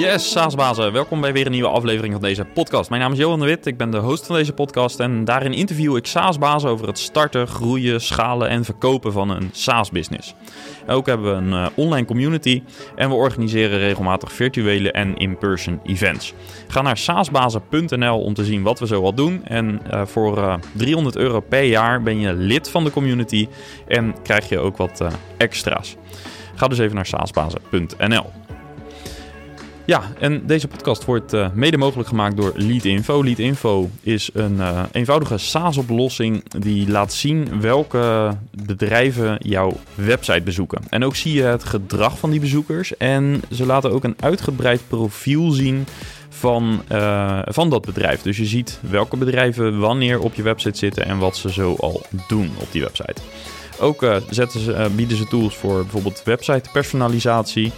Yes, 0.00 0.30
Saasbazen. 0.30 0.92
Welkom 0.92 1.20
bij 1.20 1.32
weer 1.32 1.46
een 1.46 1.52
nieuwe 1.52 1.68
aflevering 1.68 2.12
van 2.12 2.22
deze 2.22 2.44
podcast. 2.44 2.90
Mijn 2.90 3.02
naam 3.02 3.12
is 3.12 3.18
Johan 3.18 3.40
de 3.40 3.46
Wit, 3.46 3.66
ik 3.66 3.76
ben 3.76 3.90
de 3.90 3.98
host 3.98 4.26
van 4.26 4.36
deze 4.36 4.52
podcast 4.52 5.00
en 5.00 5.24
daarin 5.24 5.52
interview 5.52 5.96
ik 5.96 6.06
Saasbazen 6.06 6.70
over 6.70 6.86
het 6.86 6.98
starten, 6.98 7.48
groeien, 7.48 8.00
schalen 8.00 8.48
en 8.48 8.64
verkopen 8.64 9.12
van 9.12 9.30
een 9.30 9.50
SaaS-business. 9.52 10.34
Ook 10.86 11.06
hebben 11.06 11.30
we 11.30 11.36
een 11.36 11.62
uh, 11.62 11.66
online 11.74 12.06
community 12.06 12.62
en 12.96 13.08
we 13.08 13.14
organiseren 13.14 13.78
regelmatig 13.78 14.32
virtuele 14.32 14.92
en 14.92 15.16
in-person 15.16 15.80
events. 15.84 16.34
Ga 16.68 16.82
naar 16.82 16.96
saasbazen.nl 16.96 18.20
om 18.20 18.34
te 18.34 18.44
zien 18.44 18.62
wat 18.62 18.78
we 18.78 18.86
zo 18.86 19.02
al 19.02 19.14
doen 19.14 19.44
en 19.44 19.80
uh, 19.92 20.06
voor 20.06 20.38
uh, 20.38 20.54
300 20.72 21.16
euro 21.16 21.40
per 21.40 21.64
jaar 21.64 22.02
ben 22.02 22.20
je 22.20 22.32
lid 22.32 22.70
van 22.70 22.84
de 22.84 22.90
community 22.90 23.48
en 23.88 24.14
krijg 24.22 24.48
je 24.48 24.58
ook 24.58 24.76
wat 24.76 25.04
extra's. 25.36 25.96
Ga 26.54 26.68
dus 26.68 26.78
even 26.78 26.94
naar 26.94 27.06
saasbazen.nl. 27.06 28.49
Ja, 29.90 30.02
en 30.18 30.46
deze 30.46 30.68
podcast 30.68 31.04
wordt 31.04 31.34
uh, 31.34 31.46
mede 31.54 31.76
mogelijk 31.76 32.08
gemaakt 32.08 32.36
door 32.36 32.52
Leadinfo. 32.54 33.24
Leadinfo 33.24 33.90
is 34.00 34.30
een 34.32 34.54
uh, 34.54 34.82
eenvoudige 34.92 35.38
SaaS-oplossing 35.38 36.42
die 36.58 36.90
laat 36.90 37.12
zien 37.12 37.60
welke 37.60 38.36
bedrijven 38.66 39.38
jouw 39.42 39.76
website 39.94 40.40
bezoeken. 40.40 40.82
En 40.90 41.04
ook 41.04 41.16
zie 41.16 41.32
je 41.32 41.42
het 41.42 41.64
gedrag 41.64 42.18
van 42.18 42.30
die 42.30 42.40
bezoekers. 42.40 42.96
En 42.96 43.42
ze 43.52 43.66
laten 43.66 43.90
ook 43.90 44.04
een 44.04 44.16
uitgebreid 44.20 44.80
profiel 44.88 45.50
zien 45.50 45.86
van, 46.28 46.82
uh, 46.92 47.40
van 47.44 47.70
dat 47.70 47.84
bedrijf. 47.84 48.22
Dus 48.22 48.36
je 48.36 48.46
ziet 48.46 48.80
welke 48.90 49.16
bedrijven 49.16 49.78
wanneer 49.78 50.20
op 50.20 50.34
je 50.34 50.42
website 50.42 50.78
zitten 50.78 51.04
en 51.04 51.18
wat 51.18 51.36
ze 51.36 51.52
zo 51.52 51.74
al 51.74 52.02
doen 52.28 52.50
op 52.58 52.72
die 52.72 52.82
website. 52.82 53.22
Ook 53.80 54.04
zetten 54.30 54.60
ze, 54.60 54.90
bieden 54.96 55.16
ze 55.16 55.26
tools 55.26 55.56
voor 55.56 55.82
bijvoorbeeld 55.82 56.22
website 56.24 56.70
personalisatie. 56.72 57.72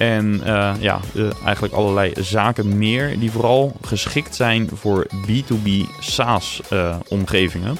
En 0.00 0.40
uh, 0.46 0.72
ja, 0.78 1.00
uh, 1.14 1.30
eigenlijk 1.44 1.74
allerlei 1.74 2.12
zaken 2.20 2.78
meer 2.78 3.18
die 3.18 3.30
vooral 3.30 3.72
geschikt 3.82 4.34
zijn 4.34 4.70
voor 4.74 5.06
B2B 5.06 5.70
SaaS-omgevingen. 6.00 7.70
Uh, 7.70 7.78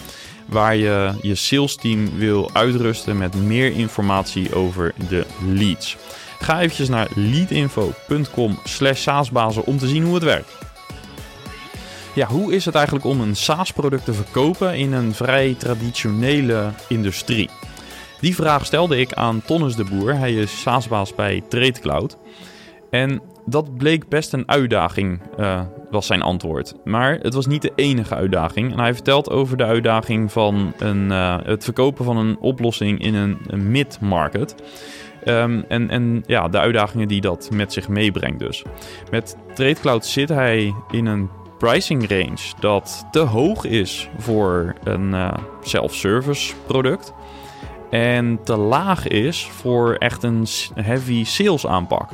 waar 0.51 0.77
je 0.77 1.13
je 1.23 1.35
sales 1.35 1.77
team 1.77 2.19
wil 2.19 2.51
uitrusten 2.53 3.19
met 3.19 3.35
meer 3.35 3.73
informatie 3.73 4.55
over 4.55 4.95
de 5.09 5.27
leads. 5.47 5.97
Ga 6.41 6.61
eventjes 6.61 6.89
naar 6.89 7.09
leadinfo.com 7.15 8.59
slash 8.65 9.01
saasbazen 9.01 9.67
om 9.67 9.79
te 9.79 9.89
zien 9.89 10.05
hoe 10.05 10.15
het 10.15 10.25
werkt. 10.25 10.53
Ja, 12.15 12.27
hoe 12.27 12.55
is 12.55 12.65
het 12.65 12.75
eigenlijk 12.75 13.05
om 13.05 13.21
een 13.21 13.37
SaaS-product 13.37 14.05
te 14.05 14.13
verkopen 14.13 14.77
in 14.77 14.93
een 14.93 15.15
vrij 15.15 15.55
traditionele 15.59 16.71
industrie? 16.89 17.51
Die 18.21 18.35
vraag 18.35 18.67
stelde 18.67 19.01
ik 19.01 19.13
aan 19.13 19.43
Tonnes 19.47 19.77
de 19.77 19.85
Boer. 19.85 20.15
Hij 20.15 20.35
is 20.35 20.61
SaaS-baas 20.61 21.15
bij 21.15 21.43
TradeCloud. 21.49 22.19
En 22.91 23.21
dat 23.47 23.77
bleek 23.77 24.09
best 24.09 24.33
een 24.33 24.49
uitdaging, 24.49 25.21
uh, 25.39 25.61
was 25.91 26.07
zijn 26.07 26.23
antwoord. 26.23 26.75
Maar 26.85 27.19
het 27.23 27.35
was 27.35 27.47
niet 27.47 27.63
de 27.63 27.73
enige 27.75 28.15
uitdaging. 28.15 28.73
En 28.73 28.79
hij 28.79 28.95
vertelt 28.95 29.31
over 29.31 29.57
de 29.57 29.65
uitdaging 29.65 30.33
van 30.33 30.73
een, 30.79 31.11
uh, 31.11 31.37
het 31.43 31.65
verkopen 31.65 32.05
van 32.05 32.17
een 32.17 32.39
oplossing 32.39 33.01
in 33.01 33.15
een, 33.15 33.71
mid-market. 33.71 34.55
Um, 35.25 35.65
en, 35.69 35.91
en 35.91 36.23
ja, 36.27 36.49
de 36.49 36.59
uitdagingen 36.59 37.09
die 37.09 37.21
dat 37.21 37.51
met 37.53 37.73
zich 37.73 37.89
meebrengt 37.89 38.39
dus. 38.39 38.63
Met 39.11 39.37
TradeCloud 39.55 40.07
zit 40.07 40.29
hij 40.29 40.75
in 40.91 41.07
een 41.07 41.31
pricing 41.59 42.09
range 42.09 42.53
dat 42.61 43.07
te 43.11 43.19
hoog 43.19 43.65
is 43.65 44.09
voor 44.19 44.75
een 44.85 45.13
uh, 45.13 45.33
self-service 45.63 46.55
product 46.67 47.13
en 47.91 48.41
te 48.45 48.57
laag 48.57 49.07
is 49.07 49.49
voor 49.51 49.95
echt 49.95 50.23
een 50.23 50.47
heavy 50.75 51.25
sales 51.25 51.67
aanpak. 51.67 52.11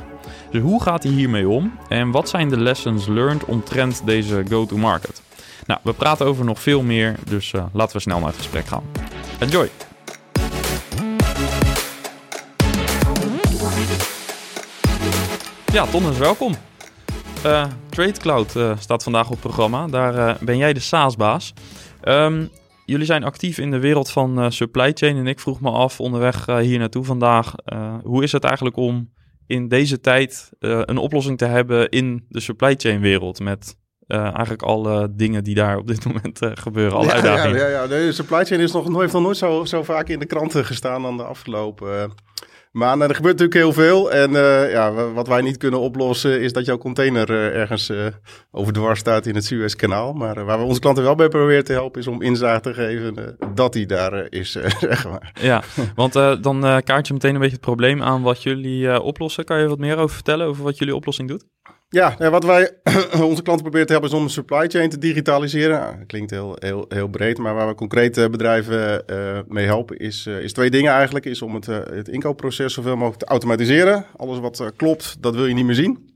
Dus 0.51 0.61
hoe 0.61 0.81
gaat 0.81 1.03
hij 1.03 1.11
hiermee 1.11 1.49
om 1.49 1.77
en 1.89 2.11
wat 2.11 2.29
zijn 2.29 2.49
de 2.49 2.59
lessons 2.59 3.07
learned 3.07 3.45
omtrent 3.45 4.01
deze 4.05 4.43
go-to-market? 4.49 5.21
Nou, 5.65 5.79
we 5.83 5.93
praten 5.93 6.25
over 6.25 6.45
nog 6.45 6.61
veel 6.61 6.81
meer, 6.81 7.15
dus 7.25 7.53
uh, 7.53 7.63
laten 7.73 7.95
we 7.95 8.01
snel 8.01 8.19
naar 8.19 8.27
het 8.27 8.37
gesprek 8.37 8.65
gaan. 8.65 8.83
Enjoy! 9.39 9.69
Ja, 15.73 15.85
Tonnes, 15.85 16.17
welkom. 16.17 16.53
Uh, 17.45 17.65
TradeCloud 17.89 18.55
uh, 18.55 18.71
staat 18.79 19.03
vandaag 19.03 19.25
op 19.25 19.31
het 19.31 19.39
programma. 19.39 19.87
Daar 19.87 20.37
ben 20.39 20.57
jij 20.57 20.73
de 20.73 20.79
SaaS-baas. 20.79 21.53
Um, 22.03 22.49
jullie 22.87 23.05
zijn 23.05 23.23
actief 23.23 23.57
in 23.57 23.71
de 23.71 23.79
wereld 23.79 24.11
van 24.11 24.39
uh, 24.39 24.49
supply 24.49 24.91
chain. 24.93 25.17
En 25.17 25.27
ik 25.27 25.39
vroeg 25.39 25.61
me 25.61 25.69
af 25.69 25.99
onderweg 25.99 26.47
uh, 26.47 26.57
hier 26.57 26.79
naartoe 26.79 27.03
vandaag. 27.03 27.53
Uh, 27.65 27.95
hoe 28.03 28.23
is 28.23 28.31
het 28.31 28.43
eigenlijk 28.43 28.75
om 28.75 29.13
in 29.47 29.67
deze 29.67 29.99
tijd 29.99 30.49
een 30.59 30.97
oplossing 30.97 31.37
te 31.37 31.45
hebben 31.45 31.89
in 31.89 32.25
de 32.29 32.39
supply 32.39 32.75
chain 32.77 33.01
wereld? 33.01 33.39
Met 33.39 33.77
eigenlijk 34.07 34.61
alle 34.61 35.15
dingen 35.15 35.43
die 35.43 35.55
daar 35.55 35.77
op 35.77 35.87
dit 35.87 36.05
moment 36.13 36.39
gebeuren, 36.53 36.97
alle 36.97 37.07
ja, 37.07 37.13
uitdagingen. 37.13 37.57
Ja, 37.57 37.67
ja, 37.67 37.81
ja, 37.81 37.87
de 37.87 38.11
supply 38.11 38.45
chain 38.45 38.61
is 38.61 38.71
nog, 38.71 38.99
heeft 38.99 39.13
nog 39.13 39.21
nooit 39.21 39.37
zo, 39.37 39.65
zo 39.65 39.83
vaak 39.83 40.07
in 40.07 40.19
de 40.19 40.25
kranten 40.25 40.65
gestaan 40.65 41.01
dan 41.01 41.17
de 41.17 41.23
afgelopen 41.23 42.13
maar 42.71 42.99
er 42.99 43.15
gebeurt 43.15 43.39
natuurlijk 43.39 43.53
heel 43.53 43.73
veel. 43.73 44.11
En 44.11 44.31
uh, 44.31 44.71
ja, 44.71 44.93
wat 44.93 45.27
wij 45.27 45.41
niet 45.41 45.57
kunnen 45.57 45.79
oplossen 45.79 46.41
is 46.41 46.53
dat 46.53 46.65
jouw 46.65 46.77
container 46.77 47.29
uh, 47.29 47.59
ergens 47.59 47.89
uh, 47.89 48.05
overdwars 48.51 48.99
staat 48.99 49.25
in 49.25 49.35
het 49.35 49.45
Suezkanaal. 49.45 50.13
Maar 50.13 50.45
waar 50.45 50.59
we 50.59 50.65
onze 50.65 50.79
klanten 50.79 51.03
wel 51.03 51.15
bij 51.15 51.27
proberen 51.27 51.63
te 51.63 51.71
helpen 51.71 52.01
is 52.01 52.07
om 52.07 52.21
inzage 52.21 52.59
te 52.59 52.73
geven 52.73 53.37
dat 53.53 53.73
die 53.73 53.85
daar 53.85 54.27
is, 54.29 54.51
zeg 54.79 55.07
maar. 55.07 55.31
Ja, 55.41 55.63
want 55.95 56.13
dan 56.13 56.81
kaart 56.83 57.07
je 57.07 57.13
meteen 57.13 57.33
een 57.33 57.39
beetje 57.39 57.55
het 57.55 57.65
probleem 57.65 58.03
aan 58.03 58.21
wat 58.21 58.43
jullie 58.43 59.01
oplossen. 59.01 59.45
Kan 59.45 59.59
je 59.59 59.67
wat 59.67 59.79
meer 59.79 59.97
over 59.97 60.15
vertellen, 60.15 60.47
over 60.47 60.63
wat 60.63 60.77
jullie 60.77 60.95
oplossing 60.95 61.29
doet? 61.29 61.45
Ja, 61.89 62.29
wat 62.29 62.43
wij 62.43 62.71
onze 63.29 63.41
klanten 63.41 63.61
proberen 63.61 63.85
te 63.85 63.91
helpen 63.91 64.09
is 64.09 64.15
om 64.15 64.23
een 64.23 64.29
supply 64.29 64.67
chain 64.67 64.89
te 64.89 64.97
digitaliseren. 64.97 65.79
Nou, 65.79 66.05
klinkt 66.05 66.31
heel, 66.31 66.55
heel, 66.59 66.85
heel 66.89 67.07
breed, 67.07 67.37
maar 67.37 67.53
waar 67.53 67.67
we 67.67 67.75
concrete 67.75 68.29
bedrijven 68.29 69.03
uh, 69.07 69.39
mee 69.47 69.65
helpen 69.65 69.97
is, 69.97 70.25
uh, 70.25 70.39
is 70.39 70.53
twee 70.53 70.69
dingen 70.69 70.91
eigenlijk. 70.91 71.25
Is 71.25 71.41
om 71.41 71.55
het, 71.55 71.65
het 71.65 72.07
inkoopproces 72.07 72.73
zoveel 72.73 72.95
mogelijk 72.95 73.19
te 73.19 73.25
automatiseren. 73.25 74.05
Alles 74.17 74.39
wat 74.39 74.71
klopt, 74.75 75.17
dat 75.19 75.35
wil 75.35 75.45
je 75.45 75.53
niet 75.53 75.65
meer 75.65 75.75
zien. 75.75 76.15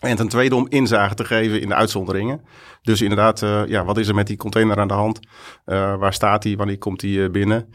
En 0.00 0.16
ten 0.16 0.28
tweede 0.28 0.54
om 0.54 0.66
inzage 0.68 1.14
te 1.14 1.24
geven 1.24 1.60
in 1.60 1.68
de 1.68 1.74
uitzonderingen. 1.74 2.40
Dus 2.82 3.02
inderdaad, 3.02 3.40
ja, 3.66 3.84
wat 3.84 3.98
is 3.98 4.08
er 4.08 4.14
met 4.14 4.26
die 4.26 4.36
container 4.36 4.78
aan 4.78 4.88
de 4.88 4.94
hand? 4.94 5.20
waar 5.64 6.14
staat 6.14 6.42
die? 6.42 6.56
Wanneer 6.56 6.78
komt 6.78 7.00
die 7.00 7.30
binnen? 7.30 7.68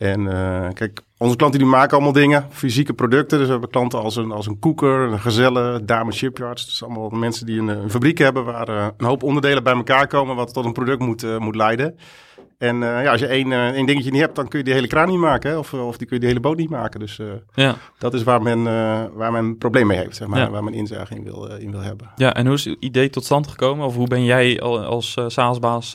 En 0.00 0.24
kijk, 0.74 1.00
onze 1.18 1.36
klanten 1.36 1.60
die 1.60 1.68
maken 1.68 1.92
allemaal 1.92 2.12
dingen, 2.12 2.46
fysieke 2.50 2.92
producten. 2.92 3.36
Dus 3.38 3.46
we 3.46 3.52
hebben 3.52 3.70
klanten 3.70 4.00
als 4.00 4.16
een, 4.16 4.32
als 4.32 4.46
een 4.46 4.58
koeker, 4.58 5.00
een 5.00 5.20
gezelle, 5.20 5.84
Dame 5.84 6.12
Shipyards. 6.12 6.64
Dus 6.64 6.82
allemaal 6.84 7.08
mensen 7.08 7.46
die 7.46 7.60
een, 7.60 7.90
fabriek 7.90 8.18
hebben 8.18 8.44
waar 8.44 8.68
uh, 8.68 8.86
een 8.96 9.06
hoop 9.06 9.22
onderdelen 9.22 9.62
bij 9.62 9.74
elkaar 9.74 10.06
komen 10.06 10.36
wat 10.36 10.52
tot 10.52 10.64
een 10.64 10.72
product 10.72 11.00
moet, 11.00 11.24
uh, 11.24 11.38
moet 11.38 11.54
leiden. 11.54 11.98
En 12.60 12.76
uh, 12.76 13.02
ja, 13.02 13.10
als 13.10 13.20
je 13.20 13.26
één, 13.26 13.52
één 13.52 13.86
dingetje 13.86 14.10
niet 14.10 14.20
hebt, 14.20 14.36
dan 14.36 14.48
kun 14.48 14.58
je 14.58 14.64
die 14.64 14.74
hele 14.74 14.86
kraan 14.86 15.08
niet 15.08 15.18
maken. 15.18 15.50
Hè? 15.50 15.56
Of, 15.56 15.74
of 15.74 15.96
die 15.96 16.06
kun 16.06 16.16
je 16.16 16.20
die 16.20 16.28
hele 16.28 16.40
boot 16.40 16.56
niet 16.56 16.70
maken. 16.70 17.00
Dus 17.00 17.20
ja. 17.54 17.76
dat 17.98 18.14
is 18.14 18.22
waar 18.22 18.42
men, 18.42 18.62
waar 19.14 19.32
men 19.32 19.44
een 19.44 19.58
probleem 19.58 19.86
mee 19.86 19.98
heeft. 19.98 20.16
Zeg 20.16 20.28
maar, 20.28 20.38
ja. 20.38 20.50
Waar 20.50 20.64
men 20.64 20.74
inzage 20.74 21.14
in 21.14 21.24
wil, 21.24 21.46
in 21.46 21.70
wil 21.70 21.80
hebben. 21.80 22.10
Ja, 22.16 22.34
en 22.34 22.46
hoe 22.46 22.54
is 22.54 22.64
het 22.64 22.76
idee 22.80 23.10
tot 23.10 23.24
stand 23.24 23.46
gekomen? 23.46 23.86
Of 23.86 23.94
hoe 23.94 24.08
ben 24.08 24.24
jij 24.24 24.60
als 24.60 25.16
SaaS-baas 25.26 25.94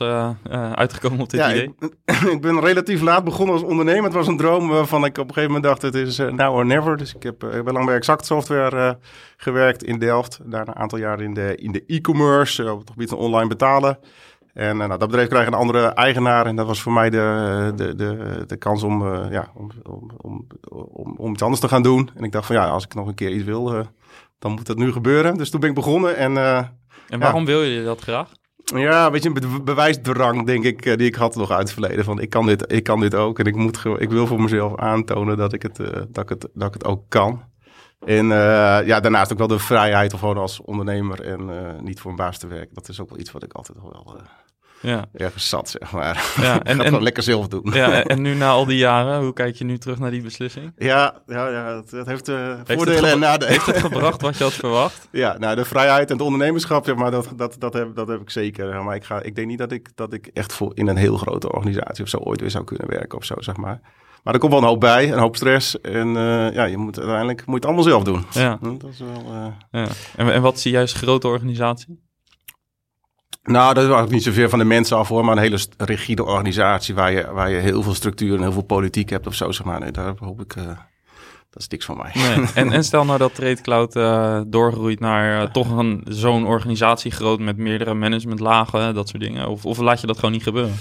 uitgekomen 0.74 1.20
op 1.20 1.30
dit 1.30 1.40
ja, 1.40 1.50
idee? 1.50 1.74
Ik, 1.78 2.20
ik, 2.34 2.40
ben 2.40 2.60
relatief 2.60 3.00
laat 3.00 3.24
begonnen 3.24 3.54
als 3.54 3.64
ondernemer. 3.64 4.04
Het 4.04 4.12
was 4.12 4.26
een 4.26 4.36
droom 4.36 4.68
waarvan 4.68 5.04
ik 5.04 5.18
op 5.18 5.28
een 5.28 5.34
gegeven 5.34 5.54
moment 5.54 5.64
dacht, 5.64 5.82
het 5.82 5.94
is 5.94 6.18
now 6.18 6.54
or 6.54 6.66
never. 6.66 6.96
Dus 6.96 7.14
ik 7.14 7.22
heb, 7.22 7.44
ik 7.44 7.52
heb 7.52 7.70
lang 7.70 7.86
bij 7.86 7.96
Exact 7.96 8.26
Software 8.26 8.98
gewerkt 9.36 9.82
in 9.82 9.98
Delft. 9.98 10.40
Daarna 10.44 10.72
een 10.72 10.80
aantal 10.80 10.98
jaar 10.98 11.20
in 11.20 11.34
de 11.34 11.54
in 11.56 11.72
de 11.72 11.84
e-commerce, 11.86 12.72
op 12.72 12.78
het 12.78 12.90
gebied 12.90 13.08
van 13.08 13.18
online 13.18 13.48
betalen. 13.48 13.98
En 14.56 14.76
uh, 14.76 14.86
nou, 14.86 14.98
dat 14.98 15.08
bedrijf 15.08 15.28
krijgt 15.28 15.46
een 15.46 15.54
andere 15.54 15.86
eigenaar. 15.86 16.46
En 16.46 16.56
dat 16.56 16.66
was 16.66 16.82
voor 16.82 16.92
mij 16.92 17.10
de, 17.10 17.72
de, 17.76 17.94
de, 17.94 18.44
de 18.46 18.56
kans 18.56 18.82
om, 18.82 19.02
uh, 19.02 19.30
ja, 19.30 19.50
om, 19.54 19.70
om, 19.82 20.10
om, 20.16 20.46
om, 20.68 21.14
om 21.16 21.32
iets 21.32 21.42
anders 21.42 21.60
te 21.60 21.68
gaan 21.68 21.82
doen. 21.82 22.10
En 22.14 22.24
ik 22.24 22.32
dacht 22.32 22.46
van 22.46 22.56
ja, 22.56 22.68
als 22.68 22.84
ik 22.84 22.94
nog 22.94 23.06
een 23.06 23.14
keer 23.14 23.30
iets 23.30 23.44
wil, 23.44 23.74
uh, 23.74 23.80
dan 24.38 24.52
moet 24.52 24.66
dat 24.66 24.76
nu 24.76 24.92
gebeuren. 24.92 25.36
Dus 25.36 25.50
toen 25.50 25.60
ben 25.60 25.68
ik 25.68 25.74
begonnen. 25.74 26.16
En, 26.16 26.36
en 27.08 27.18
waarom 27.18 27.40
ja. 27.40 27.46
wil 27.46 27.62
je 27.62 27.84
dat 27.84 28.00
graag? 28.00 28.28
Ja, 28.64 29.10
weet 29.10 29.22
je, 29.22 29.28
een 29.28 29.34
be 29.34 29.62
bewijsdrang, 29.62 30.46
denk 30.46 30.64
ik, 30.64 30.82
die 30.82 31.06
ik 31.06 31.14
had 31.14 31.36
nog 31.36 31.50
uit 31.50 31.60
het 31.60 31.72
verleden. 31.72 32.04
Van 32.04 32.20
ik 32.20 32.30
kan 32.30 32.46
dit, 32.46 32.72
ik 32.72 32.82
kan 32.82 33.00
dit 33.00 33.14
ook. 33.14 33.38
En 33.38 33.44
ik, 33.44 33.56
moet 33.56 33.84
ik 33.98 34.10
wil 34.10 34.26
voor 34.26 34.40
mezelf 34.40 34.76
aantonen 34.76 35.36
dat 35.36 35.52
ik 35.52 35.62
het, 35.62 35.76
dat 36.08 36.22
ik 36.22 36.28
het, 36.28 36.48
dat 36.54 36.68
ik 36.68 36.74
het 36.74 36.84
ook 36.84 37.02
kan. 37.08 37.42
En 38.04 38.24
uh, 38.24 38.86
ja, 38.86 39.00
daarnaast 39.00 39.32
ook 39.32 39.38
wel 39.38 39.46
de 39.46 39.58
vrijheid 39.58 40.12
om 40.12 40.18
gewoon 40.18 40.38
als 40.38 40.60
ondernemer 40.60 41.20
en 41.20 41.48
uh, 41.48 41.80
niet 41.80 42.00
voor 42.00 42.10
een 42.10 42.16
baas 42.16 42.38
te 42.38 42.46
werken. 42.46 42.74
Dat 42.74 42.88
is 42.88 43.00
ook 43.00 43.08
wel 43.08 43.18
iets 43.18 43.32
wat 43.32 43.42
ik 43.42 43.52
altijd 43.52 43.78
wel 43.82 44.16
uh, 44.16 44.22
ja. 44.80 45.04
ergens 45.12 45.48
zat, 45.48 45.68
zeg 45.68 45.92
maar. 45.92 46.32
Ja, 46.40 46.62
en, 46.62 47.02
lekker 47.02 47.22
zelf 47.22 47.48
doen. 47.48 47.70
Ja, 47.72 48.04
en 48.04 48.22
nu 48.22 48.34
na 48.34 48.50
al 48.50 48.64
die 48.64 48.78
jaren, 48.78 49.22
hoe 49.22 49.32
kijk 49.32 49.56
je 49.56 49.64
nu 49.64 49.78
terug 49.78 49.98
naar 49.98 50.10
die 50.10 50.22
beslissing? 50.22 50.72
Ja, 50.76 51.14
ja, 51.26 51.48
ja 51.48 51.76
het, 51.76 51.90
het 51.90 52.06
heeft, 52.06 52.26
heeft 52.26 52.72
voordelen 52.72 53.10
en 53.10 53.18
nadelen. 53.18 53.52
Heeft 53.52 53.66
het 53.66 53.76
gebracht 53.76 54.22
wat 54.22 54.36
je 54.38 54.44
had 54.44 54.52
verwacht? 54.52 55.08
Ja, 55.12 55.38
nou 55.38 55.56
de 55.56 55.64
vrijheid 55.64 56.10
en 56.10 56.16
het 56.16 56.24
ondernemerschap, 56.24 56.84
zeg 56.84 56.94
maar, 56.94 57.10
dat, 57.10 57.28
dat, 57.36 57.56
dat, 57.58 57.74
heb, 57.74 57.96
dat 57.96 58.08
heb 58.08 58.20
ik 58.20 58.30
zeker. 58.30 58.84
Maar 58.84 58.96
ik, 58.96 59.04
ga, 59.04 59.22
ik 59.22 59.34
denk 59.34 59.48
niet 59.48 59.58
dat 59.58 59.72
ik, 59.72 59.88
dat 59.94 60.12
ik 60.12 60.26
echt 60.32 60.52
voor 60.52 60.70
in 60.74 60.86
een 60.86 60.96
heel 60.96 61.16
grote 61.16 61.52
organisatie 61.52 62.04
of 62.04 62.10
zo 62.10 62.16
ooit 62.16 62.40
weer 62.40 62.50
zou 62.50 62.64
kunnen 62.64 62.88
werken 62.88 63.18
of 63.18 63.24
zo, 63.24 63.34
zeg 63.38 63.56
maar. 63.56 63.80
Maar 64.26 64.34
er 64.34 64.40
komt 64.40 64.52
wel 64.52 64.62
een 64.62 64.68
hoop 64.68 64.80
bij, 64.80 65.12
een 65.12 65.18
hoop 65.18 65.36
stress. 65.36 65.80
En 65.80 66.08
uh, 66.08 66.52
ja, 66.52 66.64
je 66.64 66.76
moet 66.76 66.98
uiteindelijk 66.98 67.38
moet 67.38 67.48
je 67.48 67.54
het 67.54 67.64
allemaal 67.64 67.82
zelf 67.82 68.04
doen. 68.04 68.24
Ja. 68.30 68.58
Dat 68.60 68.90
is 68.90 68.98
wel... 68.98 69.34
Uh... 69.34 69.46
ja. 69.70 69.86
En, 70.16 70.32
en 70.32 70.42
wat 70.42 70.60
zie 70.60 70.70
je 70.70 70.76
juist 70.76 70.96
grote 70.96 71.28
organisatie? 71.28 72.00
Nou, 73.42 73.66
dat 73.66 73.76
is 73.76 73.82
eigenlijk 73.82 74.10
niet 74.10 74.22
zoveel 74.22 74.48
van 74.48 74.58
de 74.58 74.64
mensen 74.64 74.96
af 74.96 75.08
hoor, 75.08 75.24
maar 75.24 75.36
een 75.36 75.42
hele 75.42 75.58
rigide 75.76 76.24
organisatie 76.24 76.94
waar 76.94 77.12
je, 77.12 77.30
waar 77.32 77.50
je 77.50 77.56
heel 77.56 77.82
veel 77.82 77.94
structuur 77.94 78.34
en 78.34 78.42
heel 78.42 78.52
veel 78.52 78.62
politiek 78.62 79.10
hebt 79.10 79.26
of 79.26 79.34
zo, 79.34 79.52
zeg 79.52 79.66
maar. 79.66 79.80
Nee, 79.80 79.90
daar 79.90 80.14
hoop 80.18 80.40
ik, 80.40 80.56
uh, 80.56 80.66
dat 81.50 81.62
is 81.62 81.68
niks 81.68 81.84
van 81.84 81.96
mij. 81.96 82.10
Nee. 82.14 82.46
En, 82.54 82.72
en 82.72 82.84
stel 82.84 83.04
nou 83.04 83.18
dat 83.18 83.34
Trade 83.34 83.60
Cloud 83.60 83.96
uh, 83.96 84.40
doorgroeit 84.46 85.00
naar 85.00 85.52
toch 85.52 85.70
een, 85.70 86.04
zo'n 86.08 86.46
organisatie 86.46 87.10
groot 87.10 87.40
met 87.40 87.56
meerdere 87.56 87.94
managementlagen, 87.94 88.94
dat 88.94 89.08
soort 89.08 89.22
dingen. 89.22 89.48
Of, 89.48 89.64
of 89.66 89.78
laat 89.78 90.00
je 90.00 90.06
dat 90.06 90.16
gewoon 90.16 90.32
niet 90.32 90.42
gebeuren? 90.42 90.74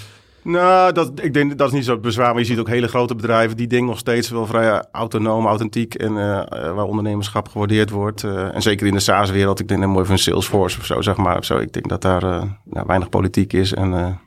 Nou, 0.45 0.91
dat, 0.93 1.11
ik 1.21 1.33
denk 1.33 1.57
dat 1.57 1.67
is 1.67 1.73
niet 1.73 1.85
zo 1.85 1.97
bezwaar. 1.97 2.29
Maar 2.29 2.39
je 2.39 2.45
ziet 2.47 2.59
ook 2.59 2.67
hele 2.67 2.87
grote 2.87 3.15
bedrijven 3.15 3.57
die 3.57 3.67
dingen 3.67 3.85
nog 3.85 3.97
steeds 3.97 4.29
wel 4.29 4.45
vrij 4.45 4.83
autonoom, 4.91 5.45
authentiek 5.45 5.95
en 5.95 6.11
uh, 6.11 6.43
waar 6.49 6.83
ondernemerschap 6.83 7.47
gewaardeerd 7.47 7.89
wordt. 7.89 8.23
Uh, 8.23 8.55
en 8.55 8.61
zeker 8.61 8.87
in 8.87 8.93
de 8.93 8.99
SaaS-wereld. 8.99 9.59
Ik 9.59 9.67
denk 9.67 9.81
dat 9.81 9.89
mooi 9.89 10.05
van 10.05 10.17
Salesforce 10.17 10.79
of 10.79 10.85
zo, 10.85 11.01
zeg 11.01 11.17
maar. 11.17 11.37
Of 11.37 11.45
zo. 11.45 11.57
Ik 11.57 11.73
denk 11.73 11.89
dat 11.89 12.01
daar 12.01 12.23
uh, 12.23 12.43
nou, 12.63 12.85
weinig 12.87 13.09
politiek 13.09 13.53
is 13.53 13.73
en 13.73 14.19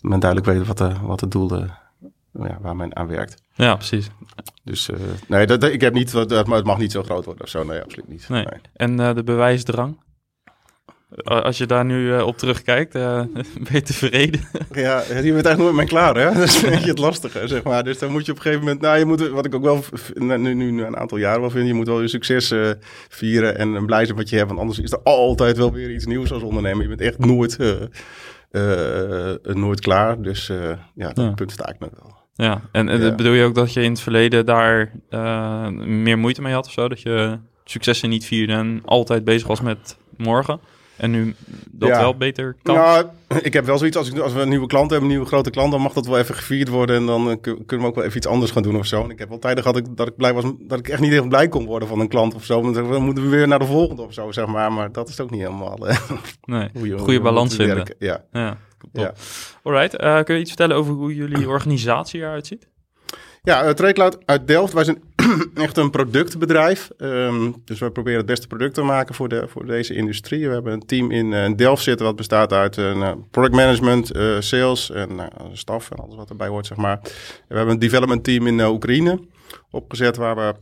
men 0.00 0.20
duidelijk 0.20 0.50
weet 0.50 0.66
wat, 0.66 0.78
de, 0.78 0.92
wat 1.02 1.20
het 1.20 1.30
doel 1.30 1.60
ja, 2.32 2.58
waar 2.60 2.76
men 2.76 2.96
aan 2.96 3.06
werkt. 3.06 3.42
Ja, 3.54 3.74
precies. 3.74 4.10
Dus 4.64 4.90
nee, 5.28 5.46
dat, 5.46 5.64
ik 5.64 5.80
heb 5.80 5.94
niet, 5.94 6.12
dat, 6.12 6.30
het 6.30 6.64
mag 6.64 6.78
niet 6.78 6.92
zo 6.92 7.02
groot 7.02 7.24
worden 7.24 7.44
of 7.44 7.50
zo. 7.50 7.64
Nee, 7.64 7.82
absoluut 7.82 8.08
niet. 8.08 8.28
Nee. 8.28 8.44
nee. 8.44 8.60
En 8.74 9.14
de 9.14 9.24
bewijsdrang? 9.24 9.96
Als 11.22 11.58
je 11.58 11.66
daar 11.66 11.84
nu 11.84 12.06
uh, 12.06 12.26
op 12.26 12.38
terugkijkt, 12.38 12.94
uh, 12.94 13.20
ben 13.64 13.72
je 13.72 13.82
tevreden? 13.82 14.40
Ja, 14.72 14.98
je 14.98 15.14
bent 15.14 15.24
eigenlijk 15.24 15.58
nooit 15.58 15.74
mee 15.74 15.86
klaar, 15.86 16.16
hè? 16.16 16.32
Dat 16.40 16.42
is 16.42 16.62
een 16.62 16.70
beetje 16.70 16.88
het 16.88 16.98
lastige, 16.98 17.48
zeg 17.48 17.62
maar. 17.62 17.84
Dus 17.84 17.98
dan 17.98 18.12
moet 18.12 18.26
je 18.26 18.30
op 18.30 18.36
een 18.36 18.42
gegeven 18.42 18.64
moment... 18.64 18.80
Nou, 18.80 18.98
je 18.98 19.04
moet, 19.04 19.28
wat 19.28 19.46
ik 19.46 19.54
ook 19.54 19.62
wel 19.62 19.84
nu, 20.14 20.54
nu 20.54 20.84
een 20.84 20.96
aantal 20.96 21.18
jaren 21.18 21.40
wel 21.40 21.50
vind... 21.50 21.66
je 21.66 21.74
moet 21.74 21.86
wel 21.86 22.00
je 22.00 22.08
succes 22.08 22.52
uh, 22.52 22.70
vieren 23.08 23.58
en 23.58 23.86
blij 23.86 24.04
zijn 24.04 24.16
wat 24.16 24.28
je 24.28 24.36
hebt. 24.36 24.48
Want 24.48 24.60
anders 24.60 24.78
is 24.78 24.92
er 24.92 25.00
altijd 25.02 25.56
wel 25.56 25.72
weer 25.72 25.90
iets 25.90 26.06
nieuws 26.06 26.32
als 26.32 26.42
ondernemer. 26.42 26.82
Je 26.82 26.88
bent 26.88 27.00
echt 27.00 27.18
nooit, 27.18 27.58
nooit 29.42 29.80
klaar. 29.80 30.22
Dus 30.22 30.46
ja, 30.94 31.08
dat 31.12 31.24
ja. 31.24 31.30
punt 31.30 31.52
sta 31.52 31.68
ik 31.68 31.78
me 31.78 31.88
wel. 32.00 32.16
Ja, 32.34 32.60
en, 32.72 32.88
en 32.88 33.00
ja. 33.00 33.14
bedoel 33.14 33.32
je 33.32 33.44
ook 33.44 33.54
dat 33.54 33.72
je 33.72 33.82
in 33.82 33.90
het 33.90 34.00
verleden 34.00 34.46
daar 34.46 34.92
meer 35.86 36.18
moeite 36.18 36.42
mee 36.42 36.54
had 36.54 36.66
of 36.66 36.72
zo? 36.72 36.88
Dat 36.88 37.00
je 37.00 37.38
successen 37.64 38.08
niet 38.08 38.24
vierde 38.24 38.52
en 38.52 38.82
altijd 38.84 39.24
bezig 39.24 39.46
was 39.46 39.60
met 39.60 39.96
morgen? 40.16 40.60
En 40.96 41.10
nu 41.10 41.34
dat 41.70 41.88
ja. 41.88 42.00
wel 42.00 42.16
beter 42.16 42.56
kan? 42.62 42.74
Nou, 42.74 43.06
ik 43.42 43.52
heb 43.52 43.64
wel 43.64 43.78
zoiets, 43.78 43.96
als, 43.96 44.10
ik, 44.10 44.18
als 44.18 44.32
we 44.32 44.40
een 44.40 44.48
nieuwe 44.48 44.66
klant 44.66 44.90
hebben, 44.90 45.08
een 45.08 45.14
nieuwe 45.14 45.30
grote 45.30 45.50
klant, 45.50 45.70
dan 45.70 45.80
mag 45.80 45.92
dat 45.92 46.06
wel 46.06 46.18
even 46.18 46.34
gevierd 46.34 46.68
worden. 46.68 46.96
En 46.96 47.06
dan 47.06 47.28
uh, 47.28 47.34
kunnen 47.40 47.64
we 47.66 47.84
ook 47.84 47.94
wel 47.94 48.04
even 48.04 48.16
iets 48.16 48.26
anders 48.26 48.50
gaan 48.50 48.62
doen 48.62 48.76
of 48.76 48.86
zo. 48.86 49.02
En 49.02 49.10
ik 49.10 49.18
heb 49.18 49.28
wel 49.28 49.38
tijden 49.38 49.62
gehad 49.62 49.78
dat 49.78 49.88
ik, 49.88 49.96
dat 49.96 50.06
ik 50.06 50.16
blij 50.16 50.34
was, 50.34 50.44
dat 50.58 50.78
ik 50.78 50.88
echt 50.88 51.00
niet 51.00 51.12
even 51.12 51.28
blij 51.28 51.48
kon 51.48 51.66
worden 51.66 51.88
van 51.88 52.00
een 52.00 52.08
klant 52.08 52.34
of 52.34 52.44
zo. 52.44 52.72
Dan 52.72 53.02
moeten 53.02 53.24
we 53.24 53.30
weer 53.30 53.48
naar 53.48 53.58
de 53.58 53.64
volgende 53.64 54.02
of 54.02 54.12
zo, 54.12 54.32
zeg 54.32 54.46
maar. 54.46 54.72
Maar 54.72 54.92
dat 54.92 55.08
is 55.08 55.20
ook 55.20 55.30
niet 55.30 55.40
helemaal... 55.40 55.88
Uh, 55.88 55.98
nee, 56.44 56.68
goede, 56.76 56.98
goede 56.98 57.20
balans 57.20 57.54
vinden. 57.54 57.94
Ja. 57.98 58.24
ja. 58.32 58.58
ja. 58.92 59.12
Alright, 59.62 60.02
uh, 60.02 60.22
kun 60.22 60.34
je 60.34 60.40
iets 60.40 60.50
vertellen 60.50 60.76
over 60.76 60.92
hoe 60.92 61.14
jullie 61.14 61.48
organisatie 61.48 62.20
eruit 62.20 62.46
ziet? 62.46 62.68
Ja, 63.46 63.64
uh, 63.64 63.70
Tradecloud 63.70 64.18
uit 64.24 64.46
Delft. 64.46 64.72
Wij 64.72 64.84
zijn 64.84 65.02
echt 65.54 65.76
een 65.76 65.90
productbedrijf. 65.90 66.90
Um, 66.98 67.62
dus 67.64 67.78
wij 67.78 67.90
proberen 67.90 68.18
het 68.18 68.26
beste 68.26 68.46
product 68.46 68.74
te 68.74 68.82
maken 68.82 69.14
voor, 69.14 69.28
de, 69.28 69.44
voor 69.48 69.66
deze 69.66 69.94
industrie. 69.94 70.46
We 70.48 70.54
hebben 70.54 70.72
een 70.72 70.86
team 70.86 71.10
in 71.10 71.32
uh, 71.32 71.56
Delft 71.56 71.82
zitten 71.82 72.06
wat 72.06 72.16
bestaat 72.16 72.52
uit 72.52 72.76
uh, 72.76 73.12
product 73.30 73.54
management, 73.54 74.12
sales 74.38 74.90
en 74.90 75.30
staf 75.52 75.90
en 75.90 75.96
alles 75.96 76.16
wat 76.16 76.30
erbij 76.30 76.48
hoort, 76.48 76.66
zeg 76.66 76.76
maar. 76.76 76.98
we 77.48 77.56
hebben 77.56 77.74
een 77.74 77.80
development 77.80 78.24
team 78.24 78.46
in 78.46 78.60
Oekraïne 78.60 79.20
opgezet 79.70 80.16
waar 80.16 80.36
we 80.36 80.54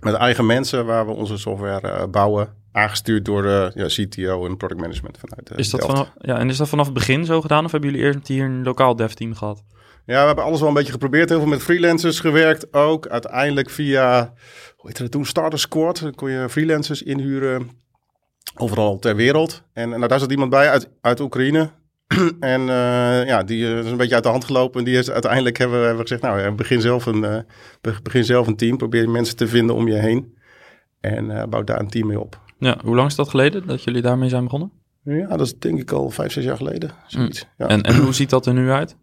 met 0.00 0.14
eigen 0.14 0.46
mensen, 0.46 0.86
waar 0.86 1.06
we 1.06 1.12
onze 1.12 1.38
software 1.38 2.08
bouwen. 2.08 2.58
Aangestuurd 2.72 3.24
door 3.24 3.42
de 3.42 3.70
ja, 3.74 3.86
CTO 3.86 4.46
en 4.46 4.56
product 4.56 4.80
management 4.80 5.18
vanuit 5.18 5.58
is 5.58 5.70
dat 5.70 5.80
Delft. 5.80 5.96
Vanaf, 5.96 6.12
ja, 6.18 6.38
en 6.38 6.48
is 6.48 6.56
dat 6.56 6.68
vanaf 6.68 6.84
het 6.84 6.94
begin 6.94 7.24
zo 7.24 7.40
gedaan 7.40 7.64
of 7.64 7.72
hebben 7.72 7.90
jullie 7.90 8.04
eerst 8.06 8.28
hier 8.28 8.44
een 8.44 8.62
lokaal 8.62 8.96
dev 8.96 9.12
team 9.12 9.34
gehad? 9.34 9.62
Ja, 10.10 10.20
we 10.20 10.26
hebben 10.26 10.44
alles 10.44 10.60
wel 10.60 10.68
een 10.68 10.74
beetje 10.74 10.92
geprobeerd. 10.92 11.28
Heel 11.28 11.38
veel 11.38 11.48
met 11.48 11.62
freelancers 11.62 12.20
gewerkt 12.20 12.72
ook. 12.72 13.06
Uiteindelijk 13.06 13.70
via, 13.70 14.32
hoe 14.76 14.86
heette 14.86 15.02
het 15.02 15.10
toen, 15.10 15.24
Starter 15.24 15.58
Squad. 15.58 16.00
Dan 16.00 16.14
kon 16.14 16.30
je 16.30 16.48
freelancers 16.48 17.02
inhuren 17.02 17.70
overal 18.54 18.98
ter 18.98 19.16
wereld. 19.16 19.62
En, 19.72 19.88
nou, 19.88 20.06
daar 20.06 20.18
zat 20.18 20.30
iemand 20.30 20.50
bij 20.50 20.70
uit, 20.70 20.90
uit 21.00 21.20
Oekraïne. 21.20 21.70
en 22.40 22.60
uh, 22.60 23.26
ja, 23.26 23.42
die 23.42 23.64
uh, 23.64 23.78
is 23.78 23.90
een 23.90 23.96
beetje 23.96 24.14
uit 24.14 24.22
de 24.22 24.30
hand 24.30 24.44
gelopen. 24.44 24.78
En 24.78 24.84
die 24.84 24.98
is 24.98 25.10
uiteindelijk 25.10 25.56
hebben 25.58 25.78
we, 25.80 25.86
hebben 25.86 26.06
gezegd, 26.06 26.22
nou, 26.22 26.54
begin 26.54 26.80
zelf, 26.80 27.06
een, 27.06 27.22
uh, 27.22 27.98
begin 28.02 28.24
zelf 28.24 28.46
een 28.46 28.56
team. 28.56 28.76
Probeer 28.76 29.10
mensen 29.10 29.36
te 29.36 29.48
vinden 29.48 29.76
om 29.76 29.88
je 29.88 29.94
heen. 29.94 30.38
En 31.00 31.50
bouw 31.50 31.64
daar 31.64 31.80
een 31.80 31.90
team 31.90 32.06
mee 32.06 32.20
op. 32.20 32.40
Ja, 32.58 32.78
hoe 32.84 32.96
lang 32.96 33.08
is 33.08 33.14
dat 33.14 33.28
geleden 33.28 33.66
dat 33.66 33.84
jullie 33.84 34.02
daarmee 34.02 34.28
zijn 34.28 34.44
begonnen? 34.44 34.72
Ja, 35.04 35.26
dat 35.26 35.40
is 35.40 35.58
denk 35.58 35.80
ik 35.80 35.92
al 35.92 36.10
vijf, 36.10 36.32
zes 36.32 36.44
jaar 36.44 36.56
geleden. 36.56 36.90
Zoiets. 37.06 37.46
Ja. 37.56 37.66
En, 37.66 37.82
en 37.82 37.96
hoe 37.96 38.14
ziet 38.14 38.30
dat 38.30 38.46
er 38.46 38.54
nu 38.54 38.70
uit? 38.70 38.96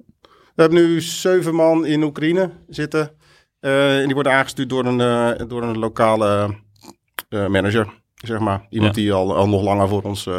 We 0.58 0.64
hebben 0.64 0.82
nu 0.82 1.02
zeven 1.02 1.56
man 1.56 1.86
in 1.86 2.04
Oekraïne 2.04 2.52
zitten. 2.68 3.12
Uh, 3.62 4.00
en 4.00 4.06
die 4.06 4.14
worden 4.14 4.34
aangestuurd 4.34 4.70
door 4.70 4.86
een, 4.86 5.00
uh, 5.00 5.48
door 5.48 5.64
een 5.64 5.78
lokale 5.78 6.56
uh, 7.30 7.48
manager, 7.48 8.02
zeg 8.16 8.40
maar. 8.40 8.66
Iemand 8.70 8.96
ja. 8.96 9.02
die 9.02 9.14
al, 9.14 9.36
al 9.36 9.50
nog 9.50 9.62
langer 9.62 9.88
voor 9.88 10.02
ons, 10.02 10.30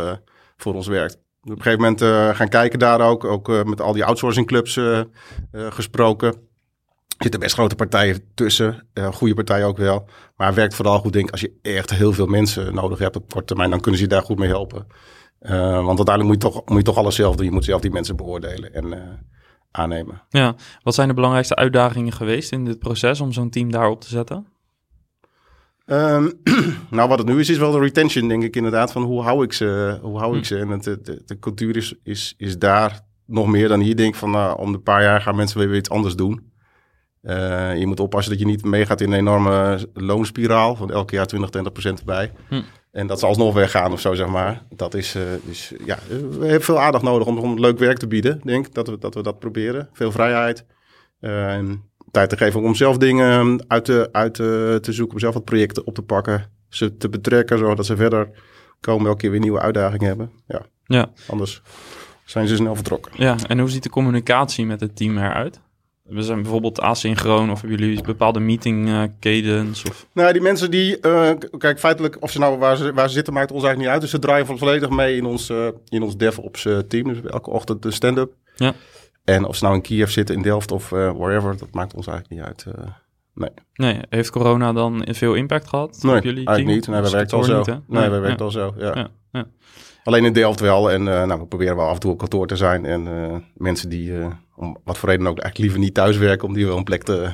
voor 0.57 0.75
ons 0.75 0.87
werkt. 0.87 1.15
Op 1.43 1.51
een 1.51 1.63
gegeven 1.63 1.81
moment 1.81 2.37
gaan 2.37 2.49
kijken 2.49 2.79
daar 2.79 3.01
ook. 3.01 3.25
Ook 3.25 3.65
met 3.65 3.81
al 3.81 3.93
die 3.93 4.05
outsourcing 4.05 4.47
clubs 4.47 4.81
gesproken. 5.53 6.29
Er 6.29 6.37
zitten 7.19 7.41
best 7.41 7.55
grote 7.55 7.75
partijen 7.75 8.23
tussen. 8.35 8.89
goede 9.13 9.35
partijen 9.35 9.67
ook 9.67 9.79
wel. 9.79 10.09
Maar 10.37 10.55
werkt 10.55 10.75
vooral 10.75 10.99
goed, 10.99 11.13
denk 11.13 11.27
ik, 11.27 11.33
als 11.33 11.41
je 11.41 11.59
echt 11.63 11.91
heel 11.91 12.13
veel 12.13 12.27
mensen 12.27 12.75
nodig 12.75 12.99
hebt 12.99 13.17
op 13.17 13.31
korte 13.31 13.47
termijn. 13.47 13.71
Dan 13.71 13.81
kunnen 13.81 14.01
ze 14.01 14.07
je 14.07 14.13
daar 14.13 14.23
goed 14.23 14.39
mee 14.39 14.49
helpen. 14.49 14.87
want 15.85 15.99
uiteindelijk 15.99 16.25
moet 16.25 16.43
je, 16.43 16.49
toch, 16.49 16.63
moet 16.65 16.79
je 16.79 16.85
toch 16.85 16.97
alles 16.97 17.15
zelf 17.15 17.37
doen. 17.37 17.47
Je 17.47 17.53
moet 17.53 17.65
zelf 17.65 17.81
die 17.81 17.91
mensen 17.91 18.17
beoordelen. 18.17 18.75
En 18.75 18.93
aannemen. 19.71 20.23
Ja, 20.29 20.55
wat 20.83 20.95
zijn 20.95 21.09
de 21.09 21.15
belangrijkste 21.15 21.55
uitdagingen 21.57 22.13
geweest 22.13 22.53
in 22.53 22.65
dit 22.65 22.79
proces 22.79 23.21
om 23.21 23.33
zo'n 23.33 23.51
team 23.51 23.71
daarop 23.71 24.01
te 24.01 24.09
zetten? 24.09 24.47
Um, 25.87 26.33
nou, 26.91 27.09
wat 27.09 27.19
het 27.19 27.27
nu 27.27 27.39
is, 27.39 27.51
is 27.51 27.59
wel 27.59 27.73
de 27.73 27.79
retention, 27.79 28.29
denk 28.29 28.43
ik 28.43 28.57
inderdaad. 28.57 28.93
Van 28.93 29.03
hoe 29.03 29.23
hou 29.23 29.45
ik 29.45 29.53
ze? 29.53 29.99
Hoe 30.03 30.19
hou 30.19 30.39
ik 30.39 30.45
ze? 30.45 30.59
En 30.59 30.69
het, 30.69 30.85
de, 30.85 31.01
de, 31.01 31.23
de, 31.27 31.39
cultuur 31.39 31.77
is, 31.77 31.95
is, 32.03 32.35
is 32.37 32.59
daar 32.59 33.01
nog 33.27 33.47
meer 33.47 33.69
dan 33.69 33.81
hier. 33.81 33.97
Denk 33.97 34.15
van, 34.15 34.31
nou, 34.31 34.59
om 34.59 34.75
een 34.75 34.83
paar 34.83 35.03
jaar 35.03 35.21
gaan 35.21 35.37
mensen 35.37 35.59
weer 35.59 35.77
iets 35.77 35.91
anders 35.91 36.17
doen. 36.17 36.53
Uh, 37.23 37.79
je 37.79 37.87
moet 37.87 38.01
oppassen 38.01 38.33
dat 38.33 38.41
je 38.41 38.47
niet 38.47 38.65
meegaat 38.65 39.01
in 39.01 39.13
een 39.13 39.19
enorme 39.19 39.89
loonspiraal. 39.95 40.77
Van 40.77 40.93
elke 40.93 41.15
jaar 41.15 41.27
20, 41.27 41.51
20 41.51 41.73
procent 41.73 41.99
erbij. 41.99 42.33
Hm. 42.49 42.63
En 42.93 43.07
dat 43.07 43.19
ze 43.19 43.27
alsnog 43.27 43.55
weggaan 43.55 43.93
of 43.93 44.01
zo, 44.01 44.15
zeg 44.15 44.27
maar. 44.27 44.63
Dat 44.69 44.95
is, 44.95 45.17
uh, 45.17 45.23
dus 45.45 45.73
ja, 45.85 45.99
we 46.09 46.39
hebben 46.41 46.63
veel 46.63 46.81
aandacht 46.81 47.05
nodig 47.05 47.27
om, 47.27 47.39
om 47.39 47.61
leuk 47.61 47.79
werk 47.79 47.99
te 47.99 48.07
bieden. 48.07 48.41
Denk 48.45 48.75
dat 48.75 48.89
we 48.89 48.99
dat, 48.99 49.15
we 49.15 49.23
dat 49.23 49.39
proberen. 49.39 49.89
Veel 49.93 50.13
vrijheid. 50.13 50.65
Uh, 51.21 51.59
tijd 52.11 52.29
te 52.29 52.37
geven 52.37 52.63
om 52.63 52.75
zelf 52.75 52.97
dingen 52.97 53.65
uit, 53.69 53.85
te, 53.85 54.09
uit 54.13 54.35
te, 54.35 54.79
te 54.83 54.93
zoeken. 54.93 55.15
Om 55.15 55.21
zelf 55.21 55.35
wat 55.35 55.45
projecten 55.45 55.87
op 55.87 55.95
te 55.95 56.03
pakken. 56.03 56.51
Ze 56.69 56.97
te 56.97 57.09
betrekken, 57.09 57.59
zodat 57.59 57.87
ze 57.87 57.97
verder 57.97 58.31
komen. 58.81 59.07
Elke 59.07 59.19
keer 59.19 59.31
weer 59.31 59.41
nieuwe 59.41 59.61
uitdagingen 59.61 60.07
hebben. 60.07 60.31
Ja. 60.47 60.63
ja. 60.85 61.11
Anders 61.27 61.63
zijn 62.25 62.49
ze 62.49 62.57
snel 62.57 62.75
vertrokken. 62.75 63.13
Ja, 63.15 63.37
en 63.47 63.59
hoe 63.59 63.71
ziet 63.71 63.83
de 63.83 63.91
communicatie 63.91 64.67
met 64.67 64.81
het 64.81 64.97
team 64.97 65.19
eruit? 65.19 65.61
We 66.09 66.23
zijn 66.23 66.43
bijvoorbeeld 66.43 66.81
asynchroon 66.81 67.51
of 67.51 67.61
hebben 67.61 67.79
jullie 67.79 68.03
bepaalde 68.03 68.41
meeting 68.41 68.89
uh, 68.89 69.03
cadence? 69.21 69.89
Of... 69.89 70.07
Nou, 70.13 70.33
die 70.33 70.43
mensen 70.43 70.71
die, 70.71 70.99
uh, 71.03 71.31
kijk, 71.59 71.79
feitelijk, 71.79 72.17
of 72.21 72.31
ze 72.31 72.39
nou 72.39 72.59
waar 72.59 72.77
ze, 72.77 72.93
waar 72.93 73.09
ze 73.09 73.15
zitten, 73.15 73.33
maakt 73.33 73.53
ons 73.53 73.63
eigenlijk 73.65 73.83
niet 73.83 73.93
uit. 73.93 74.01
Dus 74.01 74.11
ze 74.11 74.19
draaien 74.19 74.59
volledig 74.59 74.91
mee 74.91 75.17
in 75.17 75.25
ons, 75.25 75.51
uh, 75.51 75.69
in 75.89 76.03
ons 76.03 76.17
DevOps 76.17 76.69
team. 76.89 77.09
Dus 77.09 77.21
elke 77.23 77.51
ochtend 77.51 77.83
de 77.83 77.91
stand-up. 77.91 78.33
Ja. 78.57 78.75
En 79.25 79.45
of 79.45 79.57
ze 79.57 79.65
nou 79.65 79.77
in 79.77 79.83
Kiev 79.83 80.11
zitten, 80.11 80.35
in 80.35 80.43
Delft 80.43 80.71
of 80.71 80.89
wherever, 80.89 81.57
dat 81.57 81.73
maakt 81.73 81.95
ons 81.95 82.07
eigenlijk 82.07 82.41
niet 82.41 82.49
uit. 82.49 82.77
nee. 83.35 83.51
Nee, 83.75 84.01
heeft 84.09 84.31
corona 84.31 84.73
dan 84.73 85.07
veel 85.11 85.35
impact 85.35 85.69
gehad 85.69 85.99
nee, 86.03 86.17
op 86.17 86.23
jullie 86.23 86.45
team? 86.45 86.57
eigenlijk 86.57 86.87
niet. 86.87 86.95
Nee, 86.95 87.03
we 87.03 87.11
werken 87.11 87.37
al 87.39 87.45
zo. 87.45 87.57
Niet, 87.57 87.67
nee, 87.67 87.81
nee, 87.87 88.11
we 88.11 88.19
werken 88.19 88.39
ja. 88.39 88.45
al 88.45 88.51
zo, 88.51 88.75
ja. 88.79 89.11
ja. 89.33 89.47
Ja. 90.09 90.15
Alleen 90.15 90.25
in 90.25 90.33
Delft 90.33 90.61
wel. 90.61 90.91
En 90.91 91.01
uh, 91.01 91.25
nou, 91.25 91.41
we 91.41 91.47
proberen 91.47 91.77
wel 91.77 91.87
af 91.87 91.95
en 91.95 92.01
toe 92.01 92.13
op 92.13 92.19
kantoor 92.19 92.47
te 92.47 92.57
zijn. 92.57 92.85
En 92.85 93.07
uh, 93.07 93.37
mensen 93.55 93.89
die, 93.89 94.11
uh, 94.11 94.27
om 94.57 94.77
wat 94.85 94.99
voor 94.99 95.09
reden 95.09 95.27
ook, 95.27 95.39
eigenlijk 95.39 95.59
liever 95.59 95.79
niet 95.79 95.95
thuis 95.95 96.17
werken, 96.17 96.49
om 96.49 96.55
die 96.55 96.67
wel 96.67 96.77
een 96.77 96.85
plek 96.85 97.03
te, 97.03 97.31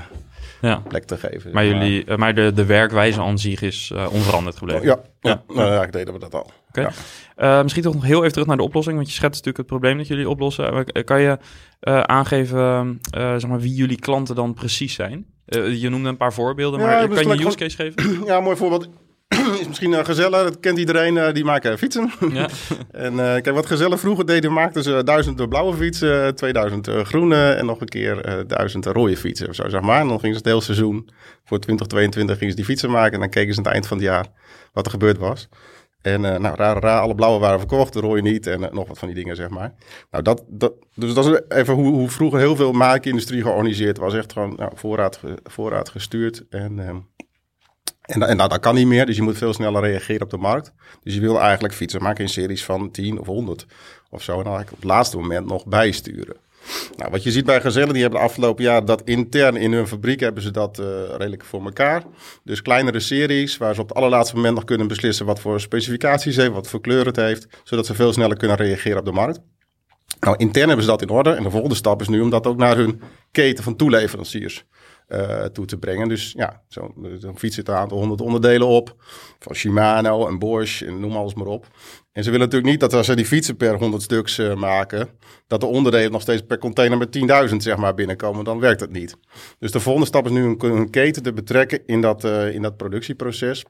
ja. 0.61 0.83
plek 0.89 1.05
te 1.05 1.17
geven. 1.17 1.53
Maar, 1.53 1.67
jullie, 1.67 2.17
maar 2.17 2.35
de, 2.35 2.53
de 2.53 2.65
werkwijze 2.65 3.21
aan 3.21 3.39
zich 3.39 3.63
is 3.63 3.93
onveranderd 4.11 4.57
gebleven? 4.57 4.87
Ja, 4.87 4.99
ja. 5.21 5.31
ja. 5.31 5.43
Nou, 5.47 5.61
eigenlijk 5.61 5.93
deden 5.93 6.15
we 6.15 6.21
dat 6.21 6.35
al. 6.35 6.51
Okay. 6.69 6.91
Ja. 7.37 7.63
misschien 7.63 7.83
toch 7.83 7.95
nog 7.95 8.05
heel 8.05 8.21
even 8.21 8.33
terug 8.33 8.47
naar 8.47 8.57
de 8.57 8.63
oplossing, 8.63 8.97
want 8.97 9.09
je 9.09 9.15
schetst 9.15 9.45
natuurlijk 9.45 9.57
het 9.57 9.67
probleem 9.67 9.99
dat 9.99 10.07
jullie 10.07 10.29
oplossen. 10.29 11.05
Kan 11.05 11.21
je 11.21 11.39
aangeven 12.07 13.01
zeg 13.11 13.47
maar, 13.47 13.61
wie 13.61 13.75
jullie 13.75 13.99
klanten 13.99 14.35
dan 14.35 14.55
precies 14.55 14.95
zijn? 14.95 15.27
je 15.81 15.89
noemde 15.89 16.09
een 16.09 16.17
paar 16.17 16.33
voorbeelden, 16.33 16.81
maar 16.81 17.09
kan 17.09 17.25
je 17.25 17.31
een 17.31 17.47
use 17.47 17.57
case 17.57 17.77
geven? 17.77 18.27
Ja, 18.27 18.41
mooi 18.41 18.57
voorbeeld 18.57 18.89
is 19.61 19.69
misschien 19.69 19.93
uh, 19.93 20.05
gezellig. 20.05 20.43
Dat 20.43 20.61
kent 20.61 20.79
iedereen. 20.79 21.17
Uh, 21.17 21.33
die 21.33 21.45
maken 21.45 21.79
fietsen. 21.79 22.13
Ja. 22.33 22.49
en 23.07 23.13
uh, 23.13 23.19
kijk, 23.19 23.51
wat 23.51 23.67
gezellig 23.67 24.01
vroeger 24.01 24.27
deden, 24.27 24.53
maakten 24.53 24.83
ze 24.83 25.03
duizend 25.05 25.49
blauwe 25.49 25.77
fietsen, 25.77 26.35
2000 26.35 26.89
groene 26.89 27.53
en 27.53 27.67
nog 27.67 27.81
een 27.81 27.89
keer 27.89 28.45
duizend 28.47 28.87
rode 28.87 29.17
fietsen. 29.17 29.49
Of 29.49 29.55
zo, 29.55 29.69
zeg 29.69 29.81
maar. 29.81 30.01
En 30.01 30.09
dan 30.09 30.21
gingen 30.21 30.37
ze 30.37 30.43
het 30.43 30.51
hele 30.51 30.61
seizoen 30.61 31.09
voor 31.45 31.59
2022 31.59 32.37
gingen 32.39 32.51
ze 32.51 32.57
die 32.57 32.67
fietsen 32.69 32.91
maken. 32.91 33.13
En 33.13 33.21
dan 33.21 33.29
keken 33.29 33.55
ze 33.55 33.59
aan 33.59 33.65
het 33.65 33.75
eind 33.75 33.87
van 33.87 33.97
het 33.97 34.07
jaar 34.07 34.27
wat 34.73 34.85
er 34.85 34.91
gebeurd 34.91 35.19
was. 35.19 35.49
En 36.05 36.25
uh, 36.25 36.37
nou, 36.37 36.57
raar, 36.57 36.79
raar, 36.79 37.01
alle 37.01 37.15
blauwe 37.15 37.39
waren 37.39 37.59
verkocht, 37.59 37.93
de 37.93 38.01
rode 38.01 38.23
niet 38.23 38.47
en 38.47 38.61
uh, 38.61 38.71
nog 38.71 38.89
wat 38.89 38.99
van 38.99 39.09
die 39.09 39.17
dingen, 39.17 39.37
zeg 39.37 39.49
maar. 39.49 39.75
Nou, 40.11 40.23
dat, 40.23 40.45
dat, 40.49 40.73
dus 40.95 41.15
dat 41.15 41.27
is 41.27 41.41
even 41.49 41.75
hoe, 41.75 41.93
hoe 41.93 42.09
vroeger 42.09 42.39
heel 42.39 42.57
veel 42.57 42.73
maakindustrie 42.73 43.43
georganiseerd 43.43 43.99
was. 43.99 44.15
Echt 44.15 44.33
gewoon 44.33 44.55
nou, 44.57 44.73
voorraad, 44.75 45.21
voorraad 45.43 45.89
gestuurd. 45.89 46.45
En, 46.49 46.79
uh, 46.79 46.91
en, 48.05 48.23
en 48.23 48.37
nou, 48.37 48.49
dat 48.49 48.61
kan 48.61 48.75
niet 48.75 48.87
meer, 48.87 49.07
dus 49.07 49.17
je 49.17 49.23
moet 49.23 49.39
veel 49.39 49.53
sneller 49.53 49.83
reageren 49.83 50.23
op 50.23 50.31
de 50.31 50.37
markt. 50.37 50.73
Dus 51.03 51.15
je 51.15 51.21
wil 51.21 51.41
eigenlijk 51.41 51.75
fietsen 51.75 52.03
maken 52.03 52.25
in 52.25 52.31
series 52.31 52.65
van 52.65 52.91
10 52.91 53.21
of 53.21 53.27
100 53.27 53.67
of 54.11 54.23
zo. 54.23 54.39
En 54.39 54.45
dan 54.45 54.53
eigenlijk 54.53 54.73
op 54.73 54.83
het 54.83 54.91
laatste 54.91 55.17
moment 55.17 55.47
nog 55.47 55.67
bijsturen. 55.67 56.37
Nou, 56.97 57.11
wat 57.11 57.23
je 57.23 57.31
ziet 57.31 57.45
bij 57.45 57.61
Gazelle, 57.61 57.93
die 57.93 58.03
hebben 58.03 58.21
de 58.21 58.27
afgelopen 58.27 58.65
jaar 58.65 58.85
dat 58.85 59.03
intern 59.05 59.57
in 59.57 59.73
hun 59.73 59.87
fabriek 59.87 60.21
hebben 60.21 60.43
ze 60.43 60.51
dat 60.51 60.79
uh, 60.79 60.87
redelijk 61.09 61.45
voor 61.45 61.65
elkaar. 61.65 62.03
Dus 62.43 62.63
kleinere 62.63 63.01
series 63.01 63.57
waar 63.57 63.75
ze 63.75 63.81
op 63.81 63.89
het 63.89 63.97
allerlaatste 63.97 64.37
moment 64.37 64.55
nog 64.55 64.65
kunnen 64.65 64.87
beslissen 64.87 65.27
wat 65.27 65.41
voor 65.41 65.61
specificaties 65.61 66.37
heeft, 66.37 66.53
wat 66.53 66.69
voor 66.69 66.81
kleur 66.81 67.07
het 67.07 67.17
heeft, 67.17 67.47
zodat 67.65 67.87
ze 67.87 67.95
veel 67.95 68.13
sneller 68.13 68.37
kunnen 68.37 68.57
reageren 68.57 68.99
op 68.99 69.05
de 69.05 69.13
markt. 69.13 69.41
Nou, 70.21 70.37
intern 70.37 70.67
hebben 70.67 70.85
ze 70.85 70.91
dat 70.91 71.03
in 71.03 71.09
orde 71.09 71.31
en 71.31 71.43
de 71.43 71.51
volgende 71.51 71.75
stap 71.75 72.01
is 72.01 72.09
nu 72.09 72.21
om 72.21 72.31
dat 72.31 72.47
ook 72.47 72.57
naar 72.57 72.77
hun 72.77 73.03
keten 73.31 73.65
van 73.65 73.77
toeleveranciers 73.77 74.65
uh, 75.09 75.45
toe 75.45 75.67
te 75.67 75.79
brengen. 75.79 76.09
Dus 76.09 76.33
ja, 76.37 76.63
zo'n 76.69 77.17
zo 77.21 77.33
fiets 77.35 77.55
zit 77.55 77.69
een 77.69 77.75
aantal 77.75 77.99
honderd 77.99 78.21
onderdelen 78.21 78.67
op. 78.67 78.95
Van 79.39 79.55
Shimano 79.55 80.27
en 80.27 80.39
Bosch 80.39 80.83
en 80.83 81.01
noem 81.01 81.17
alles 81.17 81.35
maar 81.35 81.47
op. 81.47 81.67
En 82.13 82.25
ze 82.25 82.31
willen 82.31 82.47
natuurlijk 82.47 82.73
niet 82.73 82.81
dat 82.81 82.93
als 82.93 83.07
ze 83.07 83.17
die 83.17 83.27
fietsen 83.27 83.57
per 83.57 83.79
100 83.79 84.03
stuks 84.03 84.39
uh, 84.39 84.55
maken, 84.55 85.09
dat 85.47 85.61
de 85.61 85.67
onderdelen 85.67 86.13
nog 86.13 86.23
steeds 86.23 86.43
per 86.43 86.59
container 86.59 86.99
met 86.99 87.49
10.000 87.51 87.57
zeg 87.57 87.77
maar 87.77 87.95
binnenkomen. 87.95 88.45
Dan 88.45 88.61
werkt 88.61 88.81
dat 88.81 88.91
niet. 88.91 89.17
Dus 89.59 89.73
de 89.73 89.81
volgende 89.81 90.07
stap 90.07 90.25
is 90.25 90.31
nu 90.31 90.45
een, 90.45 90.65
een 90.65 90.91
keten 90.91 91.23
te 91.23 91.33
betrekken 91.33 91.83
in 91.87 92.01
dat, 92.01 92.25
uh, 92.25 92.55
in 92.55 92.63
dat 92.63 92.77
productieproces. 92.77 93.65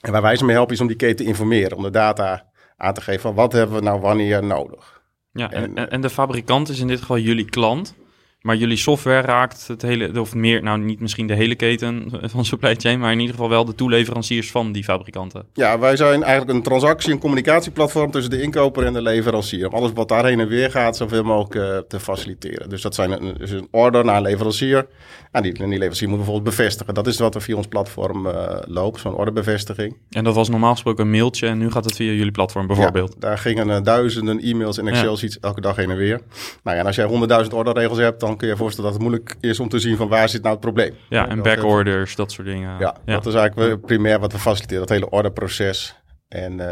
En 0.00 0.12
waar 0.12 0.22
wij 0.22 0.36
ze 0.36 0.44
mee 0.44 0.54
helpen 0.54 0.74
is 0.74 0.80
om 0.80 0.86
die 0.86 0.96
keten 0.96 1.16
te 1.16 1.24
informeren, 1.24 1.76
om 1.76 1.82
de 1.82 1.90
data 1.90 2.50
aan 2.76 2.94
te 2.94 3.00
geven 3.00 3.20
van 3.20 3.34
wat 3.34 3.52
hebben 3.52 3.76
we 3.76 3.82
nou 3.82 4.00
wanneer 4.00 4.44
nodig. 4.44 5.02
Ja, 5.32 5.50
en, 5.50 5.76
en, 5.76 5.90
en 5.90 6.00
de 6.00 6.10
fabrikant 6.10 6.68
is 6.68 6.80
in 6.80 6.86
dit 6.86 7.00
geval 7.00 7.18
jullie 7.18 7.50
klant. 7.50 7.94
Maar 8.40 8.56
jullie 8.56 8.76
software 8.76 9.20
raakt 9.20 9.66
het 9.68 9.82
hele, 9.82 10.20
of 10.20 10.34
meer, 10.34 10.62
nou 10.62 10.78
niet 10.78 11.00
misschien 11.00 11.26
de 11.26 11.34
hele 11.34 11.54
keten 11.54 12.10
van 12.22 12.44
supply 12.44 12.74
chain, 12.74 12.98
maar 12.98 13.12
in 13.12 13.18
ieder 13.18 13.34
geval 13.34 13.48
wel 13.50 13.64
de 13.64 13.74
toeleveranciers 13.74 14.50
van 14.50 14.72
die 14.72 14.84
fabrikanten. 14.84 15.46
Ja, 15.52 15.78
wij 15.78 15.96
zijn 15.96 16.22
eigenlijk 16.22 16.56
een 16.56 16.62
transactie- 16.62 17.12
en 17.12 17.18
communicatieplatform 17.18 18.10
tussen 18.10 18.30
de 18.30 18.42
inkoper 18.42 18.84
en 18.84 18.92
de 18.92 19.02
leverancier. 19.02 19.68
Om 19.68 19.74
alles 19.74 19.90
wat 19.94 20.08
daarheen 20.08 20.40
en 20.40 20.48
weer 20.48 20.70
gaat, 20.70 20.96
zoveel 20.96 21.22
mogelijk 21.22 21.54
uh, 21.54 21.78
te 21.88 22.00
faciliteren. 22.00 22.68
Dus 22.68 22.82
dat 22.82 22.94
zijn 22.94 23.10
een, 23.10 23.34
een 23.38 23.68
order 23.70 24.04
naar 24.04 24.16
een 24.16 24.22
leverancier. 24.22 24.86
En 25.32 25.42
die, 25.42 25.52
die 25.52 25.66
leverancier 25.66 26.08
moet 26.08 26.16
bijvoorbeeld 26.16 26.56
bevestigen. 26.56 26.94
Dat 26.94 27.06
is 27.06 27.18
wat 27.18 27.34
er 27.34 27.42
via 27.42 27.56
ons 27.56 27.66
platform 27.66 28.26
uh, 28.26 28.56
loopt, 28.66 29.00
zo'n 29.00 29.14
orderbevestiging. 29.14 29.96
En 30.10 30.24
dat 30.24 30.34
was 30.34 30.48
normaal 30.48 30.72
gesproken 30.72 31.04
een 31.04 31.10
mailtje 31.10 31.46
en 31.46 31.58
nu 31.58 31.70
gaat 31.70 31.84
het 31.84 31.96
via 31.96 32.12
jullie 32.12 32.30
platform 32.30 32.66
bijvoorbeeld. 32.66 33.12
Ja, 33.12 33.28
daar 33.28 33.38
gingen 33.38 33.68
uh, 33.68 33.80
duizenden 33.82 34.40
e-mails 34.40 34.78
en 34.78 34.88
Excel-sheets 34.88 35.34
ja. 35.34 35.48
elke 35.48 35.60
dag 35.60 35.76
heen 35.76 35.90
en 35.90 35.96
weer. 35.96 36.20
Nou 36.62 36.76
ja, 36.76 36.82
en 36.82 36.86
als 36.86 36.96
jij 36.96 37.04
honderdduizend 37.04 37.54
orderregels 37.54 37.98
hebt, 37.98 38.20
dan 38.20 38.29
kun 38.36 38.46
je 38.46 38.52
je 38.52 38.58
voorstellen 38.58 38.90
dat 38.90 39.00
het 39.00 39.08
moeilijk 39.08 39.36
is 39.40 39.60
om 39.60 39.68
te 39.68 39.78
zien 39.78 39.96
van 39.96 40.08
waar 40.08 40.28
zit 40.28 40.42
nou 40.42 40.52
het 40.52 40.64
probleem. 40.64 40.94
Ja, 41.08 41.28
en 41.28 41.42
backorders, 41.42 42.16
dat 42.16 42.32
soort 42.32 42.46
dingen. 42.46 42.78
Ja, 42.78 42.96
ja, 43.04 43.14
dat 43.14 43.26
is 43.26 43.34
eigenlijk 43.34 43.86
primair 43.86 44.20
wat 44.20 44.32
we 44.32 44.38
faciliteren, 44.38 44.80
dat 44.80 44.88
hele 44.88 45.10
orderproces. 45.10 46.00
En 46.28 46.58
uh, 46.58 46.66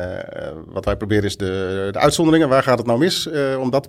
wat 0.67 0.85
wij 0.85 0.97
proberen 0.97 1.25
is 1.25 1.37
de, 1.37 1.89
de 1.93 1.99
uitzonderingen, 1.99 2.49
waar 2.49 2.63
gaat 2.63 2.79
het 2.79 2.87
nou 2.87 2.99
mis, 2.99 3.27
uh, 3.27 3.61
om 3.61 3.71
dat 3.71 3.89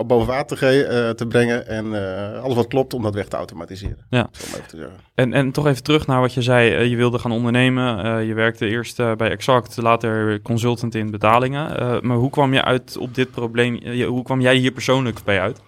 op 0.00 0.08
boven 0.08 0.26
water 0.26 0.58
te, 0.58 0.88
uh, 1.06 1.10
te 1.10 1.26
brengen 1.26 1.66
en 1.66 1.86
uh, 1.86 2.42
alles 2.42 2.54
wat 2.56 2.66
klopt 2.66 2.94
om 2.94 3.02
dat 3.02 3.14
weg 3.14 3.26
te 3.26 3.36
automatiseren. 3.36 4.06
Ja. 4.10 4.30
Te 4.66 4.88
en, 5.14 5.32
en 5.32 5.52
toch 5.52 5.66
even 5.66 5.82
terug 5.82 6.06
naar 6.06 6.20
wat 6.20 6.34
je 6.34 6.42
zei. 6.42 6.76
Uh, 6.76 6.86
je 6.86 6.96
wilde 6.96 7.18
gaan 7.18 7.32
ondernemen. 7.32 8.24
je 8.26 8.34
werkte 8.34 8.66
eerst 8.66 8.96
bij 8.96 9.30
Exact, 9.30 9.76
later 9.76 10.42
consultant 10.42 10.94
in 10.94 11.10
betalingen. 11.10 11.68
maar 12.06 12.16
hoe 12.16 12.30
kwam 12.30 12.54
je 12.54 12.64
uit 12.64 12.96
op 12.96 13.14
dit 13.14 13.30
probleem? 13.30 14.02
hoe 14.04 14.22
kwam 14.22 14.40
jij 14.40 14.56
hier 14.56 14.72
persoonlijk 14.72 15.24
bij 15.24 15.40
uit? 15.40 15.60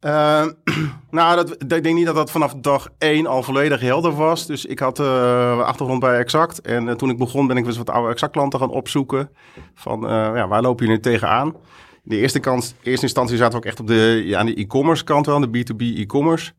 Uh, 0.00 0.44
nou, 1.10 1.36
dat, 1.36 1.50
ik 1.50 1.82
denk 1.82 1.94
niet 1.96 2.06
dat 2.06 2.14
dat 2.14 2.30
vanaf 2.30 2.54
dag 2.54 2.88
één 2.98 3.26
al 3.26 3.42
volledig 3.42 3.80
helder 3.80 4.14
was. 4.14 4.46
Dus 4.46 4.64
ik 4.64 4.78
had 4.78 5.00
uh, 5.00 5.58
achtergrond 5.58 6.00
bij 6.00 6.18
Exact. 6.18 6.60
En 6.60 6.86
uh, 6.86 6.92
toen 6.92 7.10
ik 7.10 7.18
begon 7.18 7.46
ben 7.46 7.56
ik 7.56 7.64
dus 7.64 7.76
wat 7.76 7.90
oude 7.90 8.12
Exact 8.12 8.32
klanten 8.32 8.58
gaan 8.58 8.70
opzoeken. 8.70 9.30
Van, 9.74 10.00
ja, 10.10 10.48
waar 10.48 10.62
lopen 10.62 10.86
jullie 10.86 11.00
tegenaan? 11.00 11.46
In 11.46 12.12
de 12.12 12.16
eerste, 12.16 12.40
eerste 12.82 13.06
instantie 13.06 13.36
zaten 13.36 13.52
we 13.52 13.58
ook 13.58 13.64
echt 13.64 13.80
op 13.80 13.86
de, 13.86 14.22
ja, 14.24 14.38
aan 14.38 14.46
de 14.46 14.54
e-commerce 14.54 15.04
kant 15.04 15.26
wel, 15.26 15.50
de 15.50 15.64
B2B 15.64 15.98
e-commerce. 15.98 16.52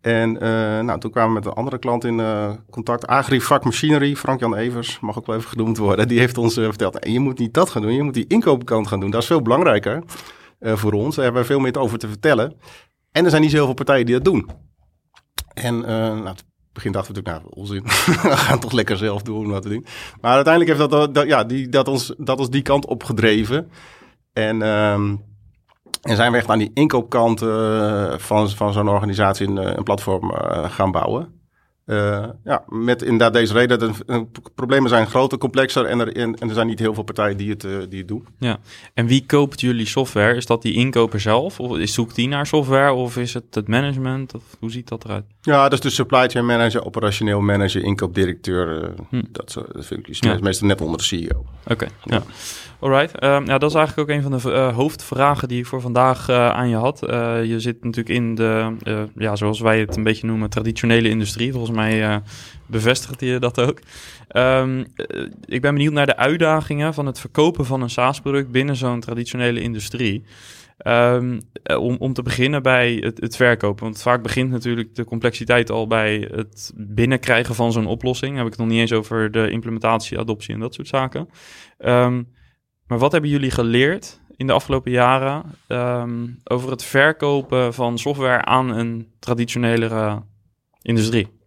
En 0.00 0.32
nou, 0.84 1.00
toen 1.00 1.10
kwamen 1.10 1.28
we 1.28 1.34
met 1.34 1.46
een 1.46 1.52
andere 1.52 1.78
klant 1.78 2.04
in 2.04 2.22
contact. 2.70 3.06
Agrifak 3.06 3.64
Machinery, 3.64 4.16
Frank-Jan 4.16 4.56
Evers, 4.56 5.00
mag 5.00 5.18
ook 5.18 5.26
wel 5.26 5.36
even 5.36 5.48
genoemd 5.48 5.78
worden. 5.78 6.08
Die 6.08 6.18
heeft 6.18 6.38
ons 6.38 6.54
verteld, 6.54 7.06
je 7.08 7.20
moet 7.20 7.38
niet 7.38 7.54
dat 7.54 7.70
gaan 7.70 7.82
doen, 7.82 7.94
je 7.94 8.02
moet 8.02 8.14
die 8.14 8.26
inkooppkant 8.28 8.86
gaan 8.86 9.00
doen. 9.00 9.10
Dat 9.10 9.20
is 9.20 9.26
veel 9.26 9.42
belangrijker. 9.42 10.02
Uh, 10.62 10.76
voor 10.76 10.92
ons. 10.92 11.14
Daar 11.14 11.24
hebben 11.24 11.42
we 11.42 11.48
veel 11.48 11.60
meer 11.60 11.78
over 11.78 11.98
te 11.98 12.08
vertellen. 12.08 12.54
En 13.12 13.24
er 13.24 13.30
zijn 13.30 13.42
niet 13.42 13.50
zoveel 13.50 13.74
partijen 13.74 14.06
die 14.06 14.14
dat 14.14 14.24
doen. 14.24 14.50
En 15.54 15.74
uh, 15.74 15.86
nou, 15.86 16.26
het 16.26 16.44
begin 16.72 16.92
dachten 16.92 17.14
we 17.14 17.20
natuurlijk, 17.20 17.44
nou, 17.44 17.62
onzin. 17.62 17.82
we 18.30 18.36
gaan 18.36 18.60
toch 18.60 18.72
lekker 18.72 18.96
zelf 18.96 19.22
doen 19.22 19.48
wat 19.50 19.64
we 19.64 19.70
doen. 19.70 19.86
Maar 20.20 20.34
uiteindelijk 20.34 20.78
heeft 20.78 20.90
dat, 20.90 21.14
dat, 21.14 21.26
ja, 21.26 21.44
die, 21.44 21.68
dat, 21.68 21.88
ons, 21.88 22.14
dat 22.18 22.38
ons 22.38 22.50
die 22.50 22.62
kant 22.62 22.86
opgedreven. 22.86 23.70
En, 24.32 24.62
um, 24.62 25.24
en 26.02 26.16
zijn 26.16 26.32
we 26.32 26.38
echt 26.38 26.48
aan 26.48 26.58
die 26.58 26.70
inkoopkant 26.74 27.42
uh, 27.42 28.18
van, 28.18 28.50
van 28.50 28.72
zo'n 28.72 28.88
organisatie 28.88 29.48
een, 29.48 29.76
een 29.78 29.82
platform 29.82 30.32
gaan 30.68 30.90
bouwen. 30.90 31.41
Uh, 31.86 32.24
ja, 32.44 32.62
met 32.66 33.02
inderdaad 33.02 33.32
deze 33.32 33.52
reden. 33.52 33.78
De, 33.78 33.90
de 34.06 34.26
problemen 34.54 34.88
zijn 34.88 35.06
groter, 35.06 35.38
complexer 35.38 35.84
en 35.84 36.00
er, 36.00 36.16
en, 36.16 36.34
en, 36.38 36.48
er 36.48 36.54
zijn 36.54 36.66
niet 36.66 36.78
heel 36.78 36.94
veel 36.94 37.02
partijen 37.02 37.36
die 37.36 37.50
het, 37.50 37.64
uh, 37.64 37.78
die 37.88 37.98
het 37.98 38.08
doen. 38.08 38.26
Ja, 38.38 38.58
en 38.94 39.06
wie 39.06 39.26
koopt 39.26 39.60
jullie 39.60 39.86
software? 39.86 40.36
Is 40.36 40.46
dat 40.46 40.62
die 40.62 40.74
inkoper 40.74 41.20
zelf? 41.20 41.60
Of 41.60 41.78
is, 41.78 41.94
zoekt 41.94 42.14
die 42.14 42.28
naar 42.28 42.46
software? 42.46 42.92
Of 42.92 43.16
is 43.16 43.34
het 43.34 43.54
het 43.54 43.68
management? 43.68 44.34
Of 44.34 44.42
hoe 44.58 44.70
ziet 44.70 44.88
dat 44.88 45.04
eruit? 45.04 45.24
Ja, 45.40 45.62
dat 45.62 45.72
is 45.72 45.80
de 45.80 45.90
supply 45.90 46.28
chain 46.28 46.46
manager, 46.46 46.84
operationeel 46.84 47.40
manager, 47.40 47.82
inkoopdirecteur. 47.82 48.82
Uh, 48.82 48.88
hm. 49.08 49.22
dat, 49.32 49.52
dat 49.72 49.86
vind 49.86 50.08
ik 50.08 50.14
ja. 50.14 50.38
meestal 50.40 50.68
net 50.68 50.80
onder 50.80 50.98
de 50.98 51.04
CEO. 51.04 51.38
Oké, 51.38 51.72
okay, 51.72 51.88
ja. 52.04 52.14
ja. 52.14 52.22
Alright, 52.82 53.24
um, 53.24 53.46
ja, 53.46 53.58
dat 53.58 53.70
is 53.70 53.76
eigenlijk 53.76 54.10
ook 54.10 54.16
een 54.16 54.22
van 54.22 54.38
de 54.38 54.56
uh, 54.56 54.74
hoofdvragen 54.74 55.48
die 55.48 55.58
ik 55.58 55.66
voor 55.66 55.80
vandaag 55.80 56.28
uh, 56.28 56.50
aan 56.50 56.68
je 56.68 56.76
had. 56.76 57.10
Uh, 57.10 57.44
je 57.44 57.60
zit 57.60 57.84
natuurlijk 57.84 58.16
in 58.16 58.34
de, 58.34 58.74
ja, 59.16 59.36
zoals 59.36 59.60
wij 59.60 59.80
het 59.80 59.96
een 59.96 60.02
beetje 60.02 60.26
noemen, 60.26 60.50
traditionele 60.50 61.08
industrie. 61.08 61.52
Volgens 61.52 61.76
mij 61.76 62.22
bevestigt 62.66 63.20
je 63.20 63.38
dat 63.38 63.60
ook. 63.60 63.78
Um, 64.36 64.86
ik 65.44 65.60
ben 65.60 65.74
benieuwd 65.74 65.92
naar 65.92 66.06
de 66.06 66.16
uitdagingen 66.16 66.94
van 66.94 67.06
het 67.06 67.20
verkopen 67.20 67.66
van 67.66 67.82
een 67.82 67.90
SaaS-product 67.90 68.50
binnen 68.50 68.76
zo'n 68.76 69.00
traditionele 69.00 69.60
industrie. 69.60 70.24
Um, 70.86 71.40
om, 71.76 71.96
om 71.98 72.12
te 72.12 72.22
beginnen 72.22 72.62
bij 72.62 72.94
het, 73.00 73.20
het, 73.20 73.36
verkopen. 73.36 73.84
Want 73.84 74.02
vaak 74.02 74.22
begint 74.22 74.50
natuurlijk 74.50 74.94
de 74.94 75.04
complexiteit 75.04 75.70
al 75.70 75.86
bij 75.86 76.28
het 76.34 76.72
binnenkrijgen 76.76 77.54
van 77.54 77.72
zo'n 77.72 77.86
oplossing. 77.86 78.36
Heb 78.36 78.44
ik 78.44 78.50
het 78.50 78.60
nog 78.60 78.68
niet 78.68 78.80
eens 78.80 78.92
over 78.92 79.30
de 79.30 79.50
implementatie, 79.50 80.18
adoptie 80.18 80.54
en 80.54 80.60
dat 80.60 80.74
soort 80.74 80.88
zaken. 80.88 81.28
Um, 81.78 82.26
maar 82.86 82.98
wat 82.98 83.12
hebben 83.12 83.30
jullie 83.30 83.50
geleerd 83.50 84.20
in 84.36 84.46
de 84.46 84.52
afgelopen 84.52 84.90
jaren 84.90 85.42
um, 85.68 86.40
over 86.44 86.70
het 86.70 86.84
verkopen 86.84 87.74
van 87.74 87.98
software 87.98 88.44
aan 88.44 88.68
een 88.76 89.12
traditionele 89.18 90.22
industrie? 90.82 91.40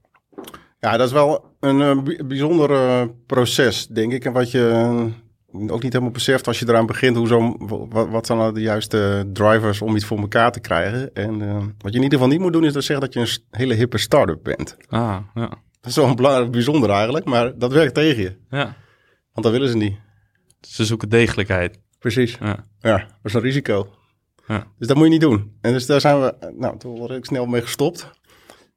Ja, 0.80 0.98
dat 0.98 1.08
is 1.08 1.13
wel 1.13 1.56
een 1.60 1.80
uh, 1.80 2.25
bijzonder 2.27 2.72
uh, 2.72 3.01
proces, 3.25 3.88
denk 3.88 4.13
ik. 4.13 4.25
En 4.25 4.34
wat 4.34 4.51
je 4.51 4.70
uh, 5.54 5.72
ook 5.72 5.84
niet 5.84 5.94
helemaal 5.94 6.13
beseft 6.13 6.48
als 6.48 6.60
je 6.60 6.70
eraan 6.70 6.86
begint, 6.86 7.18
hoe 7.18 7.27
zo, 7.27 7.56
wat, 7.89 8.10
wat 8.10 8.25
zijn 8.25 8.38
nou 8.38 8.54
de 8.54 8.62
juiste 8.62 9.30
drivers 9.34 9.82
om 9.82 9.96
iets 9.96 10.06
voor 10.06 10.20
elkaar 10.20 10.51
te 10.51 10.60
krijgen. 10.60 11.13
En 11.13 11.38
wat 11.77 11.92
je 11.92 11.98
in 11.98 12.04
ieder 12.04 12.20
geval 12.20 12.27
niet 12.27 12.39
moet 12.39 12.54
doen, 12.54 12.65
is 12.65 12.74
dat 12.74 12.84
zeggen 12.84 13.06
dat 13.06 13.13
je 13.13 13.20
een 13.20 13.60
hele 13.60 13.74
hippe 13.74 13.98
start-up 13.98 14.44
bent. 14.44 14.77
Ah, 14.89 15.18
ja. 15.34 15.50
Dat 15.82 15.94
is 15.94 15.96
wel 15.96 16.15
belangrijk, 16.15 16.51
bijzonder 16.51 16.89
eigenlijk, 16.89 17.25
maar 17.25 17.58
dat 17.58 17.72
werkt 17.72 17.94
tegen 17.94 18.22
je. 18.22 18.38
Ja. 18.50 18.75
Want 19.34 19.46
dat 19.46 19.51
willen 19.51 19.70
ze 19.70 19.77
niet. 19.77 20.04
Ze 20.67 20.86
zoeken 20.86 21.10
degelijkheid. 21.10 21.79
Precies. 22.00 22.38
Ja, 22.39 22.65
ja 22.79 22.98
dat 22.98 23.07
is 23.24 23.34
een 23.34 23.41
risico. 23.41 23.89
Ja. 24.48 24.67
Dus 24.77 24.88
dat 24.88 24.98
moet 24.98 25.05
je 25.05 25.12
niet 25.12 25.22
doen. 25.22 25.57
En 25.62 25.74
dus 25.74 25.86
daar 25.86 26.01
zijn 26.01 26.22
we 26.22 26.53
nou, 26.57 26.77
toen 26.77 26.98
redelijk 27.00 27.25
snel 27.25 27.45
mee 27.45 27.62
gestopt. 27.62 28.12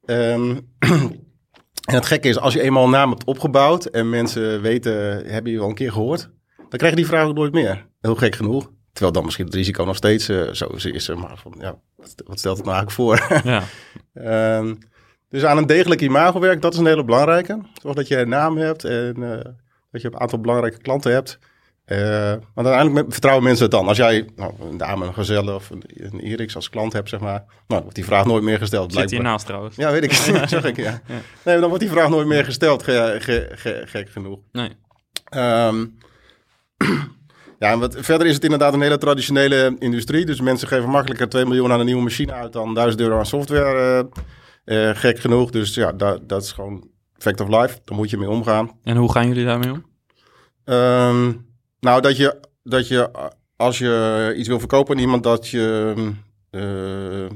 Um, 0.05 0.67
en 1.89 1.95
het 1.95 2.05
gekke 2.05 2.27
is, 2.27 2.37
als 2.37 2.53
je 2.53 2.61
eenmaal 2.61 2.83
een 2.83 2.89
naam 2.89 3.09
hebt 3.09 3.23
opgebouwd 3.23 3.85
en 3.85 4.09
mensen 4.09 4.61
weten, 4.61 5.25
hebben 5.25 5.51
je 5.51 5.59
al 5.59 5.69
een 5.69 5.75
keer 5.75 5.91
gehoord, 5.91 6.29
dan 6.57 6.77
krijg 6.77 6.89
je 6.89 6.99
die 6.99 7.07
vraag 7.07 7.27
ook 7.27 7.35
nooit 7.35 7.53
meer. 7.53 7.87
Heel 8.01 8.15
gek 8.15 8.35
genoeg. 8.35 8.71
Terwijl 8.91 9.13
dan 9.13 9.23
misschien 9.25 9.45
het 9.45 9.55
risico 9.55 9.83
nog 9.83 9.95
steeds 9.95 10.29
uh, 10.29 10.51
zo 10.51 10.67
is. 10.67 11.09
Maar 11.09 11.37
van, 11.37 11.55
ja, 11.59 11.79
wat, 11.95 12.39
stelt 12.39 12.57
het 12.57 12.65
nou 12.65 12.77
eigenlijk 12.77 12.91
voor? 12.91 13.41
Ja. 14.13 14.57
um, 14.57 14.77
Dus 15.29 15.45
aan 15.45 15.57
een 15.57 15.65
degelijk 15.65 16.01
imago 16.01 16.39
werk, 16.39 16.61
dat 16.61 16.73
is 16.73 16.79
een 16.79 16.85
hele 16.85 17.03
belangrijke. 17.03 17.61
Zorg 17.81 17.95
dat 17.95 18.07
je 18.07 18.17
een 18.17 18.29
naam 18.29 18.57
hebt 18.57 18.83
en 18.83 19.19
uh, 19.19 19.39
dat 19.91 20.01
je 20.01 20.07
een 20.07 20.19
aantal 20.19 20.39
belangrijke 20.39 20.77
klanten 20.77 21.11
hebt. 21.11 21.39
Uh, 21.91 22.29
want 22.53 22.67
uiteindelijk 22.67 23.11
vertrouwen 23.11 23.43
mensen 23.43 23.63
het 23.63 23.73
dan. 23.73 23.87
Als 23.87 23.97
jij 23.97 24.27
nou, 24.35 24.53
een 24.69 24.77
dame, 24.77 25.05
een 25.05 25.13
gezelle 25.13 25.53
of 25.53 25.69
een, 25.69 25.83
een 25.87 26.49
als 26.53 26.69
klant 26.69 26.93
hebt, 26.93 27.09
zeg 27.09 27.19
maar. 27.19 27.43
Nou, 27.67 27.81
wordt 27.81 27.95
die 27.95 28.05
vraag 28.05 28.25
nooit 28.25 28.43
meer 28.43 28.57
gesteld. 28.57 28.93
Zit 28.93 29.11
hier 29.11 29.21
naast 29.21 29.45
trouwens. 29.45 29.75
Ja, 29.75 29.91
weet 29.91 30.03
ik. 30.03 30.13
zeg 30.47 30.63
ik, 30.63 30.75
ja. 30.75 31.01
ja. 31.05 31.21
Nee, 31.43 31.59
dan 31.59 31.67
wordt 31.67 31.83
die 31.83 31.91
vraag 31.91 32.09
nooit 32.09 32.27
meer 32.27 32.45
gesteld, 32.45 32.83
ge, 32.83 33.17
ge, 33.19 33.49
ge, 33.51 33.83
gek 33.85 34.09
genoeg. 34.09 34.39
Nee. 34.51 34.69
Um, 35.35 35.97
ja, 37.59 37.71
en 37.71 37.79
wat, 37.79 37.95
verder 37.99 38.27
is 38.27 38.33
het 38.33 38.43
inderdaad 38.43 38.73
een 38.73 38.81
hele 38.81 38.97
traditionele 38.97 39.75
industrie. 39.79 40.25
Dus 40.25 40.41
mensen 40.41 40.67
geven 40.67 40.89
makkelijker 40.89 41.29
2 41.29 41.45
miljoen 41.45 41.71
aan 41.71 41.79
een 41.79 41.85
nieuwe 41.85 42.03
machine 42.03 42.31
uit 42.31 42.53
dan 42.53 42.73
1000 42.73 43.01
euro 43.01 43.17
aan 43.17 43.25
software. 43.25 44.05
Uh, 44.65 44.87
uh, 44.89 44.95
gek 44.95 45.19
genoeg. 45.19 45.51
Dus 45.51 45.73
ja, 45.73 45.91
dat, 45.91 46.29
dat 46.29 46.43
is 46.43 46.51
gewoon 46.51 46.87
fact 47.17 47.41
of 47.41 47.47
life. 47.47 47.79
Daar 47.85 47.97
moet 47.97 48.09
je 48.09 48.17
mee 48.17 48.29
omgaan. 48.29 48.71
En 48.83 48.97
hoe 48.97 49.11
gaan 49.11 49.27
jullie 49.27 49.45
daarmee 49.45 49.71
om? 49.71 49.85
Um, 50.73 51.48
nou, 51.79 52.01
dat 52.01 52.17
je, 52.17 52.39
dat 52.63 52.87
je 52.87 53.31
als 53.59 53.77
je 53.77 54.33
iets 54.37 54.47
wil 54.47 54.59
verkopen 54.59 54.95
aan 54.95 55.01
iemand, 55.01 55.23
dat 55.23 55.47
je 55.47 55.93
uh, 56.51 57.29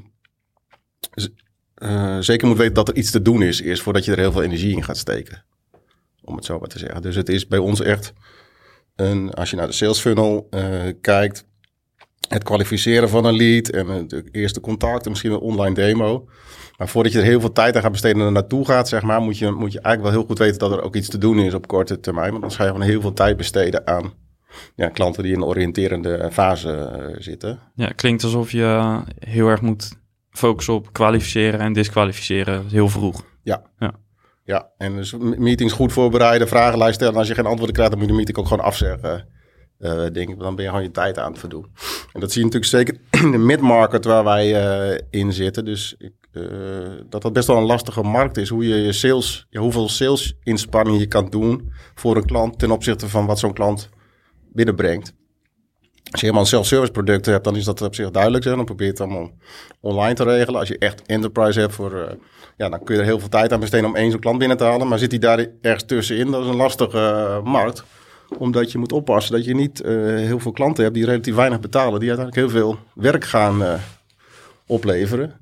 uh, 1.78 2.18
zeker 2.20 2.48
moet 2.48 2.58
weten 2.58 2.74
dat 2.74 2.88
er 2.88 2.96
iets 2.96 3.12
te 3.12 3.22
doen 3.22 3.42
is, 3.42 3.62
eerst 3.62 3.82
voordat 3.82 4.06
je 4.06 4.12
er 4.12 4.18
heel 4.18 4.32
veel 4.32 4.44
energie 4.44 4.76
in 4.76 4.84
gaat 4.84 4.98
steken. 4.98 5.44
Om 6.24 6.36
het 6.36 6.46
zo 6.46 6.60
maar 6.60 6.68
te 6.68 6.80
zeggen. 6.80 7.02
Dus 7.02 7.16
het 7.16 7.30
is 7.30 7.48
bij 7.48 7.60
ons 7.60 7.82
echt 7.82 8.14
een, 8.96 9.34
als 9.34 9.50
je 9.50 9.56
naar 9.56 9.68
de 9.68 9.74
sales 9.74 10.00
funnel 10.00 10.48
uh, 10.52 10.92
kijkt, 11.02 11.46
het 12.28 12.44
kwalificeren 12.44 13.10
van 13.10 13.26
een 13.26 13.36
lead 13.36 13.70
en 13.70 13.88
het 13.88 14.24
eerste 14.32 14.60
contact 14.60 15.04
en 15.04 15.10
misschien 15.10 15.32
een 15.32 15.40
online 15.40 15.76
demo. 15.76 16.28
Maar 16.78 16.90
voordat 16.90 17.12
je 17.12 17.20
er 17.20 17.26
heel 17.26 17.40
veel 17.40 17.52
tijd 17.52 17.76
aan 17.76 17.82
gaat 17.82 17.92
besteden 17.92 18.20
en 18.20 18.26
er 18.26 18.32
naartoe 18.32 18.66
gaat, 18.66 18.88
zeg 18.90 19.02
maar, 19.02 19.22
moet 19.22 19.38
je, 19.38 19.52
moet 19.52 19.72
je 19.72 19.80
eigenlijk 19.80 20.02
wel 20.02 20.12
heel 20.12 20.30
goed 20.30 20.38
weten 20.38 20.60
dat 20.60 20.72
er 20.72 20.82
ook 20.82 20.96
iets 20.96 21.10
te 21.10 21.18
doen 21.18 21.40
is 21.40 21.54
op 21.54 21.68
korte 21.68 22.00
termijn. 22.00 22.30
Want 22.30 22.42
dan 22.42 22.52
ga 22.52 22.64
je 22.64 22.72
gewoon 22.72 22.88
heel 22.88 23.02
veel 23.02 23.14
tijd 23.14 23.38
besteden 23.38 23.88
aan 23.88 24.14
ja, 24.76 24.90
klanten 24.90 25.24
die 25.24 25.34
in 25.34 25.40
de 25.40 25.46
oriënterende 25.46 26.30
fase 26.32 26.92
uh, 27.00 27.16
zitten. 27.20 27.60
Ja, 27.76 27.88
klinkt 27.88 28.24
alsof 28.24 28.52
je 28.52 29.00
heel 29.20 29.48
erg 29.48 29.62
moet 29.62 30.02
focussen 30.30 30.74
op 30.74 30.94
kwalificeren 30.94 31.60
en 31.60 31.74
disqualificeren 31.74 32.68
heel 32.70 32.90
vroeg. 32.90 33.24
Ja. 33.44 33.62
ja. 33.80 33.94
Ja, 34.46 34.70
en 34.78 34.96
dus 34.96 35.16
meetings 35.18 35.74
goed 35.74 35.94
voorbereiden, 35.94 36.48
vragenlijst 36.48 36.96
stellen. 36.96 37.14
En 37.14 37.20
als 37.20 37.28
je 37.28 37.36
geen 37.36 37.46
antwoorden 37.46 37.76
krijgt, 37.76 37.92
dan 37.92 38.00
moet 38.00 38.10
je 38.10 38.16
de 38.16 38.24
meeting 38.24 38.38
ook 38.38 38.48
gewoon 38.48 38.66
afzeggen. 38.66 39.28
Uh, 39.80 40.06
denk 40.12 40.30
ik, 40.30 40.40
dan 40.40 40.56
ben 40.56 40.64
je 40.64 40.70
gewoon 40.70 40.86
je 40.86 40.92
tijd 40.92 41.20
aan 41.20 41.32
het 41.32 41.40
verdoen. 41.40 41.68
En 42.14 42.20
dat 42.20 42.32
zie 42.32 42.46
je 42.46 42.46
natuurlijk 42.52 42.72
zeker 42.72 42.98
in 43.26 43.32
de 43.32 43.38
mid-market 43.38 44.06
waar 44.06 44.24
wij 44.24 44.48
uh, 44.92 45.00
in 45.10 45.34
zitten. 45.34 45.66
Dus 45.66 45.96
ik, 45.98 46.14
uh, 46.32 46.44
dat 47.10 47.22
dat 47.22 47.34
best 47.34 47.48
wel 47.48 47.58
een 47.58 47.64
lastige 47.64 48.02
markt 48.02 48.38
is. 48.38 48.50
Hoe 48.50 48.68
je 48.68 48.76
je 48.76 48.94
sales, 48.94 49.48
ja, 49.50 49.60
hoeveel 49.60 49.90
sales 49.90 50.36
inspanning 50.44 51.00
je 51.00 51.08
kan 51.08 51.30
doen 51.30 51.72
voor 51.96 52.16
een 52.16 52.26
klant 52.26 52.60
ten 52.60 52.72
opzichte 52.72 53.10
van 53.10 53.26
wat 53.26 53.40
zo'n 53.40 53.54
klant 53.54 53.90
binnenbrengt. 54.54 55.14
Als 56.12 56.22
je 56.22 56.28
helemaal 56.28 56.42
een 56.42 56.48
self-service 56.48 56.92
product 56.92 57.26
hebt, 57.26 57.44
dan 57.44 57.56
is 57.56 57.66
dat 57.66 57.82
op 57.82 57.96
zich 57.96 58.12
duidelijk. 58.12 58.44
Hè? 58.44 58.56
Dan 58.56 58.66
probeer 58.66 58.86
je 58.86 58.92
het 58.92 59.02
allemaal 59.02 59.32
online 59.80 60.14
te 60.14 60.24
regelen. 60.24 60.60
Als 60.60 60.70
je 60.70 60.78
echt 60.78 61.02
enterprise 61.06 61.60
hebt, 61.60 61.74
voor, 61.74 61.94
uh, 61.94 62.04
ja, 62.58 62.70
dan 62.70 62.84
kun 62.84 62.96
je 62.96 63.02
er 63.02 63.08
heel 63.08 63.20
veel 63.20 63.30
tijd 63.30 63.54
aan 63.54 63.60
besteden 63.60 63.90
om 63.90 63.96
één 63.96 64.12
zo'n 64.12 64.20
klant 64.20 64.38
binnen 64.38 64.58
te 64.58 64.64
halen. 64.64 64.88
Maar 64.88 65.00
zit 65.00 65.12
hij 65.12 65.20
daar 65.20 65.48
ergens 65.62 65.84
tussenin, 65.84 66.32
dat 66.32 66.44
is 66.44 66.50
een 66.50 66.56
lastige 66.56 66.98
uh, 66.98 67.52
markt. 67.52 67.84
Omdat 68.38 68.72
je 68.72 68.78
moet 68.78 68.92
oppassen 68.92 69.36
dat 69.36 69.46
je 69.46 69.56
niet 69.56 69.82
uh, 69.82 69.88
heel 70.16 70.40
veel 70.40 70.52
klanten 70.52 70.84
hebt 70.84 70.96
die 70.96 71.06
relatief 71.06 71.36
weinig 71.36 71.60
betalen. 71.60 72.00
Die 72.00 72.10
uiteindelijk 72.10 72.48
heel 72.48 72.62
veel 72.62 72.78
werk 72.96 73.24
gaan 73.24 73.80
opleveren. 74.68 75.42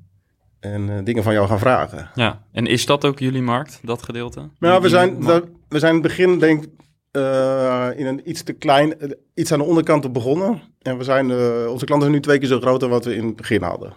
En 0.60 1.04
dingen 1.04 1.22
van 1.22 1.32
jou 1.32 1.48
gaan 1.48 1.58
vragen. 1.58 2.10
Ja, 2.14 2.42
en 2.52 2.66
is 2.66 2.86
dat 2.86 3.04
ook 3.04 3.18
jullie 3.18 3.42
markt, 3.42 3.80
dat 3.82 4.02
gedeelte? 4.02 4.48
Nou, 4.58 4.82
we 4.82 4.88
zijn, 4.88 5.24
we, 5.24 5.44
we 5.68 5.78
zijn 5.78 5.94
in 5.94 6.02
het 6.02 6.08
begin 6.08 6.38
denk 6.38 6.62
ik 6.62 6.70
uh, 7.12 7.88
in 7.96 8.06
een 8.06 8.30
iets 8.30 8.42
te 8.42 8.52
klein, 8.52 8.94
uh, 9.04 9.10
iets 9.34 9.52
aan 9.52 9.58
de 9.58 9.64
onderkant 9.64 10.12
begonnen. 10.12 10.62
En 10.82 10.98
we 10.98 11.04
zijn, 11.04 11.28
uh, 11.28 11.70
onze 11.70 11.84
klanten 11.84 12.00
zijn 12.00 12.12
nu 12.12 12.20
twee 12.20 12.38
keer 12.38 12.48
zo 12.48 12.60
groot 12.60 12.80
dan 12.80 12.90
wat 12.90 13.04
we 13.04 13.14
in 13.14 13.26
het 13.26 13.36
begin 13.36 13.62
hadden. 13.62 13.92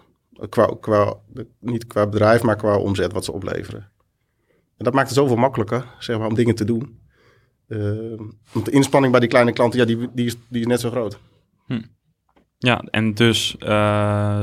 Qua, 0.48 0.76
qua, 0.80 1.14
niet 1.60 1.86
qua 1.86 2.06
bedrijf, 2.06 2.42
maar 2.42 2.56
qua 2.56 2.76
omzet 2.76 3.12
wat 3.12 3.24
ze 3.24 3.32
opleveren. 3.32 3.90
En 4.48 4.84
dat 4.84 4.94
maakt 4.94 5.08
het 5.08 5.16
zoveel 5.16 5.36
makkelijker, 5.36 5.84
zeg 5.98 6.18
maar, 6.18 6.26
om 6.26 6.34
dingen 6.34 6.54
te 6.54 6.64
doen. 6.64 7.00
want 8.52 8.64
de 8.64 8.70
inspanning 8.70 9.12
bij 9.12 9.20
die 9.20 9.28
kleine 9.28 9.52
klanten, 9.52 9.78
ja, 9.78 9.84
die, 9.86 10.08
die, 10.12 10.26
is, 10.26 10.36
die 10.48 10.60
is 10.60 10.66
net 10.66 10.80
zo 10.80 10.90
groot. 10.90 11.18
Hm. 11.66 11.82
Ja, 12.58 12.84
en 12.90 13.14
dus 13.14 13.56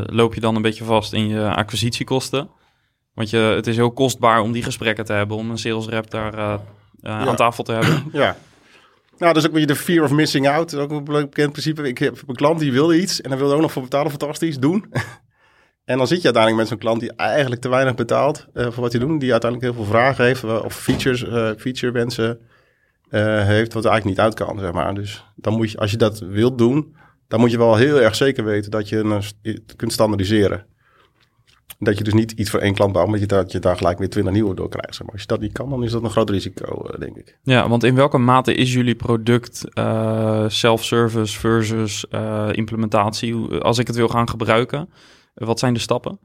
loop 0.05 0.33
je 0.33 0.39
dan 0.39 0.55
een 0.55 0.61
beetje 0.61 0.83
vast 0.83 1.13
in 1.13 1.27
je 1.27 1.55
acquisitiekosten. 1.55 2.49
Want 3.13 3.29
je, 3.29 3.37
het 3.37 3.67
is 3.67 3.75
heel 3.75 3.91
kostbaar 3.91 4.41
om 4.41 4.51
die 4.51 4.63
gesprekken 4.63 5.05
te 5.05 5.13
hebben, 5.13 5.37
om 5.37 5.49
een 5.49 5.57
sales 5.57 5.87
rep 5.87 6.09
daar 6.09 6.35
ja. 6.35 6.59
aan 7.01 7.35
tafel 7.35 7.63
te 7.63 7.71
hebben. 7.71 8.03
ja. 8.11 8.37
Nou, 9.23 9.35
dat 9.35 9.43
is 9.43 9.49
ook 9.49 9.55
weer 9.55 9.67
de 9.67 9.75
fear 9.75 10.03
of 10.03 10.11
missing 10.11 10.47
out. 10.47 10.73
Is 10.73 10.79
ook 10.79 10.91
een 10.91 11.03
bekend 11.03 11.51
principe. 11.51 11.87
Ik 11.87 11.97
heb 11.97 12.23
een 12.27 12.35
klant 12.35 12.59
die 12.59 12.71
wilde 12.71 13.01
iets 13.01 13.21
en 13.21 13.29
dan 13.29 13.39
wilde 13.39 13.53
ook 13.53 13.61
nog 13.61 13.71
voor 13.71 13.81
betalen. 13.81 14.11
Fantastisch, 14.11 14.57
doen. 14.57 14.85
en 15.91 15.97
dan 15.97 16.07
zit 16.07 16.17
je 16.17 16.23
uiteindelijk 16.23 16.55
met 16.55 16.67
zo'n 16.67 16.77
klant 16.77 16.99
die 16.99 17.13
eigenlijk 17.15 17.61
te 17.61 17.69
weinig 17.69 17.95
betaalt 17.95 18.47
uh, 18.53 18.63
voor 18.63 18.83
wat 18.83 18.91
hij 18.91 19.01
doet. 19.01 19.19
Die 19.19 19.31
uiteindelijk 19.31 19.71
heel 19.73 19.83
veel 19.83 19.93
vragen 19.93 20.25
heeft 20.25 20.43
of 20.43 20.75
features, 20.75 21.23
uh, 21.23 21.51
feature 21.57 21.91
wensen 21.91 22.39
heeft, 23.09 23.73
wat 23.73 23.85
eigenlijk 23.85 24.05
niet 24.05 24.19
uit 24.19 24.33
kan, 24.33 24.59
zeg 24.59 24.71
maar. 24.71 24.93
Dus 24.93 25.25
dan 25.35 25.53
moet 25.53 25.71
je, 25.71 25.77
als 25.77 25.91
je 25.91 25.97
dat 25.97 26.19
wilt 26.19 26.57
doen, 26.57 26.95
dan 27.27 27.39
moet 27.39 27.51
je 27.51 27.57
wel 27.57 27.75
heel 27.75 28.01
erg 28.01 28.15
zeker 28.15 28.43
weten 28.43 28.71
dat 28.71 28.89
je 28.89 28.97
een, 28.97 29.21
kunt 29.75 29.93
standaardiseren. 29.93 30.65
Dat 31.79 31.97
je 31.97 32.03
dus 32.03 32.13
niet 32.13 32.31
iets 32.31 32.49
voor 32.49 32.59
één 32.59 32.73
klant 32.73 32.93
bouwt, 32.93 33.07
maar 33.07 33.19
je, 33.19 33.25
dat 33.25 33.51
je 33.51 33.59
daar 33.59 33.77
gelijk 33.77 33.97
weer 33.97 34.09
twintig 34.09 34.33
nieuwe 34.33 34.55
door 34.55 34.69
krijgt. 34.69 34.99
Maar 34.99 35.11
als 35.11 35.21
je 35.21 35.27
dat 35.27 35.39
niet 35.39 35.51
kan, 35.51 35.69
dan 35.69 35.83
is 35.83 35.91
dat 35.91 36.03
een 36.03 36.09
groot 36.09 36.29
risico, 36.29 36.85
uh, 36.91 36.99
denk 36.99 37.17
ik. 37.17 37.37
Ja, 37.43 37.69
want 37.69 37.83
in 37.83 37.95
welke 37.95 38.17
mate 38.17 38.53
is 38.53 38.73
jullie 38.73 38.95
product 38.95 39.63
uh, 39.73 40.43
self-service 40.47 41.39
versus 41.39 42.05
uh, 42.11 42.49
implementatie? 42.51 43.35
Als 43.59 43.77
ik 43.77 43.87
het 43.87 43.95
wil 43.95 44.07
gaan 44.07 44.29
gebruiken, 44.29 44.89
wat 45.33 45.59
zijn 45.59 45.73
de 45.73 45.79
stappen? 45.79 46.19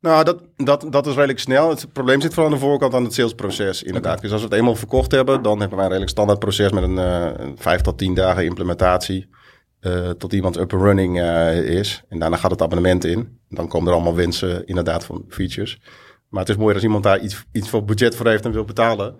Nou, 0.00 0.24
dat, 0.24 0.42
dat, 0.56 0.86
dat 0.90 1.06
is 1.06 1.14
redelijk 1.14 1.38
snel. 1.38 1.70
Het 1.70 1.92
probleem 1.92 2.20
zit 2.20 2.34
vooral 2.34 2.52
aan 2.52 2.58
de 2.58 2.64
voorkant 2.64 2.94
aan 2.94 3.04
het 3.04 3.14
salesproces, 3.14 3.82
inderdaad. 3.82 4.16
Okay. 4.16 4.22
Dus 4.22 4.32
als 4.32 4.40
we 4.40 4.48
het 4.48 4.56
eenmaal 4.56 4.74
verkocht 4.74 5.12
hebben, 5.12 5.42
dan 5.42 5.60
hebben 5.60 5.76
wij 5.76 5.86
een 5.86 5.92
redelijk 5.92 6.10
standaard 6.10 6.38
proces 6.38 6.70
met 6.70 6.82
een, 6.82 6.96
een 6.96 7.58
vijf 7.58 7.80
tot 7.80 7.98
tien 7.98 8.14
dagen 8.14 8.44
implementatie. 8.44 9.28
Uh, 9.80 10.10
tot 10.10 10.32
iemand 10.32 10.56
up 10.56 10.72
and 10.72 10.82
running 10.82 11.18
uh, 11.18 11.78
is. 11.78 12.02
En 12.08 12.18
daarna 12.18 12.36
gaat 12.36 12.50
het 12.50 12.62
abonnement 12.62 13.04
in. 13.04 13.38
Dan 13.48 13.68
komen 13.68 13.88
er 13.88 13.94
allemaal 13.94 14.14
wensen 14.14 14.66
inderdaad 14.66 15.04
van 15.04 15.24
features. 15.28 15.80
Maar 16.28 16.40
het 16.40 16.50
is 16.50 16.56
mooi 16.56 16.74
als 16.74 16.82
iemand 16.82 17.02
daar 17.02 17.20
iets, 17.20 17.44
iets 17.52 17.68
voor 17.68 17.84
budget 17.84 18.16
voor 18.16 18.26
heeft 18.26 18.44
en 18.44 18.52
wil 18.52 18.64
betalen. 18.64 19.16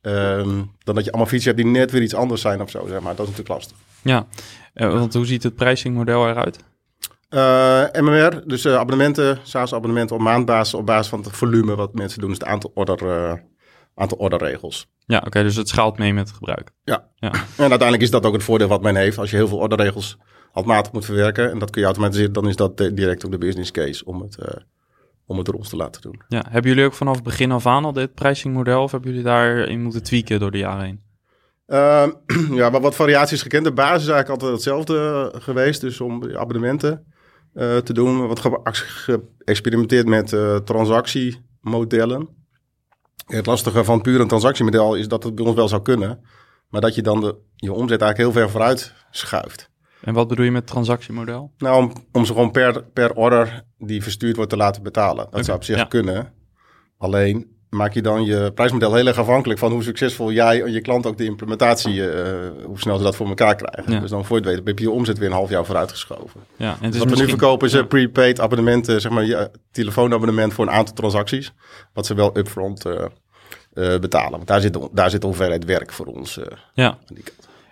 Um, 0.00 0.70
dan 0.78 0.94
dat 0.94 1.04
je 1.04 1.10
allemaal 1.10 1.28
features 1.30 1.44
hebt 1.44 1.56
die 1.56 1.66
net 1.66 1.90
weer 1.90 2.02
iets 2.02 2.14
anders 2.14 2.40
zijn 2.40 2.62
of 2.62 2.70
zo. 2.70 2.86
Zeg 2.86 3.00
maar. 3.00 3.16
Dat 3.16 3.26
is 3.26 3.36
natuurlijk 3.36 3.48
lastig. 3.48 3.76
Ja, 4.02 4.26
uh, 4.74 4.92
want 4.92 5.14
hoe 5.14 5.26
ziet 5.26 5.42
het 5.42 5.54
pricingmodel 5.54 6.28
eruit? 6.28 6.58
MMR, 8.00 8.42
dus 8.46 8.66
abonnementen, 8.66 9.38
SaaS-abonnementen 9.42 10.16
op 10.16 10.22
maandbasis 10.22 10.74
op 10.74 10.86
basis 10.86 11.08
van 11.08 11.20
het 11.20 11.36
volume 11.36 11.74
wat 11.74 11.94
mensen 11.94 12.20
doen. 12.20 12.28
Dus 12.28 12.38
het 12.38 12.48
aantal 12.48 12.70
order, 12.74 13.42
aantal 13.94 14.18
orderregels. 14.18 14.88
Ja, 15.06 15.16
oké, 15.16 15.26
okay, 15.26 15.42
dus 15.42 15.56
het 15.56 15.68
schaalt 15.68 15.98
mee 15.98 16.14
met 16.14 16.26
het 16.28 16.36
gebruik. 16.36 16.70
Ja. 16.82 17.10
ja, 17.14 17.32
en 17.32 17.40
uiteindelijk 17.56 18.02
is 18.02 18.10
dat 18.10 18.26
ook 18.26 18.32
het 18.32 18.42
voordeel 18.42 18.68
wat 18.68 18.82
men 18.82 18.96
heeft. 18.96 19.18
Als 19.18 19.30
je 19.30 19.36
heel 19.36 19.48
veel 19.48 19.58
orderregels 19.58 20.18
handmatig 20.52 20.92
moet 20.92 21.04
verwerken 21.04 21.50
en 21.50 21.58
dat 21.58 21.70
kun 21.70 21.80
je 21.80 21.86
automatiseren, 21.86 22.32
dan 22.32 22.48
is 22.48 22.56
dat 22.56 22.76
direct 22.76 23.24
ook 23.24 23.30
de 23.30 23.38
business 23.38 23.70
case 23.70 24.04
om 24.04 24.20
het, 24.20 24.36
uh, 24.40 24.46
om 25.26 25.38
het 25.38 25.48
rond 25.48 25.68
te 25.68 25.76
laten 25.76 26.02
doen. 26.02 26.22
Ja, 26.28 26.44
hebben 26.48 26.70
jullie 26.70 26.86
ook 26.86 26.94
vanaf 26.94 27.14
het 27.14 27.24
begin 27.24 27.52
af 27.52 27.66
aan 27.66 27.84
al 27.84 27.92
dit 27.92 28.14
pricingmodel 28.14 28.82
of 28.82 28.90
hebben 28.90 29.10
jullie 29.10 29.24
daarin 29.24 29.82
moeten 29.82 30.02
tweaken 30.02 30.40
door 30.40 30.50
de 30.50 30.58
jaren 30.58 30.84
heen? 30.84 31.02
Uh, 31.66 32.06
ja, 32.60 32.70
maar 32.70 32.80
wat 32.80 32.94
variaties 32.94 33.42
gekend. 33.42 33.64
De 33.64 33.72
basis 33.72 34.02
is 34.02 34.08
eigenlijk 34.08 34.28
altijd 34.28 34.52
hetzelfde 34.52 35.32
geweest, 35.38 35.80
dus 35.80 36.00
om 36.00 36.36
abonnementen 36.36 37.04
uh, 37.54 37.76
te 37.76 37.92
doen. 37.92 38.26
Wat 38.26 38.40
geëxperimenteerd 38.64 40.06
met 40.06 40.32
uh, 40.32 40.56
transactiemodellen. 40.56 42.28
Het 43.26 43.46
lastige 43.46 43.84
van 43.84 44.00
puur 44.00 44.20
een 44.20 44.28
transactiemodel 44.28 44.94
is 44.94 45.08
dat 45.08 45.22
het 45.22 45.34
bij 45.34 45.44
ons 45.44 45.54
wel 45.54 45.68
zou 45.68 45.82
kunnen, 45.82 46.24
maar 46.68 46.80
dat 46.80 46.94
je 46.94 47.02
dan 47.02 47.20
de, 47.20 47.36
je 47.56 47.72
omzet 47.72 48.00
eigenlijk 48.00 48.18
heel 48.18 48.42
ver 48.42 48.50
vooruit 48.50 48.94
schuift. 49.10 49.70
En 50.00 50.14
wat 50.14 50.28
bedoel 50.28 50.44
je 50.44 50.50
met 50.50 50.66
transactiemodel? 50.66 51.52
Nou, 51.58 51.82
om, 51.82 51.92
om 52.12 52.24
ze 52.24 52.32
gewoon 52.32 52.50
per, 52.50 52.84
per 52.84 53.14
order 53.14 53.64
die 53.78 54.02
verstuurd 54.02 54.36
wordt 54.36 54.50
te 54.50 54.56
laten 54.56 54.82
betalen. 54.82 55.16
Dat 55.16 55.26
okay, 55.26 55.42
zou 55.42 55.56
op 55.56 55.64
zich 55.64 55.76
ja. 55.76 55.84
kunnen. 55.84 56.32
Alleen 56.98 57.56
maak 57.74 57.94
je 57.94 58.02
dan 58.02 58.24
je 58.24 58.52
prijsmodel 58.54 58.94
heel 58.94 59.06
erg 59.06 59.18
afhankelijk 59.18 59.58
van 59.58 59.72
hoe 59.72 59.82
succesvol 59.82 60.32
jij 60.32 60.62
en 60.62 60.72
je 60.72 60.80
klant 60.80 61.06
ook 61.06 61.18
de 61.18 61.24
implementatie, 61.24 61.94
uh, 61.94 62.12
hoe 62.64 62.78
snel 62.78 62.96
ze 62.96 63.02
dat 63.02 63.16
voor 63.16 63.28
elkaar 63.28 63.56
krijgen. 63.56 63.92
Ja. 63.92 64.00
Dus 64.00 64.10
dan 64.10 64.24
voor 64.24 64.36
je 64.36 64.42
het 64.42 64.54
weet, 64.54 64.66
heb 64.66 64.78
je 64.78 64.84
je 64.84 64.90
omzet 64.90 65.18
weer 65.18 65.28
een 65.28 65.34
half 65.34 65.50
jaar 65.50 65.64
vooruitgeschoven. 65.64 66.40
Ja, 66.56 66.66
en 66.66 66.84
het 66.84 66.94
is 66.94 66.98
wat 66.98 67.08
misschien... 67.08 67.16
we 67.16 67.32
nu 67.32 67.38
verkopen 67.38 67.66
is 67.66 67.72
ja. 67.72 67.82
prepaid 67.82 68.40
abonnementen, 68.40 69.00
zeg 69.00 69.12
maar 69.12 69.24
je 69.24 69.50
telefoonabonnement 69.70 70.54
voor 70.54 70.66
een 70.66 70.72
aantal 70.72 70.94
transacties, 70.94 71.52
wat 71.92 72.06
ze 72.06 72.14
wel 72.14 72.36
upfront 72.36 72.86
uh, 72.86 72.92
uh, 73.74 73.98
betalen. 73.98 74.30
Want 74.30 74.46
daar 74.46 74.60
zit, 74.60 74.78
daar 74.92 75.10
zit 75.10 75.22
hoeveelheid 75.22 75.64
werk 75.64 75.92
voor 75.92 76.06
ons. 76.06 76.38
ja. 76.74 76.98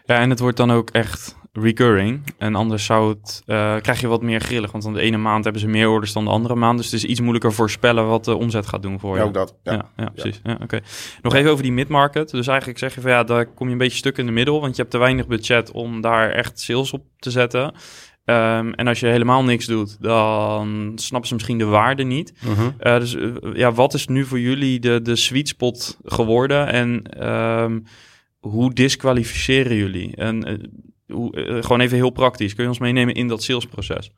ja, 0.04 0.20
en 0.20 0.30
het 0.30 0.38
wordt 0.38 0.56
dan 0.56 0.70
ook 0.72 0.90
echt 0.90 1.34
recurring. 1.52 2.22
En 2.38 2.54
anders 2.54 2.84
zou 2.84 3.08
het, 3.08 3.42
uh, 3.46 3.76
krijg 3.76 4.00
je 4.00 4.06
wat 4.06 4.22
meer 4.22 4.40
grillig. 4.40 4.72
Want 4.72 4.84
dan 4.84 4.92
de 4.92 5.00
ene 5.00 5.16
maand 5.16 5.44
hebben 5.44 5.62
ze 5.62 5.68
meer 5.68 5.88
orders 5.88 6.12
dan 6.12 6.24
de 6.24 6.30
andere 6.30 6.54
maand. 6.54 6.76
Dus 6.76 6.86
het 6.90 6.94
is 6.94 7.04
iets 7.04 7.20
moeilijker 7.20 7.52
voorspellen 7.52 8.06
wat 8.06 8.24
de 8.24 8.34
omzet 8.34 8.66
gaat 8.66 8.82
doen 8.82 9.00
voor 9.00 9.16
je. 9.16 9.22
Ook 9.22 9.34
dat. 9.34 9.56
Ja, 9.62 9.72
ja, 9.72 9.90
ja 9.96 10.10
precies. 10.14 10.40
Ja. 10.42 10.58
oké. 10.62 10.80
Nog 11.22 11.34
even 11.34 11.50
over 11.50 11.62
die 11.62 11.72
mid-market. 11.72 12.30
Dus 12.30 12.46
eigenlijk 12.46 12.78
zeg 12.78 12.94
je 12.94 13.00
van 13.00 13.10
ja, 13.10 13.24
daar 13.24 13.46
kom 13.46 13.66
je 13.66 13.72
een 13.72 13.78
beetje 13.78 13.98
stuk 13.98 14.18
in 14.18 14.26
de 14.26 14.32
middel. 14.32 14.60
Want 14.60 14.76
je 14.76 14.80
hebt 14.80 14.94
te 14.94 14.98
weinig 14.98 15.26
budget 15.26 15.70
om 15.70 16.00
daar 16.00 16.30
echt 16.30 16.60
sales 16.60 16.92
op 16.92 17.04
te 17.16 17.30
zetten. 17.30 17.74
Um, 18.24 18.74
en 18.74 18.86
als 18.86 19.00
je 19.00 19.06
helemaal 19.06 19.44
niks 19.44 19.66
doet, 19.66 20.02
dan 20.02 20.92
snappen 20.94 21.28
ze 21.28 21.34
misschien 21.34 21.58
de 21.58 21.64
waarde 21.64 22.02
niet. 22.02 22.32
Mhm. 22.40 22.70
Uh, 22.80 22.98
dus 22.98 23.14
uh, 23.14 23.34
ja, 23.54 23.72
wat 23.72 23.94
is 23.94 24.06
nu 24.06 24.24
voor 24.24 24.40
jullie 24.40 24.80
de, 24.80 25.02
de 25.02 25.16
sweet 25.16 25.48
spot 25.48 25.98
geworden? 26.04 26.66
En 26.66 27.22
um, 27.28 27.84
hoe 28.38 28.72
disqualificeren 28.72 29.76
jullie? 29.76 30.16
En 30.16 30.60
gewoon 31.60 31.80
even 31.80 31.96
heel 31.96 32.10
praktisch. 32.10 32.54
Kun 32.54 32.62
je 32.62 32.68
ons 32.68 32.78
meenemen 32.78 33.14
in 33.14 33.28
dat 33.28 33.42
salesproces? 33.42 34.10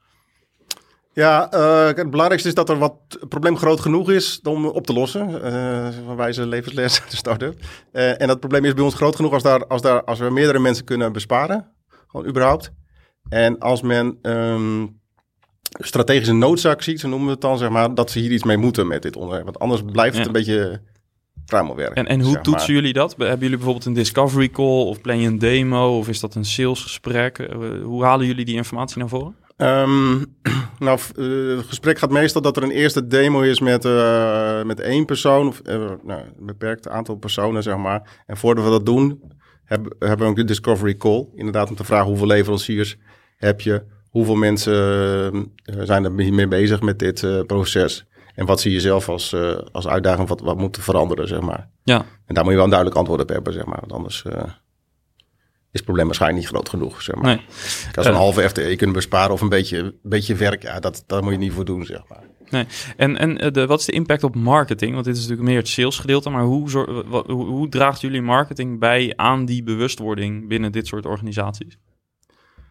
Ja, 1.13 1.55
uh, 1.55 1.87
het 1.87 2.11
belangrijkste 2.11 2.49
is 2.49 2.55
dat 2.55 2.69
er 2.69 2.79
wat 2.79 2.95
probleem 3.29 3.57
groot 3.57 3.81
genoeg 3.81 4.11
is 4.11 4.41
om 4.43 4.67
op 4.67 4.87
te 4.87 4.93
lossen. 4.93 5.29
Uh, 5.31 5.89
van 6.07 6.17
wijze 6.17 6.47
levensles, 6.47 7.03
de 7.11 7.17
start-up. 7.17 7.59
Uh, 7.93 8.21
en 8.21 8.27
dat 8.29 8.41
probleem 8.41 8.65
is 8.65 8.75
bij 8.75 8.85
ons 8.85 8.95
groot 8.95 9.17
genoeg 9.17 9.33
als, 9.33 9.43
daar, 9.43 9.67
als, 9.67 9.83
daar, 9.83 10.05
als 10.05 10.19
we 10.19 10.31
meerdere 10.31 10.59
mensen 10.59 10.85
kunnen 10.85 11.13
besparen. 11.13 11.73
Gewoon 12.07 12.27
überhaupt. 12.27 12.73
En 13.29 13.59
als 13.59 13.83
men 13.83 14.19
um, 14.23 15.01
strategische 15.79 16.33
noodzaak 16.35 16.83
ziet, 16.83 17.01
zo 17.01 17.09
noemen 17.09 17.27
we 17.27 17.33
het 17.33 17.41
dan, 17.41 17.59
zeg 17.59 17.69
maar, 17.69 17.95
dat 17.95 18.11
ze 18.11 18.19
hier 18.19 18.31
iets 18.31 18.45
mee 18.45 18.57
moeten 18.57 18.87
met 18.87 19.03
dit 19.03 19.17
onderwerp. 19.17 19.45
Want 19.45 19.59
anders 19.59 19.83
blijft 19.93 20.17
het 20.17 20.21
Ja. 20.21 20.27
een 20.27 20.45
beetje 20.45 20.81
kruimelwerk. 21.47 21.97
En, 21.97 22.07
en 22.07 22.21
hoe 22.21 22.41
toetsen 22.41 22.53
maar. 22.53 22.83
jullie 22.83 22.93
dat? 22.93 23.15
Hebben 23.19 23.39
jullie 23.39 23.57
bijvoorbeeld 23.57 23.85
een 23.85 23.93
discovery 23.93 24.51
call 24.51 24.87
of 24.87 25.01
plan 25.01 25.19
je 25.19 25.29
een 25.29 25.39
demo 25.39 25.99
of 25.99 26.09
is 26.09 26.21
dat 26.21 26.35
een 26.35 26.45
salesgesprek? 26.45 27.39
Uh, 27.39 27.83
hoe 27.83 28.05
halen 28.05 28.27
jullie 28.27 28.45
die 28.45 28.55
informatie 28.55 28.99
naar 28.99 29.09
voren? 29.09 29.37
Um, 29.57 30.25
nou, 30.79 30.99
uh, 31.17 31.57
het 31.57 31.67
gesprek 31.67 31.99
gaat 31.99 32.11
meestal 32.11 32.43
dat 32.43 32.57
er 32.57 32.63
een 32.63 32.71
eerste 32.71 33.07
demo 33.07 33.41
is 33.41 33.61
met, 33.61 33.85
uh, 33.85 34.63
met 34.63 34.81
één 34.81 35.05
persoon, 35.05 35.47
of 35.49 35.61
uh, 35.65 35.91
nou, 36.03 36.21
een 36.39 36.47
beperkt 36.47 36.89
aantal 36.89 37.17
personen, 37.17 37.63
zeg 37.63 37.77
maar. 37.77 38.23
En 38.27 38.37
voordat 38.37 38.65
we 38.65 38.71
dat 38.71 38.87
doen, 38.87 39.23
hebben, 39.65 39.97
hebben 39.99 40.27
we 40.27 40.33
ook 40.33 40.39
een 40.39 40.47
discovery 40.47 40.97
call. 40.97 41.27
Inderdaad, 41.35 41.69
om 41.69 41.77
te 41.77 41.85
vragen 41.85 42.07
hoeveel 42.07 42.27
leveranciers 42.27 42.97
heb 43.37 43.61
je, 43.61 43.83
hoeveel 44.11 44.35
mensen 44.35 45.53
zijn 45.65 46.05
er 46.05 46.13
mee 46.13 46.49
bezig 46.49 46.81
met 46.81 46.99
dit 46.99 47.47
proces. 47.47 48.07
En 48.35 48.47
wat 48.47 48.61
zie 48.61 48.73
je 48.73 48.81
zelf 48.81 49.09
als, 49.09 49.33
uh, 49.33 49.59
als 49.73 49.87
uitdaging, 49.87 50.29
wat, 50.29 50.41
wat 50.41 50.57
moet 50.57 50.79
veranderen, 50.81 51.29
zeg 51.29 51.41
maar. 51.41 51.69
Ja. 51.85 52.05
En 52.27 52.35
daar 52.35 52.43
moet 52.45 52.53
je 52.53 52.57
wel 52.57 52.65
een 52.65 52.71
duidelijk 52.71 52.99
antwoord 52.99 53.21
op 53.21 53.29
hebben, 53.29 53.53
zeg 53.53 53.65
maar. 53.65 53.81
Want 53.81 53.93
anders 53.93 54.25
uh, 54.27 54.33
is 54.33 55.81
het 55.81 55.85
probleem 55.85 56.07
waarschijnlijk 56.07 56.41
niet 56.41 56.51
groot 56.51 56.69
genoeg, 56.69 57.03
zeg 57.03 57.15
maar. 57.17 57.25
Nee. 57.25 57.45
Als 57.95 58.07
een 58.07 58.15
halve 58.15 58.49
FTE 58.49 58.77
kunnen 58.77 58.97
besparen 58.97 59.33
of 59.33 59.41
een 59.41 59.49
beetje, 59.49 59.79
een 59.79 59.99
beetje 60.03 60.35
werk, 60.35 60.63
ja, 60.63 60.81
dat, 60.81 61.05
daar 61.07 61.23
moet 61.23 61.33
je 61.33 61.39
niet 61.39 61.53
voor 61.53 61.65
doen, 61.65 61.85
zeg 61.85 62.03
maar. 62.09 62.23
Nee. 62.51 62.67
En, 62.97 63.19
en 63.19 63.53
de, 63.53 63.67
wat 63.67 63.81
is 63.81 63.87
de 63.87 63.93
impact 63.93 64.25
op 64.25 64.35
marketing? 64.35 64.93
Want 64.93 65.05
dit 65.05 65.15
is 65.15 65.21
natuurlijk 65.21 65.49
meer 65.49 65.59
het 65.59 65.69
salesgedeelte, 65.69 66.31
maar 66.31 66.45
hoe, 66.45 66.71
zor, 66.71 67.09
wat, 67.09 67.27
hoe, 67.27 67.47
hoe 67.47 67.69
draagt 67.69 68.01
jullie 68.01 68.23
marketing 68.23 68.79
bij 68.79 69.13
aan 69.17 69.45
die 69.45 69.63
bewustwording 69.63 70.49
binnen 70.49 70.73
dit 70.73 70.87
soort 70.87 71.07
organisaties? 71.07 71.79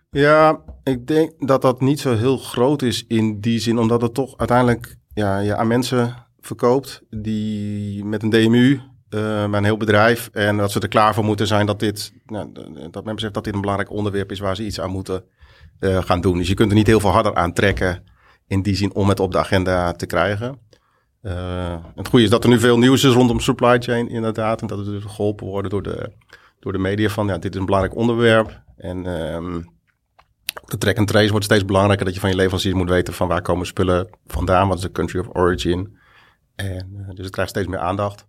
Ja, 0.09 0.63
ik 0.83 1.07
denk 1.07 1.47
dat 1.47 1.61
dat 1.61 1.81
niet 1.81 1.99
zo 1.99 2.15
heel 2.15 2.37
groot 2.37 2.81
is 2.81 3.05
in 3.07 3.39
die 3.39 3.59
zin, 3.59 3.77
omdat 3.77 4.01
het 4.01 4.13
toch 4.13 4.37
uiteindelijk 4.37 4.97
ja, 5.13 5.39
je 5.39 5.55
aan 5.55 5.67
mensen 5.67 6.15
verkoopt 6.39 7.03
die 7.09 8.05
met 8.05 8.23
een 8.23 8.29
DMU, 8.29 8.79
uh, 9.09 9.45
met 9.45 9.53
een 9.53 9.63
heel 9.63 9.77
bedrijf, 9.77 10.29
en 10.33 10.57
dat 10.57 10.71
ze 10.71 10.79
er 10.79 10.87
klaar 10.87 11.13
voor 11.13 11.23
moeten 11.23 11.47
zijn 11.47 11.65
dat 11.65 11.79
dit, 11.79 12.13
nou, 12.25 12.51
dat 12.91 13.05
men 13.05 13.15
beseft 13.15 13.33
dat 13.33 13.43
dit 13.43 13.53
een 13.53 13.61
belangrijk 13.61 13.91
onderwerp 13.91 14.31
is 14.31 14.39
waar 14.39 14.55
ze 14.55 14.65
iets 14.65 14.79
aan 14.79 14.89
moeten 14.89 15.23
uh, 15.79 16.03
gaan 16.03 16.21
doen. 16.21 16.37
Dus 16.37 16.47
je 16.47 16.53
kunt 16.53 16.69
er 16.69 16.77
niet 16.77 16.87
heel 16.87 16.99
veel 16.99 17.09
harder 17.09 17.35
aan 17.35 17.53
trekken 17.53 18.03
in 18.47 18.61
die 18.61 18.75
zin 18.75 18.93
om 18.93 19.09
het 19.09 19.19
op 19.19 19.31
de 19.31 19.37
agenda 19.37 19.91
te 19.91 20.05
krijgen. 20.05 20.59
Uh, 21.21 21.75
het 21.95 22.07
goede 22.07 22.25
is 22.25 22.31
dat 22.31 22.43
er 22.43 22.49
nu 22.49 22.59
veel 22.59 22.77
nieuws 22.77 23.03
is 23.03 23.13
rondom 23.13 23.39
supply 23.39 23.79
chain 23.79 24.09
inderdaad, 24.09 24.61
en 24.61 24.67
dat 24.67 24.77
het 24.77 24.87
dus 24.87 25.03
geholpen 25.07 25.47
wordt 25.47 25.69
door 25.69 25.83
de, 25.83 26.11
door 26.59 26.71
de 26.71 26.77
media 26.77 27.09
van 27.09 27.27
ja, 27.27 27.37
dit 27.37 27.53
is 27.53 27.59
een 27.59 27.65
belangrijk 27.65 27.95
onderwerp. 27.95 28.61
En 28.77 29.05
um, 29.05 29.71
de 30.65 30.77
track 30.77 30.97
and 30.97 31.07
trace 31.07 31.29
wordt 31.29 31.45
steeds 31.45 31.65
belangrijker 31.65 32.05
dat 32.05 32.13
je 32.13 32.19
van 32.19 32.29
je 32.29 32.35
leveranciers 32.35 32.75
moet 32.75 32.89
weten 32.89 33.13
van 33.13 33.27
waar 33.27 33.41
komen 33.41 33.65
spullen 33.65 34.09
vandaan, 34.27 34.67
wat 34.67 34.77
is 34.77 34.83
de 34.83 34.91
country 34.91 35.19
of 35.19 35.27
origin. 35.35 35.97
En, 36.55 36.87
uh, 36.97 37.07
dus 37.07 37.25
het 37.25 37.29
krijgt 37.29 37.51
steeds 37.51 37.67
meer 37.67 37.79
aandacht. 37.79 38.25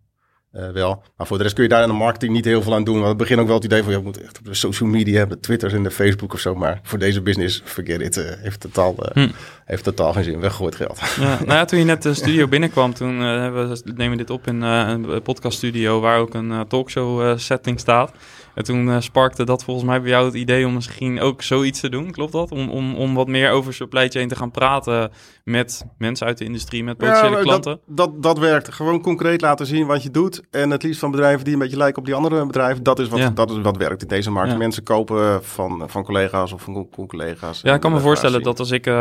Uh, 0.53 0.71
wel. 0.71 1.03
Maar 1.17 1.27
voor 1.27 1.37
de 1.37 1.43
rest 1.43 1.55
kun 1.55 1.65
je 1.65 1.69
daar 1.69 1.83
in 1.83 1.89
de 1.89 1.95
marketing 1.95 2.33
niet 2.33 2.45
heel 2.45 2.63
veel 2.63 2.75
aan 2.75 2.85
doen. 2.85 2.95
Want 2.95 3.09
het 3.09 3.17
begin 3.17 3.41
ook 3.41 3.47
wel 3.47 3.57
het 3.57 3.65
idee 3.65 3.83
van 3.83 3.93
je 3.93 3.99
moet 3.99 4.23
echt 4.23 4.39
op 4.39 4.45
de 4.45 4.55
social 4.55 4.89
media, 4.89 5.25
de 5.25 5.41
Twitter 5.41 5.75
en 5.75 5.83
de 5.83 5.91
Facebook 5.91 6.33
of 6.33 6.41
zo. 6.41 6.55
Maar 6.55 6.81
voor 6.83 6.99
deze 6.99 7.21
business, 7.21 7.63
forget 7.65 8.01
it, 8.01 8.17
uh, 8.17 8.25
heeft, 8.37 8.61
totaal, 8.61 8.95
hm. 9.13 9.29
heeft 9.65 9.85
totaal 9.85 10.13
geen 10.13 10.25
zin. 10.25 10.41
Weggegooid 10.41 10.75
geld. 10.75 11.01
Ja, 11.21 11.39
nou 11.47 11.53
ja, 11.53 11.65
toen 11.65 11.79
je 11.79 11.85
net 11.85 12.03
de 12.03 12.15
studio 12.15 12.49
binnenkwam, 12.49 12.95
toen 12.95 13.19
we 13.19 13.83
nemen 13.95 14.19
dit 14.19 14.31
op 14.31 14.47
in 14.47 14.63
een 14.63 15.23
podcaststudio 15.23 16.01
waar 16.01 16.19
ook 16.19 16.35
een 16.35 16.65
talkshow 16.69 17.39
setting 17.39 17.81
staat. 17.81 18.13
En 18.55 18.65
toen 18.65 18.87
uh, 18.87 19.01
sparkte 19.01 19.45
dat 19.45 19.65
volgens 19.65 19.87
mij 19.87 20.01
bij 20.01 20.11
jou 20.11 20.25
het 20.25 20.35
idee 20.35 20.67
om 20.67 20.75
misschien 20.75 21.21
ook 21.21 21.43
zoiets 21.43 21.81
te 21.81 21.89
doen. 21.89 22.11
Klopt 22.11 22.33
dat? 22.33 22.51
Om, 22.51 22.71
om, 22.71 22.95
om 22.95 23.15
wat 23.15 23.29
meer 23.29 23.51
over 23.51 23.75
supply 23.75 24.09
chain 24.09 24.29
te 24.29 24.37
gaan 24.37 24.51
praten 24.51 25.11
met 25.45 25.87
mensen 25.99 26.27
uit 26.27 26.39
de 26.39 26.45
industrie, 26.45 26.85
met 26.85 26.97
potentiële 26.97 27.37
ja, 27.37 27.43
klanten? 27.43 27.81
Dat, 27.87 27.97
dat, 27.97 28.23
dat 28.23 28.39
werkt. 28.39 28.73
Gewoon 28.73 29.01
concreet 29.01 29.41
laten 29.41 29.67
zien 29.67 29.87
wat 29.87 30.03
je 30.03 30.11
doet. 30.11 30.43
En 30.51 30.71
het 30.71 30.83
liefst 30.83 31.01
van 31.01 31.11
bedrijven 31.11 31.45
die 31.45 31.53
een 31.53 31.59
beetje 31.59 31.77
lijken 31.77 31.99
op 31.99 32.05
die 32.05 32.15
andere 32.15 32.47
bedrijven. 32.47 32.83
Dat 32.83 32.99
is 32.99 33.09
wat, 33.09 33.19
ja. 33.19 33.31
dat 33.31 33.51
is 33.51 33.61
wat 33.61 33.77
werkt 33.77 34.03
in 34.03 34.09
deze 34.09 34.31
markt. 34.31 34.51
Ja. 34.51 34.57
Mensen 34.57 34.83
kopen 34.83 35.45
van, 35.45 35.85
van 35.87 36.05
collega's 36.05 36.53
of 36.53 36.63
van 36.63 36.89
collega's. 37.07 37.61
Ja, 37.61 37.75
ik 37.75 37.81
kan 37.81 37.93
me 37.93 38.01
voorstellen 38.01 38.43
dat 38.43 38.59
als 38.59 38.71
ik, 38.71 38.87
uh, 38.87 38.95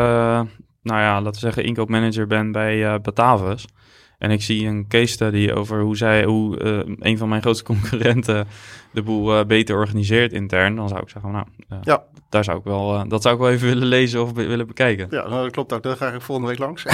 nou 0.82 1.00
ja, 1.00 1.14
laten 1.14 1.32
we 1.32 1.38
zeggen, 1.38 1.64
inkoopmanager 1.64 2.26
ben 2.26 2.52
bij 2.52 2.76
uh, 2.76 2.94
Batavus. 3.02 3.66
En 4.18 4.30
ik 4.30 4.42
zie 4.42 4.66
een 4.66 4.88
case 4.88 5.12
study 5.12 5.50
over 5.50 5.80
hoe 5.80 5.96
zij, 5.96 6.24
hoe 6.24 6.62
uh, 6.62 6.94
een 6.98 7.18
van 7.18 7.28
mijn 7.28 7.42
grootste 7.42 7.64
concurrenten 7.72 8.46
de 8.92 9.02
boel 9.02 9.38
uh, 9.38 9.44
beter 9.44 9.76
organiseert 9.76 10.32
intern. 10.32 10.76
Dan 10.76 10.88
zou 10.88 11.00
ik 11.00 11.08
zeggen, 11.08 11.32
nou, 11.32 11.46
uh, 11.72 11.78
ja. 11.82 12.02
daar 12.28 12.44
zou 12.44 12.58
ik 12.58 12.64
wel, 12.64 13.08
dat 13.08 13.22
zou 13.22 13.34
ik 13.34 13.40
wel 13.40 13.50
even 13.50 13.68
willen 13.68 13.88
lezen 13.88 14.22
of 14.22 14.34
be 14.34 14.46
willen 14.46 14.66
bekijken. 14.66 15.06
Ja, 15.10 15.28
nou, 15.28 15.42
dat 15.42 15.52
klopt 15.52 15.72
ook. 15.72 15.82
Daar 15.82 15.96
ga 15.96 16.12
ik 16.12 16.20
volgende 16.20 16.50
week 16.50 16.58
langs. 16.58 16.84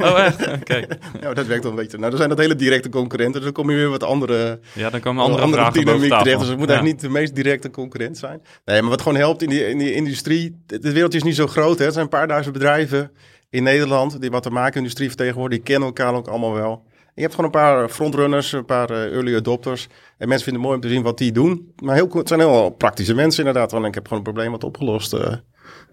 oh, 0.00 0.24
echt? 0.24 0.48
Ja, 1.20 1.34
dat 1.34 1.46
werkt 1.46 1.62
wel 1.62 1.72
een 1.72 1.78
beetje. 1.78 1.96
Nou, 1.96 2.08
dan 2.08 2.18
zijn 2.18 2.28
dat 2.28 2.38
hele 2.38 2.56
directe 2.56 2.88
concurrenten. 2.88 3.34
Dus 3.34 3.44
dan 3.44 3.52
kom 3.52 3.70
je 3.70 3.76
weer 3.76 3.88
wat 3.88 4.02
andere, 4.02 4.60
ja, 4.72 4.90
dan 4.90 5.00
komen 5.00 5.22
andere, 5.22 5.42
andere 5.42 5.72
dynamiek 5.72 6.12
terecht. 6.12 6.38
Dus 6.38 6.48
het 6.48 6.58
moet 6.58 6.68
ja. 6.68 6.74
eigenlijk 6.74 6.84
niet 6.84 7.00
de 7.00 7.18
meest 7.18 7.34
directe 7.34 7.70
concurrent 7.70 8.18
zijn. 8.18 8.42
Nee, 8.64 8.80
maar 8.80 8.90
wat 8.90 9.02
gewoon 9.02 9.18
helpt 9.18 9.42
in 9.42 9.48
die, 9.48 9.68
in 9.68 9.78
die 9.78 9.94
industrie. 9.94 10.62
De 10.66 10.92
wereld 10.92 11.14
is 11.14 11.22
niet 11.22 11.34
zo 11.34 11.46
groot. 11.46 11.78
Hè. 11.78 11.84
Er 11.84 11.92
zijn 11.92 12.04
een 12.04 12.10
paar 12.10 12.28
duizend 12.28 12.54
bedrijven 12.54 13.10
in 13.54 13.62
Nederland 13.62 14.20
die 14.20 14.30
wat 14.30 14.42
de 14.42 14.50
maakindustrie 14.50 15.08
vertegenwoordigen. 15.08 15.64
Die 15.64 15.72
kennen 15.72 15.88
elkaar 15.88 16.14
ook 16.14 16.28
allemaal 16.28 16.52
wel. 16.52 16.82
Je 17.14 17.20
hebt 17.20 17.34
gewoon 17.34 17.50
een 17.50 17.60
paar 17.60 17.88
frontrunners, 17.88 18.52
een 18.52 18.64
paar 18.64 18.90
uh, 18.90 19.12
early 19.12 19.36
adopters. 19.36 19.88
En 20.18 20.28
mensen 20.28 20.44
vinden 20.44 20.62
het 20.62 20.62
mooi 20.62 20.74
om 20.74 20.80
te 20.80 20.88
zien 20.88 21.02
wat 21.02 21.18
die 21.18 21.32
doen. 21.32 21.72
Maar 21.82 21.94
heel, 21.94 22.08
het 22.12 22.28
zijn 22.28 22.40
heel 22.40 22.70
praktische 22.70 23.14
mensen 23.14 23.46
inderdaad. 23.46 23.72
Want 23.72 23.86
ik 23.86 23.94
heb 23.94 24.04
gewoon 24.08 24.18
een 24.18 24.32
probleem 24.32 24.50
wat 24.50 24.64
opgelost 24.64 25.14
uh, 25.14 25.32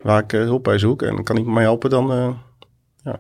waar 0.02 0.24
ik 0.24 0.34
uh, 0.34 0.42
hulp 0.42 0.64
bij 0.64 0.78
zoek. 0.78 1.02
En 1.02 1.24
kan 1.24 1.38
iemand 1.38 1.56
mij 1.56 1.64
helpen, 1.64 1.90
dan 1.90 2.12
uh, 2.12 2.30
ja, 3.04 3.20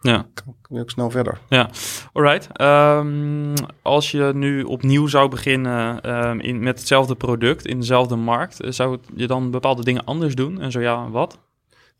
ja. 0.00 0.26
kan 0.34 0.54
ik 0.68 0.80
ook 0.80 0.90
snel 0.90 1.10
verder. 1.10 1.38
Ja, 1.48 1.70
alright. 2.12 2.60
Um, 2.60 3.54
als 3.82 4.10
je 4.10 4.30
nu 4.34 4.62
opnieuw 4.62 5.06
zou 5.06 5.28
beginnen 5.28 6.10
um, 6.10 6.40
in, 6.40 6.62
met 6.62 6.78
hetzelfde 6.78 7.14
product 7.14 7.66
in 7.66 7.78
dezelfde 7.78 8.16
markt, 8.16 8.56
zou 8.68 8.98
je 9.14 9.26
dan 9.26 9.50
bepaalde 9.50 9.84
dingen 9.84 10.04
anders 10.04 10.34
doen? 10.34 10.60
En 10.60 10.70
zo 10.70 10.80
ja, 10.80 11.10
wat? 11.10 11.38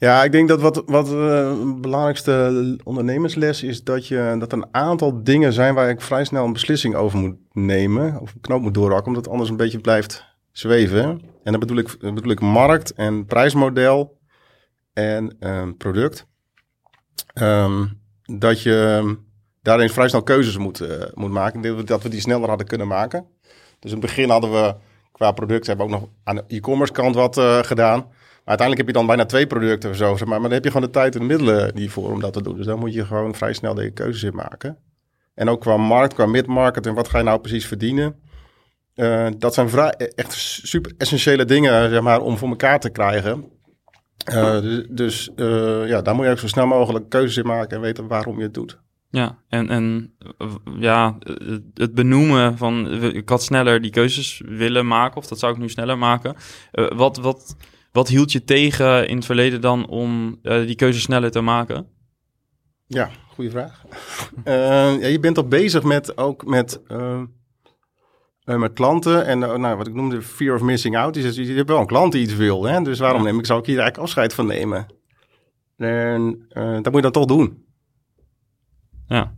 Ja, 0.00 0.24
ik 0.24 0.32
denk 0.32 0.48
dat 0.48 0.60
wat, 0.60 0.82
wat 0.86 1.12
uh, 1.12 1.52
belangrijkste 1.80 2.78
ondernemersles 2.84 3.62
is 3.62 3.84
dat, 3.84 4.06
je, 4.06 4.36
dat 4.38 4.52
een 4.52 4.66
aantal 4.70 5.24
dingen 5.24 5.52
zijn 5.52 5.74
waar 5.74 5.88
ik 5.88 6.00
vrij 6.00 6.24
snel 6.24 6.44
een 6.44 6.52
beslissing 6.52 6.94
over 6.94 7.18
moet 7.18 7.36
nemen. 7.52 8.20
Of 8.20 8.34
een 8.34 8.40
knoop 8.40 8.60
moet 8.60 8.74
doorhakken, 8.74 9.06
omdat 9.06 9.22
het 9.22 9.32
anders 9.32 9.50
een 9.50 9.56
beetje 9.56 9.80
blijft 9.80 10.24
zweven. 10.52 11.02
En 11.44 11.50
dan 11.50 11.60
bedoel 11.60 11.76
ik, 11.76 11.96
bedoel 11.98 12.30
ik 12.30 12.40
markt 12.40 12.94
en 12.94 13.26
prijsmodel 13.26 14.18
en 14.92 15.36
um, 15.40 15.76
product. 15.76 16.26
Um, 17.34 18.00
dat 18.22 18.62
je 18.62 19.16
daarin 19.62 19.90
vrij 19.90 20.08
snel 20.08 20.22
keuzes 20.22 20.56
moet, 20.56 20.80
uh, 20.80 20.88
moet 21.14 21.30
maken. 21.30 21.84
Dat 21.86 22.02
we 22.02 22.08
die 22.08 22.20
sneller 22.20 22.48
hadden 22.48 22.66
kunnen 22.66 22.86
maken. 22.86 23.26
Dus 23.78 23.92
in 23.92 23.96
het 23.96 24.06
begin 24.06 24.30
hadden 24.30 24.50
we 24.50 24.74
qua 25.12 25.32
product, 25.32 25.66
hebben 25.66 25.86
we 25.86 25.92
ook 25.92 26.00
nog 26.00 26.10
aan 26.24 26.36
de 26.36 26.44
e-commerce 26.46 26.92
kant 26.92 27.14
wat 27.14 27.38
uh, 27.38 27.58
gedaan. 27.58 28.06
Uiteindelijk 28.50 28.78
heb 28.78 28.86
je 28.86 28.92
dan 28.92 29.16
bijna 29.16 29.26
twee 29.26 29.46
producten 29.46 29.90
of 29.90 29.96
zo. 29.96 30.16
Zeg 30.16 30.28
maar. 30.28 30.40
maar 30.40 30.48
dan 30.48 30.52
heb 30.52 30.64
je 30.64 30.70
gewoon 30.70 30.86
de 30.86 30.92
tijd 30.92 31.14
en 31.14 31.20
de 31.20 31.26
middelen 31.26 31.74
niet 31.74 31.90
voor 31.90 32.12
om 32.12 32.20
dat 32.20 32.32
te 32.32 32.42
doen. 32.42 32.56
Dus 32.56 32.66
dan 32.66 32.78
moet 32.78 32.94
je 32.94 33.06
gewoon 33.06 33.34
vrij 33.34 33.52
snel 33.52 33.74
de 33.74 33.90
keuzes 33.90 34.22
in 34.22 34.34
maken. 34.34 34.76
En 35.34 35.48
ook 35.48 35.60
qua 35.60 35.76
markt, 35.76 36.14
qua 36.14 36.26
mid-market 36.26 36.86
en 36.86 36.94
wat 36.94 37.08
ga 37.08 37.18
je 37.18 37.24
nou 37.24 37.40
precies 37.40 37.66
verdienen. 37.66 38.16
Uh, 38.94 39.26
dat 39.38 39.54
zijn 39.54 39.68
vrij, 39.68 39.90
echt 39.90 40.32
super 40.62 40.92
essentiële 40.98 41.44
dingen 41.44 41.90
zeg 41.90 42.00
maar, 42.00 42.20
om 42.20 42.38
voor 42.38 42.48
elkaar 42.48 42.80
te 42.80 42.90
krijgen. 42.90 43.44
Uh, 44.32 44.60
dus 44.60 44.86
dus 44.88 45.30
ja, 45.86 46.02
daar 46.02 46.14
moet 46.14 46.24
je 46.24 46.30
ook 46.30 46.38
zo 46.38 46.46
snel 46.46 46.66
mogelijk 46.66 47.08
keuzes 47.08 47.36
in 47.36 47.46
maken 47.46 47.76
en 47.76 47.82
weten 47.82 48.06
waarom 48.06 48.36
je 48.36 48.42
het 48.42 48.54
doet. 48.54 48.78
Ja, 49.10 49.38
en, 49.48 49.68
en 49.68 50.14
ja, 50.78 51.18
het 51.74 51.94
benoemen 51.94 52.56
van 52.58 53.02
ik 53.02 53.28
had 53.28 53.42
sneller 53.42 53.80
die 53.80 53.90
keuzes 53.90 54.42
willen 54.46 54.86
maken, 54.86 55.16
of 55.16 55.26
dat 55.26 55.38
zou 55.38 55.52
ik 55.52 55.58
nu 55.58 55.68
sneller 55.68 55.98
maken. 55.98 56.36
wat, 56.70 57.16
wat, 57.16 57.56
wat 57.92 58.09
hield 58.09 58.33
je 58.33 58.44
tegen 58.44 59.09
in 59.09 59.16
het 59.16 59.24
verleden 59.24 59.61
dan 59.61 59.87
om 59.88 60.38
eh, 60.42 60.66
die 60.66 60.74
keuze 60.74 61.00
sneller 61.00 61.31
te 61.31 61.40
maken? 61.40 61.87
Ja, 62.87 63.11
goede 63.29 63.50
vraag. 63.50 63.85
Uh, 64.44 64.55
ja, 65.03 65.07
je 65.07 65.20
bent 65.20 65.37
al 65.37 65.48
bezig 65.48 65.83
met 65.83 66.18
ook 66.18 66.46
met, 66.46 66.81
uh, 66.88 67.22
met 68.44 68.72
klanten 68.72 69.26
en 69.26 69.38
nou, 69.38 69.76
wat 69.76 69.87
ik 69.87 69.94
noemde 69.94 70.22
fear 70.22 70.55
of 70.55 70.62
missing 70.62 70.96
out. 70.96 71.16
Is, 71.16 71.37
je 71.37 71.55
hebt 71.55 71.68
wel 71.68 71.81
een 71.81 71.87
klant 71.87 72.12
die 72.12 72.22
iets 72.22 72.35
wil, 72.35 72.64
hè? 72.64 72.83
dus 72.83 72.98
waarom 72.98 73.22
neem 73.22 73.38
ik, 73.38 73.46
zou 73.46 73.61
ik 73.61 73.66
hier 73.66 73.79
eigenlijk 73.79 74.09
afscheid 74.09 74.35
van 74.35 74.46
nemen? 74.46 74.87
En 75.76 76.46
dat 76.83 76.85
moet 76.85 76.94
je 76.94 77.00
dan 77.00 77.12
toch 77.12 77.24
doen. 77.24 77.64
Ja. 79.07 79.35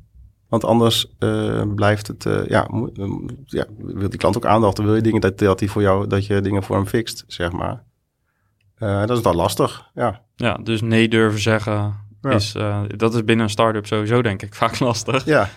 Want 0.49 0.65
anders 0.65 1.17
blijft 1.75 2.07
het, 2.07 2.23
ja, 2.49 2.69
ja, 3.45 3.67
wil 3.77 4.09
die 4.09 4.19
klant 4.19 4.37
ook 4.37 4.47
aandacht, 4.47 4.77
dan 4.77 4.85
wil 4.85 4.95
je 4.95 5.01
dingen 5.01 5.21
dat, 5.21 5.39
dat 5.39 5.61
hij 5.61 5.69
voor 5.69 5.83
jou, 5.83 6.07
dat 6.07 6.27
je 6.27 6.41
dingen 6.41 6.63
voor 6.63 6.77
hem 6.77 6.87
fixt, 6.87 7.25
zeg 7.27 7.53
maar. 7.53 7.85
Dat 8.83 9.17
is 9.17 9.23
dan 9.23 9.37
lastig, 9.37 9.91
ja. 9.95 10.21
Ja, 10.37 10.55
dus 10.55 10.81
nee 10.81 11.09
durven 11.09 11.41
zeggen, 11.41 11.95
is, 12.31 12.55
uh, 12.55 12.81
dat 12.97 13.15
is 13.15 13.25
binnen 13.25 13.45
een 13.45 13.51
start-up 13.51 13.87
sowieso 13.87 14.23
denk 14.23 14.43
ik 14.43 14.55
vaak 14.65 14.79
lastig. 14.79 15.25
Ja. 15.25 15.49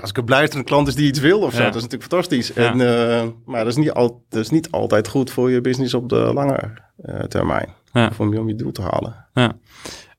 als 0.00 0.10
ik 0.10 0.16
een 0.16 0.24
blijvende 0.24 0.64
klant 0.64 0.88
is 0.88 0.94
die 0.94 1.06
iets 1.06 1.18
wil 1.18 1.40
of 1.40 1.52
zo, 1.52 1.62
dat 1.62 1.74
is 1.74 1.82
natuurlijk 1.82 2.10
fantastisch. 2.10 2.52
En, 2.52 2.78
uh, 2.78 3.22
maar 3.44 3.58
dat 3.64 3.72
is, 3.72 3.76
niet 3.76 3.92
al, 3.92 4.24
dat 4.28 4.40
is 4.40 4.50
niet 4.50 4.70
altijd 4.70 5.08
goed 5.08 5.30
voor 5.30 5.50
je 5.50 5.60
business 5.60 5.94
op 5.94 6.08
de 6.08 6.16
lange 6.16 6.58
termijn. 7.28 7.68
Om, 8.18 8.36
om 8.36 8.48
je 8.48 8.54
doel 8.54 8.72
te 8.72 8.82
halen. 8.82 9.26
Ja. 9.34 9.52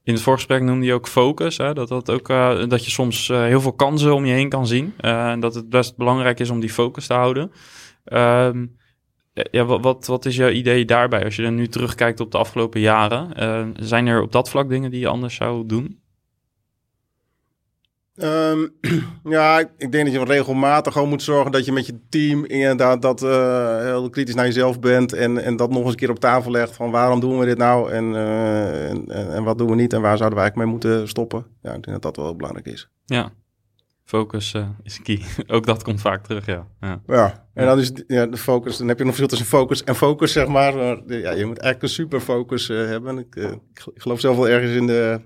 In 0.04 0.14
het 0.14 0.22
voorgesprek 0.22 0.62
noemde 0.62 0.86
je 0.86 0.94
ook 0.94 1.08
focus. 1.08 1.58
Hè? 1.58 1.74
Dat, 1.74 1.88
dat, 1.88 2.10
ook, 2.10 2.28
dat 2.70 2.86
je 2.86 2.92
soms 2.92 3.28
heel 3.28 3.62
veel 3.62 3.74
kansen 3.74 4.16
om 4.16 4.26
je 4.26 4.34
heen 4.34 4.50
kan 4.50 4.68
zien. 4.68 4.94
en 4.98 5.40
dat 5.40 5.56
het 5.56 5.70
best 5.70 5.98
belangrijk 5.98 6.40
is 6.40 6.50
om 6.50 6.60
die 6.60 6.70
focus 6.70 7.08
te 7.08 7.14
houden. 7.14 7.52
Ehm, 8.04 8.66
ja, 9.34 9.66
wat, 9.66 10.06
wat 10.06 10.26
is 10.26 10.36
jouw 10.36 10.50
idee 10.50 10.86
daarbij 10.86 11.24
als 11.24 11.36
je 11.36 11.44
er 11.44 11.52
nu 11.52 11.68
terugkijkt 11.68 12.20
op 12.20 12.32
de 12.32 12.38
afgelopen 12.38 12.80
jaren? 12.80 13.30
Uh, 13.40 13.68
zijn 13.86 14.08
er 14.08 14.22
op 14.22 14.32
dat 14.32 14.50
vlak 14.50 14.70
dingen 14.70 14.92
die 14.92 15.00
je 15.00 15.08
anders 15.08 15.36
zou 15.36 15.66
doen? 15.66 16.02
Um, 18.16 18.74
ja, 19.24 19.60
ik 19.60 19.92
denk 19.92 20.06
dat 20.06 20.14
je 20.14 20.24
regelmatig 20.24 20.94
gewoon 20.94 21.10
moet 21.10 21.24
zorgen 21.24 21.52
dat 21.52 21.66
je 21.66 21.72
met 21.72 21.86
je 21.86 22.00
team 22.10 22.46
inderdaad 22.46 23.02
dat 23.02 23.24
uh, 23.24 23.80
heel 23.80 24.10
kritisch 24.10 24.36
naar 24.36 24.46
jezelf 24.46 24.80
bent 24.80 25.14
en, 25.14 25.38
en 25.38 25.56
dat 25.56 25.70
nog 25.70 25.82
eens 25.82 25.92
een 25.92 25.96
keer 25.96 26.10
op 26.10 26.20
tafel 26.20 26.52
legt 26.52 26.76
van 26.76 26.92
waarom 26.92 27.20
doen 27.20 27.40
we 27.40 27.46
dit 27.46 27.58
nou 27.58 27.92
en, 27.92 28.14
uh, 28.14 28.90
en, 28.90 29.10
en, 29.10 29.44
wat 29.44 29.58
doen 29.58 29.70
we 29.70 29.76
niet 29.76 29.94
en 29.94 30.02
waar 30.02 30.18
zouden 30.18 30.38
we 30.38 30.44
eigenlijk 30.44 30.56
mee 30.56 30.80
moeten 30.80 31.08
stoppen. 31.08 31.46
Ja, 31.62 31.74
ik 31.74 31.84
denk 31.84 32.02
dat 32.02 32.16
dat 32.16 32.24
wel 32.24 32.36
belangrijk 32.36 32.66
is. 32.66 32.90
Ja, 33.06 33.32
Focus 34.12 34.54
uh, 34.54 34.66
is 34.84 35.02
key. 35.02 35.22
Ook 35.56 35.66
dat 35.66 35.84
komt 35.84 36.02
vaak 36.02 36.26
terug, 36.26 36.46
ja. 36.46 36.68
Ja, 36.82 37.02
ja. 37.08 37.48
en 37.54 37.66
dan 37.66 37.80
is 37.80 37.92
ja, 38.08 38.26
de 38.26 38.38
focus. 38.38 38.78
Dan 38.78 38.88
heb 38.88 38.98
je 38.98 39.04
nog 39.04 39.16
verschil 39.16 39.38
tussen 39.38 39.58
focus 39.58 39.84
en 39.84 39.96
focus, 39.96 40.32
zeg 40.32 40.48
maar. 40.48 40.74
ja, 41.08 41.32
je 41.32 41.46
moet 41.46 41.58
eigenlijk 41.58 41.82
een 41.82 41.90
super 41.90 42.20
focus 42.20 42.70
uh, 42.70 42.86
hebben. 42.86 43.18
Ik, 43.18 43.36
uh, 43.36 43.52
ik, 43.52 43.86
geloof 43.96 44.20
zelf 44.20 44.36
wel 44.36 44.50
ergens 44.50 44.72
in 44.72 44.88
de, 44.88 45.22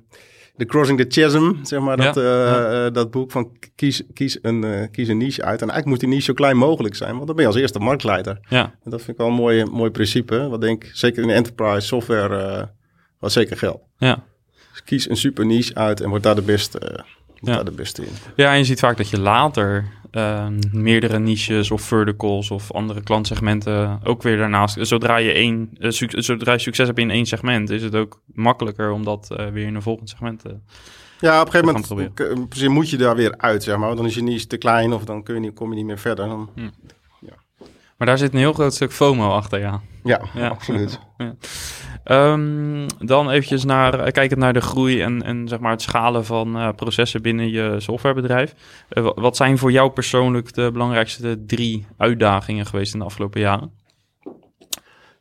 de 0.56 0.66
Crossing 0.66 1.00
the 1.00 1.22
Chasm, 1.22 1.54
zeg 1.64 1.80
maar. 1.80 1.98
Dat, 1.98 2.16
ja, 2.16 2.90
dat 2.90 3.12
boek 3.12 3.32
van 3.32 3.58
kies, 3.76 4.04
kies, 4.14 4.40
een, 4.42 4.90
kies 4.92 5.08
een 5.08 5.18
niche 5.18 5.44
uit. 5.44 5.62
En 5.62 5.70
eigenlijk 5.70 5.86
moet 5.86 6.00
die 6.00 6.10
niche 6.10 6.24
zo 6.24 6.34
klein 6.34 6.58
mogelijk 6.58 6.96
zijn, 6.96 7.14
want 7.14 7.26
dan 7.26 7.36
ben 7.36 7.46
je 7.46 7.52
als 7.52 7.60
eerste 7.60 7.80
marktleider. 7.80 8.40
Ja. 8.50 8.64
En 8.84 8.92
dat 8.92 9.02
vind 9.02 9.12
ik 9.12 9.18
wel 9.18 9.28
een 9.28 9.34
mooi, 9.34 9.66
mooi 9.66 9.92
principe. 9.92 10.48
Wat 10.48 10.62
denk 10.62 10.84
ik, 10.84 10.92
zeker 10.94 11.22
in 11.22 11.28
de 11.28 11.34
enterprise 11.34 11.88
software, 11.88 12.70
wat 13.20 13.32
zeker 13.32 13.58
geldt. 13.58 13.84
Ja. 13.98 14.24
Dus 14.72 14.84
kies 14.84 15.10
een 15.10 15.18
super 15.18 15.46
niche 15.46 15.76
uit 15.76 16.02
en 16.02 16.10
word 16.10 16.24
daar 16.24 16.36
de 16.36 16.42
beste 16.42 17.06
ja. 17.42 17.64
de 17.64 17.72
beste 17.72 18.06
in. 18.06 18.12
Ja, 18.36 18.52
en 18.52 18.58
je 18.58 18.64
ziet 18.64 18.80
vaak 18.80 18.98
dat 18.98 19.10
je 19.10 19.20
later 19.20 19.86
uh, 20.12 20.48
meerdere 20.72 21.20
niches 21.20 21.72
of 21.72 21.82
verticals 21.82 22.52
of 22.52 22.72
andere 22.72 23.04
klantsegmenten 23.04 24.00
ook 24.04 24.24
weer 24.24 24.38
daarnaast. 24.38 24.78
Zodra 24.88 25.18
je, 25.18 25.32
één, 25.32 25.70
uh, 25.80 25.92
zodra 26.10 26.54
je 26.54 26.60
succes 26.60 26.88
hebt 26.88 27.00
in 27.00 27.12
één 27.12 27.26
segment, 27.26 27.70
is 27.70 27.84
het 27.84 27.96
ook 27.96 28.22
makkelijker 28.26 28.92
om 28.92 29.04
dat 29.04 29.28
uh, 29.32 29.48
weer 29.48 29.66
in 29.66 29.76
een 29.76 29.82
volgend 29.82 30.10
segment 30.10 30.40
te. 30.40 30.56
Ja, 31.20 31.42
op 31.42 31.46
een 31.46 31.52
gegeven 31.52 31.86
moment 31.86 32.68
moet 32.68 32.90
je 32.90 32.98
daar 32.98 33.16
weer 33.16 33.38
uit, 33.38 33.64
zeg 33.64 33.78
maar. 33.78 33.86
Want 33.86 33.98
dan 33.98 34.08
is 34.08 34.16
je 34.16 34.24
niche 34.24 34.48
te 34.48 34.58
klein 34.58 34.94
of 34.94 35.06
dan 35.06 35.24
kun 35.24 35.34
je 35.34 35.40
niet, 35.40 35.54
kom 35.54 35.70
je 35.70 35.76
niet 35.76 35.86
meer 35.86 36.00
verder. 36.00 36.28
Dan, 36.28 36.50
hm. 36.56 36.70
ja. 37.20 37.34
Maar 37.98 38.08
daar 38.08 38.18
zit 38.18 38.34
een 38.34 38.40
heel 38.40 38.54
groot 38.54 38.74
stuk 38.74 38.92
FOMO 38.92 39.30
achter, 39.30 39.60
ja. 39.60 39.82
Ja, 40.04 40.22
ja. 40.34 40.48
absoluut. 40.56 41.00
ja. 41.18 41.36
Um, 42.12 42.86
dan 43.00 43.30
eventjes 43.30 43.64
naar, 43.64 44.00
eh, 44.00 44.12
kijkend 44.12 44.40
naar 44.40 44.54
de 44.54 44.62
groei 44.62 45.02
en, 45.02 45.24
en 45.24 45.48
zeg 45.48 45.60
maar 45.60 45.72
het 45.72 45.82
schalen 45.82 46.26
van 46.26 46.58
uh, 46.58 46.70
processen 46.76 47.22
binnen 47.22 47.50
je 47.50 47.76
softwarebedrijf. 47.78 48.54
Uh, 48.90 49.10
wat 49.16 49.36
zijn 49.36 49.58
voor 49.58 49.72
jou 49.72 49.90
persoonlijk 49.90 50.54
de 50.54 50.70
belangrijkste 50.72 51.46
drie 51.46 51.86
uitdagingen 51.98 52.66
geweest 52.66 52.94
in 52.94 53.00
de 53.00 53.06
afgelopen 53.06 53.42
jaren? 53.42 53.72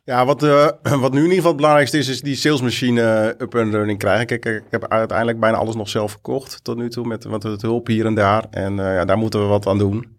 Ja, 0.03 0.25
wat, 0.25 0.43
uh, 0.43 0.67
wat 1.03 1.11
nu 1.11 1.17
in 1.17 1.23
ieder 1.23 1.35
geval 1.35 1.47
het 1.47 1.55
belangrijkste 1.55 1.97
is, 1.97 2.07
is 2.07 2.21
die 2.21 2.35
salesmachine 2.35 3.35
up 3.37 3.55
and 3.55 3.73
running 3.73 3.99
krijgen. 3.99 4.25
Kijk, 4.25 4.45
ik 4.45 4.63
heb 4.69 4.87
uiteindelijk 4.87 5.39
bijna 5.39 5.57
alles 5.57 5.75
nog 5.75 5.89
zelf 5.89 6.11
verkocht 6.11 6.63
tot 6.63 6.77
nu 6.77 6.89
toe 6.89 7.07
met 7.07 7.23
wat 7.23 7.61
hulp 7.61 7.87
hier 7.87 8.05
en 8.05 8.15
daar. 8.15 8.45
En 8.49 8.75
ja, 8.75 9.05
daar 9.05 9.17
moeten 9.17 9.39
we 9.39 9.45
wat 9.45 9.67
aan 9.67 9.77
doen. 9.77 10.14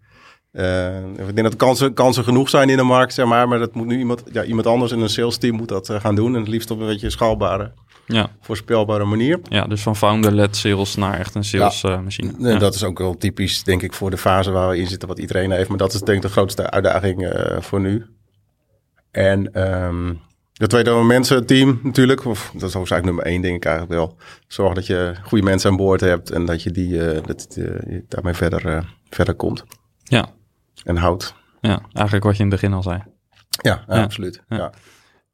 Uh, 0.57 0.97
ik 1.27 1.35
denk 1.35 1.43
dat 1.43 1.55
kansen, 1.55 1.93
kansen 1.93 2.23
genoeg 2.23 2.49
zijn 2.49 2.69
in 2.69 2.77
de 2.77 2.83
markt, 2.83 3.13
zeg 3.13 3.25
maar. 3.25 3.47
Maar 3.47 3.59
dat 3.59 3.73
moet 3.73 3.85
nu 3.85 3.97
iemand, 3.97 4.23
ja, 4.31 4.43
iemand 4.43 4.67
anders 4.67 4.91
in 4.91 4.99
een 4.99 5.09
sales 5.09 5.37
team 5.37 5.55
moet 5.55 5.67
dat 5.67 5.89
uh, 5.89 5.99
gaan 5.99 6.15
doen. 6.15 6.33
En 6.33 6.39
het 6.39 6.49
liefst 6.49 6.71
op 6.71 6.79
een 6.79 6.85
beetje 6.85 7.09
schaalbare, 7.09 7.71
ja. 8.05 8.29
voorspelbare 8.41 9.05
manier. 9.05 9.39
Ja, 9.49 9.65
dus 9.65 9.81
van 9.81 9.95
founder-led 9.95 10.55
sales 10.55 10.95
naar 10.95 11.19
echt 11.19 11.35
een 11.35 11.43
salesmachine. 11.43 12.31
Ja. 12.37 12.45
Uh, 12.45 12.53
ja. 12.53 12.59
Dat 12.59 12.75
is 12.75 12.83
ook 12.83 12.97
wel 12.97 13.17
typisch, 13.17 13.63
denk 13.63 13.81
ik, 13.81 13.93
voor 13.93 14.09
de 14.09 14.17
fase 14.17 14.51
waar 14.51 14.69
we 14.69 14.77
in 14.77 14.87
zitten, 14.87 15.07
wat 15.07 15.19
iedereen 15.19 15.51
heeft. 15.51 15.69
Maar 15.69 15.77
dat 15.77 15.93
is 15.93 15.99
denk 15.99 16.17
ik 16.17 16.23
de 16.23 16.29
grootste 16.29 16.69
uitdaging 16.69 17.33
voor 17.59 17.79
nu. 17.79 18.05
En 19.11 19.69
um, 19.83 20.19
de 20.53 20.67
tweede 20.67 20.91
mensen 20.91 21.45
team 21.45 21.79
natuurlijk. 21.83 22.25
Of, 22.25 22.51
dat 22.53 22.69
is 22.69 22.75
eigenlijk 22.75 23.05
nummer 23.05 23.25
één, 23.25 23.41
denk 23.41 23.55
ik 23.55 23.65
eigenlijk 23.65 23.95
wel. 23.95 24.15
Zorg 24.47 24.73
dat 24.73 24.85
je 24.85 25.15
goede 25.23 25.43
mensen 25.43 25.71
aan 25.71 25.77
boord 25.77 26.01
hebt 26.01 26.31
en 26.31 26.45
dat 26.45 26.63
je 26.63 26.71
die, 26.71 27.21
dat, 27.21 27.57
daarmee 28.07 28.33
verder, 28.33 28.93
verder 29.09 29.33
komt. 29.35 29.63
Ja, 30.03 30.35
en 30.87 30.97
hout. 30.97 31.35
Ja, 31.61 31.81
eigenlijk 31.93 32.25
wat 32.25 32.37
je 32.37 32.43
in 32.43 32.49
het 32.49 32.59
begin 32.59 32.75
al 32.75 32.83
zei. 32.83 33.03
Ja, 33.61 33.83
ja, 33.87 34.03
absoluut. 34.03 34.43
Ja. 34.47 34.71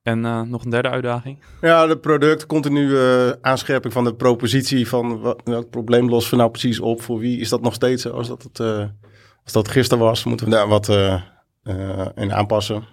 En 0.01 0.25
uh, 0.25 0.41
nog 0.41 0.63
een 0.63 0.69
derde 0.69 0.89
uitdaging? 0.89 1.43
Ja, 1.61 1.85
de 1.85 1.97
product, 1.97 2.45
continu 2.45 2.87
uh, 2.87 3.29
aanscherping 3.41 3.93
van 3.93 4.03
de 4.03 4.15
propositie 4.15 4.87
van 4.87 5.19
wat, 5.19 5.41
welk 5.43 5.69
probleem 5.69 6.09
lossen 6.09 6.31
we 6.31 6.37
nou 6.37 6.51
precies 6.51 6.79
op? 6.79 7.01
Voor 7.01 7.19
wie 7.19 7.39
is 7.39 7.49
dat 7.49 7.61
nog 7.61 7.73
steeds 7.73 8.01
zoals 8.01 8.27
dat 8.27 8.43
het, 8.43 8.59
uh, 8.59 8.85
als 9.43 9.53
dat 9.53 9.67
gisteren 9.67 10.03
was? 10.03 10.23
Moeten 10.23 10.45
we 10.45 10.51
daar 10.51 10.67
wat 10.67 10.87
in 12.15 12.33
aanpassen? 12.33 12.83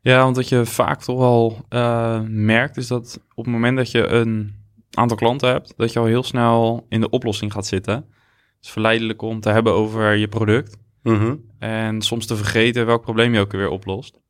Ja, 0.00 0.22
want 0.22 0.36
wat 0.36 0.48
je 0.48 0.66
vaak 0.66 1.02
toch 1.02 1.18
wel 1.18 1.64
merkt 2.28 2.76
is 2.76 2.86
dat 2.86 3.20
op 3.34 3.44
het 3.44 3.54
moment 3.54 3.76
dat 3.76 3.90
je 3.90 4.06
een 4.06 4.54
aantal 4.90 5.16
klanten 5.16 5.48
hebt, 5.48 5.74
dat 5.76 5.92
je 5.92 5.98
al 5.98 6.04
heel 6.04 6.22
snel 6.22 6.86
in 6.88 7.00
de 7.00 7.10
oplossing 7.10 7.52
gaat 7.52 7.66
zitten 7.66 8.06
is 8.62 8.70
verleidelijk 8.70 9.22
om 9.22 9.40
te 9.40 9.50
hebben 9.50 9.72
over 9.72 10.14
je 10.14 10.28
product. 10.28 10.76
Mhm. 11.02 11.36
En 11.58 12.02
soms 12.02 12.26
te 12.26 12.36
vergeten 12.36 12.86
welk 12.86 13.02
probleem 13.02 13.34
je 13.34 13.40
ook 13.40 13.52
weer 13.52 13.68
oplost. 13.68 14.20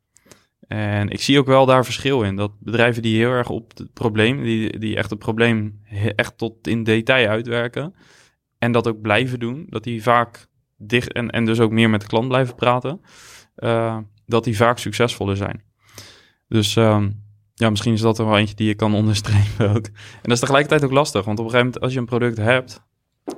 En 0.69 1.09
ik 1.09 1.21
zie 1.21 1.39
ook 1.39 1.47
wel 1.47 1.67
daar 1.67 1.85
verschil 1.85 2.23
in. 2.23 2.37
Dat 2.37 2.53
bedrijven 2.59 3.03
die 3.03 3.17
heel 3.17 3.31
erg 3.31 3.49
op 3.49 3.73
het 3.77 3.93
probleem, 3.93 4.43
die, 4.43 4.79
die 4.79 4.97
echt 4.97 5.11
het 5.11 5.19
probleem 5.19 5.81
echt 6.17 6.39
tot 6.39 6.67
in 6.67 6.85
detail 6.85 7.29
uitwerken. 7.29 7.95
En 8.59 8.73
dat 8.73 8.89
ook 8.89 9.01
blijven 9.01 9.39
doen. 9.39 9.67
Dat 9.69 9.85
die 9.85 10.03
vaak 10.03 10.47
dicht 10.77 11.13
en, 11.13 11.31
en 11.31 11.45
dus 11.45 11.61
ook 11.61 11.71
meer 11.71 11.91
met 11.91 12.01
de 12.01 12.07
klant 12.07 12.29
blijven 12.29 12.55
praten. 12.55 13.01
Uh, 13.57 13.99
dat 14.27 14.45
die 14.45 14.57
vaak 14.57 14.79
succesvoller 14.79 15.37
zijn. 15.37 15.63
Dus 16.49 16.77
uh, 16.77 17.05
ja, 17.55 17.71
misschien 17.71 17.93
is 17.93 18.01
dat 18.01 18.19
er 18.19 18.27
wel 18.27 18.39
eentje 18.39 18.55
die 18.55 18.67
je 18.67 18.75
kan 18.75 18.95
onderstrepen 18.95 19.71
ook. 19.77 19.87
En 19.87 20.23
dat 20.23 20.33
is 20.33 20.41
tegelijkertijd 20.41 20.85
ook 20.85 20.91
lastig. 20.91 21.25
Want 21.25 21.39
op 21.39 21.45
een 21.45 21.51
gegeven 21.51 21.73
moment 21.73 21.85
als 21.85 21.93
je 21.93 21.99
een 21.99 22.19
product 22.19 22.37
hebt 22.37 22.83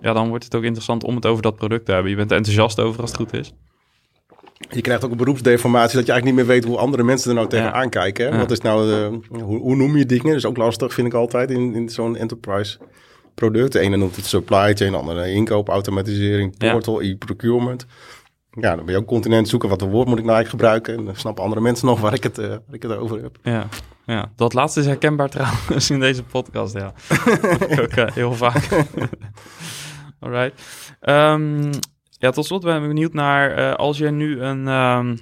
ja, 0.01 0.13
dan 0.13 0.29
wordt 0.29 0.45
het 0.45 0.55
ook 0.55 0.63
interessant 0.63 1.05
om 1.05 1.15
het 1.15 1.27
over 1.27 1.43
dat 1.43 1.57
product 1.57 1.87
te 1.87 1.93
hebben. 1.93 2.11
Je 2.11 2.17
bent 2.17 2.31
er 2.31 2.37
enthousiast 2.37 2.81
over 2.81 3.01
als 3.01 3.11
het 3.11 3.21
goed 3.21 3.33
is. 3.33 3.53
Je 4.71 4.81
krijgt 4.81 5.05
ook 5.05 5.11
een 5.11 5.17
beroepsdeformatie 5.17 5.97
dat 5.97 6.07
je 6.07 6.13
eigenlijk 6.13 6.25
niet 6.25 6.47
meer 6.47 6.55
weet 6.55 6.71
hoe 6.71 6.79
andere 6.79 7.03
mensen 7.03 7.29
er 7.29 7.37
nou 7.37 7.49
tegenaan 7.49 7.83
ja. 7.83 7.89
kijken. 7.89 8.39
Wat 8.39 8.51
is 8.51 8.61
nou 8.61 8.87
de, 8.87 9.21
hoe, 9.29 9.59
hoe, 9.59 9.77
noem 9.77 9.97
je 9.97 10.07
dingen? 10.07 10.27
Dat 10.27 10.37
is 10.37 10.47
ook 10.47 10.57
lastig, 10.57 10.95
vind 10.95 11.07
ik 11.07 11.15
altijd 11.15 11.51
in, 11.51 11.75
in 11.75 11.89
zo'n 11.89 12.17
enterprise 12.17 12.79
product. 13.35 13.73
De 13.73 13.79
ene 13.79 13.97
noemt 13.97 14.17
het 14.17 14.27
supply 14.27 14.75
chain, 14.75 14.93
de 14.93 14.99
andere 14.99 15.33
inkoop, 15.33 15.69
automatisering, 15.69 16.59
portal, 16.59 17.01
ja. 17.01 17.11
e-procurement. 17.11 17.87
Ja, 18.51 18.77
dan 18.77 18.85
ben 18.85 18.95
je 18.95 19.01
ook 19.01 19.07
continent 19.07 19.49
zoeken 19.49 19.69
wat 19.69 19.79
de 19.79 19.87
woord 19.87 20.09
moet 20.09 20.19
ik 20.19 20.25
nou 20.25 20.37
eigenlijk 20.37 20.65
gebruiken. 20.65 20.97
En 20.97 21.05
dan 21.05 21.17
snappen 21.17 21.43
andere 21.43 21.63
mensen 21.63 21.87
nog 21.87 22.01
waar 22.01 22.15
ik 22.15 22.23
het, 22.23 22.39
uh, 22.39 22.47
waar 22.47 22.61
ik 22.71 22.83
het 22.83 22.97
over 22.97 23.23
heb. 23.23 23.39
Ja, 23.43 23.69
ja, 24.07 24.31
dat 24.37 24.53
laatste 24.53 24.81
is 24.81 24.87
herkenbaar 24.87 25.29
trouwens 25.37 25.91
in 25.91 26.01
deze 26.01 26.23
podcast, 26.23 26.75
ja. 26.75 26.93
ook 27.83 27.97
uh, 27.97 28.07
heel 28.13 28.33
vaak. 28.33 28.69
Alright. 30.25 30.61
Um, 31.01 31.71
ja, 32.11 32.31
tot 32.31 32.47
slot 32.47 32.63
ben 32.63 32.83
ik 32.83 32.89
benieuwd 32.89 33.13
naar 33.13 33.59
uh, 33.59 33.75
als 33.75 33.99
je 33.99 34.11
nu 34.11 34.41
een, 34.41 34.67
um, 34.67 35.19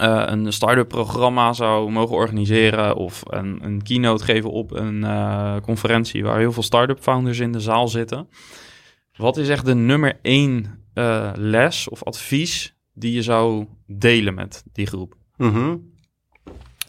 uh, 0.00 0.22
een 0.26 0.52
start-up 0.52 0.88
programma 0.88 1.52
zou 1.52 1.90
mogen 1.90 2.16
organiseren 2.16 2.96
of 2.96 3.22
een, 3.26 3.58
een 3.62 3.82
keynote 3.82 4.24
geven 4.24 4.50
op 4.50 4.70
een 4.72 5.02
uh, 5.02 5.56
conferentie 5.62 6.24
waar 6.24 6.38
heel 6.38 6.52
veel 6.52 6.62
start-up 6.62 7.00
founders 7.00 7.38
in 7.38 7.52
de 7.52 7.60
zaal 7.60 7.88
zitten. 7.88 8.28
Wat 9.16 9.36
is 9.36 9.48
echt 9.48 9.64
de 9.64 9.74
nummer 9.74 10.18
één 10.22 10.78
les 11.34 11.88
of 11.88 12.04
advies 12.04 12.76
die 12.92 13.12
je 13.12 13.22
zou 13.22 13.66
delen 13.86 14.34
met 14.34 14.64
die 14.72 14.86
groep? 14.86 15.14
Mm 15.36 15.89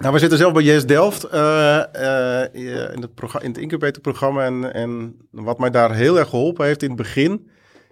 Nou, 0.02 0.14
we 0.14 0.20
zitten 0.20 0.38
zelf 0.38 0.54
bij 0.54 0.64
Yes 0.64 0.86
Delft 0.86 1.34
uh, 1.34 1.84
uh, 1.96 2.44
in, 2.52 3.02
het 3.02 3.10
in 3.42 3.50
het 3.50 3.58
incubatorprogramma. 3.58 4.46
En, 4.46 4.74
en 4.74 5.16
wat 5.32 5.60
mij 5.60 5.70
daar 5.70 5.96
heel 5.96 6.20
erg 6.20 6.30
geholpen 6.30 6.66
heeft 6.66 6.84
in 6.84 6.88
het 6.88 6.98
begin, 6.98 7.50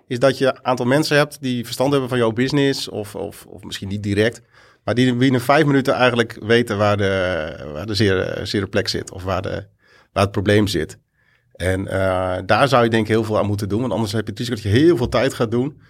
is 0.07 0.19
dat 0.19 0.37
je 0.37 0.45
een 0.45 0.65
aantal 0.65 0.85
mensen 0.85 1.17
hebt 1.17 1.41
die 1.41 1.63
verstand 1.65 1.91
hebben 1.91 2.09
van 2.09 2.17
jouw 2.17 2.31
business, 2.31 2.87
of, 2.87 3.15
of, 3.15 3.45
of 3.45 3.63
misschien 3.63 3.87
niet 3.87 4.03
direct, 4.03 4.41
maar 4.83 4.95
die 4.95 5.15
binnen 5.15 5.41
vijf 5.41 5.65
minuten 5.65 5.93
eigenlijk 5.93 6.37
weten 6.41 6.77
waar 6.77 6.97
de, 6.97 7.69
waar 7.73 7.85
de 7.85 7.93
zere, 8.43 8.67
plek 8.67 8.87
zit, 8.87 9.11
of 9.11 9.23
waar, 9.23 9.41
de, 9.41 9.67
waar 10.13 10.23
het 10.23 10.31
probleem 10.31 10.67
zit. 10.67 10.97
En 11.51 11.81
uh, 11.81 12.37
daar 12.45 12.67
zou 12.67 12.83
je 12.83 12.89
denk 12.89 13.03
ik 13.03 13.11
heel 13.11 13.23
veel 13.23 13.37
aan 13.37 13.47
moeten 13.47 13.69
doen, 13.69 13.81
want 13.81 13.93
anders 13.93 14.11
heb 14.11 14.23
je 14.23 14.29
het 14.29 14.39
risico 14.39 14.55
dat 14.55 14.71
je 14.71 14.79
heel 14.79 14.97
veel 14.97 15.09
tijd 15.09 15.33
gaat 15.33 15.51
doen 15.51 15.81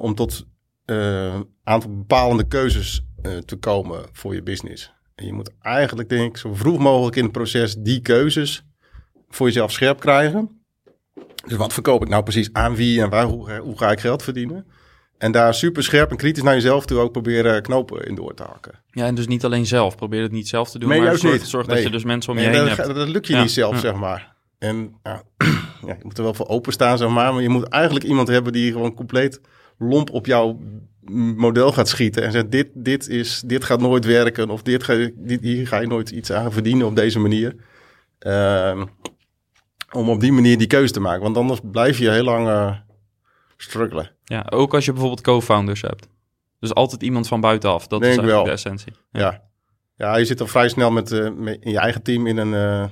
om 0.00 0.14
tot 0.14 0.46
een 0.84 1.48
aantal 1.64 1.96
bepalende 1.96 2.48
keuzes 2.48 3.06
te 3.44 3.56
komen 3.56 4.04
voor 4.12 4.34
je 4.34 4.42
business. 4.42 4.96
En 5.18 5.26
je 5.26 5.32
moet 5.32 5.50
eigenlijk, 5.60 6.08
denk 6.08 6.28
ik, 6.30 6.36
zo 6.36 6.54
vroeg 6.54 6.78
mogelijk 6.78 7.16
in 7.16 7.22
het 7.22 7.32
proces 7.32 7.74
die 7.74 8.00
keuzes 8.00 8.64
voor 9.28 9.46
jezelf 9.46 9.72
scherp 9.72 10.00
krijgen. 10.00 10.62
Dus 11.46 11.56
wat 11.56 11.72
verkoop 11.72 12.02
ik 12.02 12.08
nou 12.08 12.22
precies 12.22 12.52
aan 12.52 12.74
wie 12.74 13.02
en 13.02 13.10
waar, 13.10 13.24
hoe, 13.24 13.56
hoe 13.56 13.78
ga 13.78 13.90
ik 13.90 14.00
geld 14.00 14.22
verdienen? 14.22 14.66
En 15.18 15.32
daar 15.32 15.54
super 15.54 15.82
scherp 15.82 16.10
en 16.10 16.16
kritisch 16.16 16.42
naar 16.42 16.54
jezelf 16.54 16.86
toe 16.86 16.98
ook 16.98 17.12
proberen 17.12 17.62
knopen 17.62 18.06
in 18.06 18.14
door 18.14 18.34
te 18.34 18.42
hakken. 18.42 18.82
Ja, 18.90 19.06
en 19.06 19.14
dus 19.14 19.26
niet 19.26 19.44
alleen 19.44 19.66
zelf. 19.66 19.96
Probeer 19.96 20.22
het 20.22 20.32
niet 20.32 20.48
zelf 20.48 20.70
te 20.70 20.78
doen, 20.78 20.88
nee, 20.88 21.00
maar 21.00 21.18
zorg, 21.18 21.46
zorg 21.46 21.66
dat 21.66 21.82
je 21.82 21.90
dus 21.90 22.04
mensen 22.04 22.32
om 22.32 22.38
je 22.38 22.44
heen 22.44 22.52
dat, 22.52 22.76
hebt. 22.76 22.94
Dat 22.94 23.08
lukt 23.08 23.26
je 23.26 23.36
niet 23.36 23.50
zelf, 23.50 23.78
zeg 23.78 23.94
maar. 23.94 24.36
En 24.58 24.94
ja, 25.02 25.22
ja, 25.86 25.94
je 25.98 26.02
moet 26.02 26.18
er 26.18 26.24
wel 26.24 26.34
voor 26.34 26.48
openstaan, 26.48 26.98
zeg 26.98 27.08
maar. 27.08 27.32
Maar 27.32 27.42
je 27.42 27.48
moet 27.48 27.68
eigenlijk 27.68 28.04
iemand 28.04 28.28
hebben 28.28 28.52
die 28.52 28.72
gewoon 28.72 28.94
compleet 28.94 29.40
lomp 29.78 30.10
op 30.10 30.26
jouw 30.26 30.60
model 31.10 31.72
gaat 31.72 31.88
schieten 31.88 32.22
en 32.22 32.32
zegt: 32.32 32.50
dit, 32.50 32.68
dit, 32.74 33.08
is, 33.08 33.42
dit 33.46 33.64
gaat 33.64 33.80
nooit 33.80 34.04
werken, 34.04 34.50
of 34.50 34.62
dit 34.62 34.82
ga, 34.82 35.10
dit, 35.14 35.40
hier 35.40 35.66
ga 35.66 35.78
je 35.78 35.86
nooit 35.86 36.10
iets 36.10 36.32
aan 36.32 36.52
verdienen 36.52 36.86
op 36.86 36.96
deze 36.96 37.18
manier. 37.18 37.56
Uh, 38.20 38.82
om 39.92 40.08
op 40.08 40.20
die 40.20 40.32
manier 40.32 40.58
die 40.58 40.66
keuze 40.66 40.92
te 40.92 41.00
maken, 41.00 41.22
want 41.22 41.36
anders 41.36 41.60
blijf 41.62 41.98
je 41.98 42.10
heel 42.10 42.24
lang 42.24 42.46
uh, 42.46 42.74
struggelen. 43.56 44.10
Ja, 44.24 44.46
ook 44.50 44.74
als 44.74 44.84
je 44.84 44.90
bijvoorbeeld 44.90 45.20
co-founders 45.20 45.80
hebt. 45.80 46.08
Dus 46.60 46.74
altijd 46.74 47.02
iemand 47.02 47.28
van 47.28 47.40
buitenaf. 47.40 47.86
Dat 47.86 48.00
Denk 48.00 48.02
is 48.12 48.18
eigenlijk 48.18 48.36
wel. 48.36 48.44
de 48.44 48.50
essentie. 48.50 48.92
Ja. 49.10 49.20
ja. 49.20 49.42
Ja. 49.96 50.16
je 50.16 50.24
zit 50.24 50.40
al 50.40 50.46
vrij 50.46 50.68
snel 50.68 50.90
met, 50.90 51.10
uh, 51.10 51.30
met, 51.36 51.58
in 51.60 51.70
je 51.70 51.78
eigen 51.78 52.02
team 52.02 52.26
in 52.26 52.36
een 52.36 52.52
uh, 52.52 52.84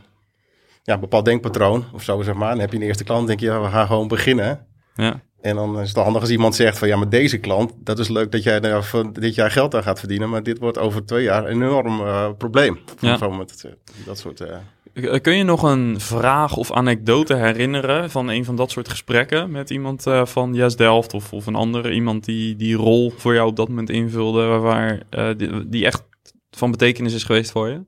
ja, 0.83 0.99
bepaald 0.99 1.25
denkpatroon 1.25 1.85
of 1.93 2.03
zo, 2.03 2.23
zeg 2.23 2.35
maar. 2.35 2.49
En 2.51 2.55
dan 2.55 2.61
heb 2.61 2.71
je 2.73 2.77
een 2.77 2.87
eerste 2.87 3.05
klant, 3.05 3.27
denk 3.27 3.41
je, 3.41 3.47
ja, 3.47 3.61
we 3.61 3.69
gaan 3.69 3.87
gewoon 3.87 4.09
beginnen. 4.09 4.67
Ja. 4.95 5.21
En 5.47 5.57
dan 5.57 5.81
is 5.81 5.89
het 5.89 5.97
handig 5.97 6.21
als 6.21 6.31
iemand 6.31 6.55
zegt 6.55 6.79
van 6.79 6.89
ja, 6.89 6.97
maar 6.97 7.09
deze 7.09 7.39
klant, 7.39 7.73
dat 7.79 7.99
is 7.99 8.09
leuk 8.09 8.33
dat 8.33 8.43
jij 8.43 8.61
er 8.61 9.13
dit 9.13 9.35
jaar 9.35 9.51
geld 9.51 9.75
aan 9.75 9.83
gaat 9.83 9.99
verdienen, 9.99 10.31
maar 10.31 10.43
dit 10.43 10.59
wordt 10.59 10.79
over 10.79 11.05
twee 11.05 11.23
jaar 11.23 11.45
een 11.45 11.63
enorm 11.63 12.01
uh, 12.01 12.29
probleem. 12.39 12.79
Ja. 13.01 13.17
Zo 13.17 13.31
met 13.31 13.51
het, 13.51 13.77
dat 14.05 14.19
soort. 14.19 14.41
Uh... 14.41 15.21
Kun 15.21 15.37
je 15.37 15.43
nog 15.43 15.63
een 15.63 16.01
vraag 16.01 16.57
of 16.57 16.73
anekdote 16.73 17.35
herinneren 17.35 18.11
van 18.11 18.29
een 18.29 18.45
van 18.45 18.57
dat 18.57 18.71
soort 18.71 18.89
gesprekken 18.89 19.51
met 19.51 19.71
iemand 19.71 20.07
uh, 20.07 20.27
van 20.27 20.55
Yes 20.55 20.77
Delft 20.77 21.15
of, 21.15 21.33
of 21.33 21.47
een 21.47 21.55
andere 21.55 21.93
iemand 21.93 22.25
die 22.25 22.57
die 22.57 22.77
rol 22.77 23.13
voor 23.17 23.35
jou 23.35 23.49
op 23.49 23.57
dat 23.57 23.69
moment 23.69 23.91
invulde, 23.91 24.47
waar, 24.47 25.03
die, 25.37 25.69
die, 25.69 25.85
echt 25.85 26.05
van 26.51 26.71
betekenis 26.71 27.15
is 27.15 27.25
geweest 27.25 27.51
voor 27.51 27.69
je? 27.69 27.81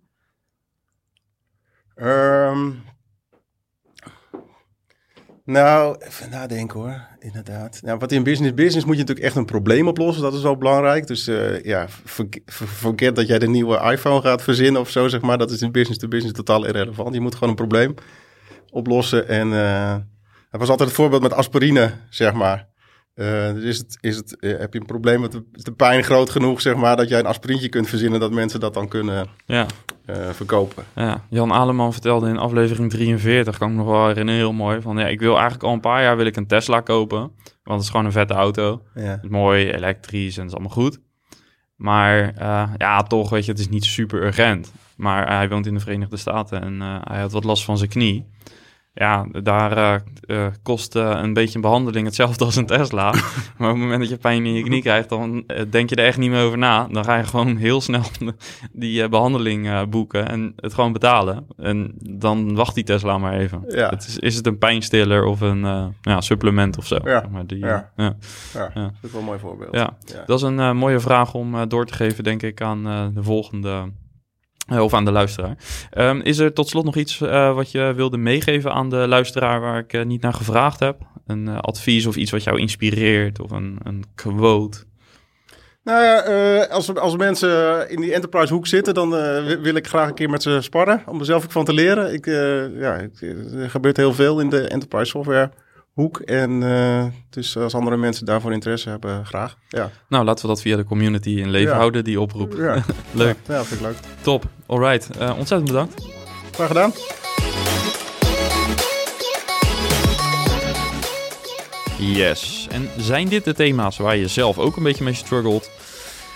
Um, 2.04 2.82
nou, 5.48 5.96
even 5.98 6.30
nadenken 6.30 6.80
hoor, 6.80 7.06
inderdaad. 7.18 7.80
Nou, 7.82 7.98
wat 7.98 8.12
in 8.12 8.22
business 8.22 8.54
business 8.54 8.84
moet 8.84 8.94
je 8.94 9.00
natuurlijk 9.00 9.26
echt 9.26 9.36
een 9.36 9.44
probleem 9.44 9.88
oplossen. 9.88 10.22
Dat 10.22 10.34
is 10.34 10.42
wel 10.42 10.56
belangrijk. 10.56 11.06
Dus 11.06 11.28
uh, 11.28 11.62
ja, 11.62 11.86
forget 12.54 13.16
dat 13.16 13.26
jij 13.26 13.38
de 13.38 13.48
nieuwe 13.48 13.90
iPhone 13.92 14.20
gaat 14.20 14.42
verzinnen 14.42 14.80
of 14.80 14.90
zo, 14.90 15.08
zeg 15.08 15.20
maar. 15.20 15.38
Dat 15.38 15.50
is 15.50 15.62
in 15.62 15.72
business 15.72 15.98
to 15.98 16.08
business 16.08 16.36
totaal 16.36 16.66
irrelevant. 16.66 17.14
Je 17.14 17.20
moet 17.20 17.34
gewoon 17.34 17.48
een 17.48 17.54
probleem 17.54 17.94
oplossen. 18.70 19.28
En 19.28 19.48
uh, 19.48 19.96
was 20.50 20.68
altijd 20.68 20.88
het 20.88 20.98
voorbeeld 20.98 21.22
met 21.22 21.32
aspirine, 21.32 21.92
zeg 22.10 22.32
maar. 22.32 22.68
Uh, 23.14 23.52
dus 23.52 23.64
is 23.64 23.78
het, 23.78 23.98
is 24.00 24.16
het, 24.16 24.36
heb 24.40 24.72
je 24.72 24.80
een 24.80 24.86
probleem 24.86 25.20
met 25.20 25.32
de, 25.32 25.44
de, 25.52 25.72
pijn 25.72 26.04
groot 26.04 26.30
genoeg, 26.30 26.60
zeg 26.60 26.74
maar, 26.76 26.96
dat 26.96 27.08
jij 27.08 27.18
een 27.18 27.26
aspirintje 27.26 27.68
kunt 27.68 27.88
verzinnen, 27.88 28.20
dat 28.20 28.32
mensen 28.32 28.60
dat 28.60 28.74
dan 28.74 28.88
kunnen 28.88 29.28
ja. 29.46 29.66
Uh, 30.10 30.28
verkopen. 30.30 30.84
Ja, 30.94 31.24
Jan 31.28 31.52
Aleman 31.52 31.92
vertelde 31.92 32.28
in 32.28 32.38
aflevering 32.38 32.90
43, 32.90 33.58
kan 33.58 33.70
ik 33.70 33.76
nog 33.76 33.86
wel 33.86 34.06
herinneren, 34.06 34.40
heel 34.40 34.52
mooi, 34.52 34.80
van 34.80 34.98
ja, 34.98 35.06
ik 35.06 35.20
wil 35.20 35.32
eigenlijk 35.32 35.62
al 35.62 35.72
een 35.72 35.80
paar 35.80 36.02
jaar 36.02 36.16
wil 36.16 36.26
ik 36.26 36.36
een 36.36 36.46
Tesla 36.46 36.80
kopen, 36.80 37.18
want 37.18 37.32
het 37.64 37.80
is 37.80 37.88
gewoon 37.88 38.06
een 38.06 38.12
vette 38.12 38.34
auto. 38.34 38.82
Ja. 38.94 39.20
mooi, 39.28 39.70
elektrisch 39.70 40.36
en 40.36 40.42
het 40.42 40.50
is 40.50 40.56
allemaal 40.56 40.76
goed. 40.76 40.98
Maar 41.76 42.34
uh, 42.38 42.70
ja, 42.76 43.02
toch, 43.02 43.30
weet 43.30 43.44
je, 43.44 43.50
het 43.50 43.60
is 43.60 43.68
niet 43.68 43.84
super 43.84 44.22
urgent. 44.22 44.72
Maar 44.96 45.36
hij 45.36 45.48
woont 45.48 45.66
in 45.66 45.74
de 45.74 45.80
Verenigde 45.80 46.16
Staten 46.16 46.62
en 46.62 46.80
hij 46.80 47.20
had 47.20 47.32
wat 47.32 47.44
last 47.44 47.64
van 47.64 47.78
zijn 47.78 47.90
knie 47.90 48.26
ja, 48.98 49.26
daar 49.42 49.78
uh, 49.78 49.94
uh, 50.26 50.46
kost 50.62 50.96
uh, 50.96 51.18
een 51.22 51.32
beetje 51.32 51.54
een 51.54 51.60
behandeling 51.60 52.06
hetzelfde 52.06 52.44
als 52.44 52.56
een 52.56 52.66
Tesla. 52.76 53.10
maar 53.58 53.70
op 53.70 53.76
het 53.76 53.84
moment 53.84 54.00
dat 54.00 54.08
je 54.08 54.16
pijn 54.16 54.46
in 54.46 54.52
je 54.52 54.62
knie 54.62 54.82
krijgt, 54.82 55.08
dan 55.08 55.44
denk 55.70 55.90
je 55.90 55.96
er 55.96 56.04
echt 56.04 56.18
niet 56.18 56.30
meer 56.30 56.44
over 56.44 56.58
na. 56.58 56.86
Dan 56.90 57.04
ga 57.04 57.16
je 57.16 57.24
gewoon 57.24 57.56
heel 57.56 57.80
snel 57.80 58.02
die 58.72 59.08
behandeling 59.08 59.88
boeken 59.90 60.28
en 60.28 60.52
het 60.56 60.74
gewoon 60.74 60.92
betalen. 60.92 61.46
En 61.56 61.94
dan 62.02 62.54
wacht 62.54 62.74
die 62.74 62.84
Tesla 62.84 63.18
maar 63.18 63.32
even. 63.32 63.64
Ja. 63.68 63.88
Het 63.88 64.06
is, 64.06 64.18
is 64.18 64.36
het 64.36 64.46
een 64.46 64.58
pijnstiller 64.58 65.24
of 65.24 65.40
een 65.40 65.94
ja, 66.00 66.20
supplement 66.20 66.78
of 66.78 66.86
zo? 66.86 66.98
Ja, 67.04 67.24
maar 67.30 67.46
die, 67.46 67.58
ja. 67.58 67.90
ja. 67.96 68.16
ja. 68.52 68.70
dat 68.74 68.92
is 69.02 69.10
wel 69.10 69.20
een 69.20 69.26
mooi 69.26 69.38
voorbeeld. 69.38 69.74
Ja. 69.74 69.96
Dat 70.26 70.38
is 70.38 70.42
een 70.42 70.76
mooie 70.76 71.00
vraag 71.00 71.34
om 71.34 71.68
door 71.68 71.86
te 71.86 71.94
geven, 71.94 72.24
denk 72.24 72.42
ik, 72.42 72.62
aan 72.62 72.82
de 73.14 73.22
volgende 73.22 73.68
eh, 73.68 73.82
of 74.68 74.94
aan 74.94 75.04
de 75.04 75.12
luisteraar. 75.12 75.56
Um, 75.98 76.20
is 76.20 76.38
er 76.38 76.52
tot 76.52 76.68
slot 76.68 76.84
nog 76.84 76.96
iets 76.96 77.20
uh, 77.20 77.54
wat 77.54 77.70
je 77.70 77.92
wilde 77.96 78.16
meegeven 78.16 78.72
aan 78.72 78.90
de 78.90 79.08
luisteraar 79.08 79.60
waar 79.60 79.78
ik 79.78 79.92
uh, 79.92 80.04
niet 80.04 80.22
naar 80.22 80.34
gevraagd 80.34 80.80
heb? 80.80 80.96
Een 81.26 81.48
advies 81.48 82.06
of 82.06 82.16
iets 82.16 82.30
wat 82.30 82.42
jou 82.44 82.60
inspireert 82.60 83.40
of 83.40 83.50
een, 83.50 83.78
een 83.82 84.04
quote? 84.14 84.78
Nou 85.84 86.02
ja, 86.02 86.64
als, 86.64 86.94
als 86.94 87.16
mensen 87.16 87.90
in 87.90 88.00
die 88.00 88.14
enterprise 88.14 88.52
hoek 88.52 88.66
zitten, 88.66 88.94
dan 88.94 89.10
wil 89.60 89.74
ik 89.74 89.86
graag 89.86 90.08
een 90.08 90.14
keer 90.14 90.30
met 90.30 90.42
ze 90.42 90.58
sparren 90.60 91.02
om 91.06 91.18
er 91.18 91.24
zelf 91.24 91.44
ook 91.44 91.52
van 91.52 91.64
te 91.64 91.72
leren. 91.72 92.12
Ik, 92.12 92.26
ja, 92.26 93.00
er 93.54 93.70
gebeurt 93.70 93.96
heel 93.96 94.14
veel 94.14 94.40
in 94.40 94.48
de 94.48 94.68
enterprise 94.68 95.10
software 95.10 95.50
hoek. 95.98 96.18
En 96.18 96.50
uh, 96.50 97.04
dus 97.30 97.56
als 97.56 97.74
andere 97.74 97.96
mensen 97.96 98.26
daarvoor 98.26 98.52
interesse 98.52 98.88
hebben, 98.88 99.26
graag. 99.26 99.56
Ja. 99.68 99.90
Nou, 100.08 100.24
laten 100.24 100.42
we 100.42 100.48
dat 100.48 100.62
via 100.62 100.76
de 100.76 100.84
community 100.84 101.30
in 101.30 101.50
leven 101.50 101.74
houden, 101.74 102.04
die 102.04 102.20
oproep. 102.20 102.54
Ja. 102.56 102.74
leuk. 103.12 103.36
Ja, 103.46 103.54
ja, 103.54 103.64
vind 103.64 103.80
ik 103.80 103.86
leuk. 103.86 103.96
Top. 104.20 104.44
Alright. 104.66 105.08
Uh, 105.20 105.38
ontzettend 105.38 105.70
bedankt. 105.70 106.06
Graag 106.52 106.68
gedaan. 106.68 106.92
Yes. 111.98 112.66
En 112.70 112.88
zijn 112.96 113.28
dit 113.28 113.44
de 113.44 113.54
thema's 113.54 113.96
waar 113.96 114.16
je 114.16 114.28
zelf 114.28 114.58
ook 114.58 114.76
een 114.76 114.82
beetje 114.82 115.04
mee 115.04 115.14
struggelt? 115.14 115.70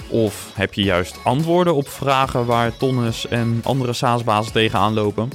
Of 0.09 0.51
heb 0.55 0.75
je 0.75 0.83
juist 0.83 1.18
antwoorden 1.25 1.75
op 1.75 1.88
vragen 1.88 2.46
waar 2.46 2.77
Tonnes 2.77 3.29
en 3.29 3.61
andere 3.64 3.92
SaaS-bazen 3.92 4.53
tegenaan 4.53 4.94
lopen? 4.94 5.31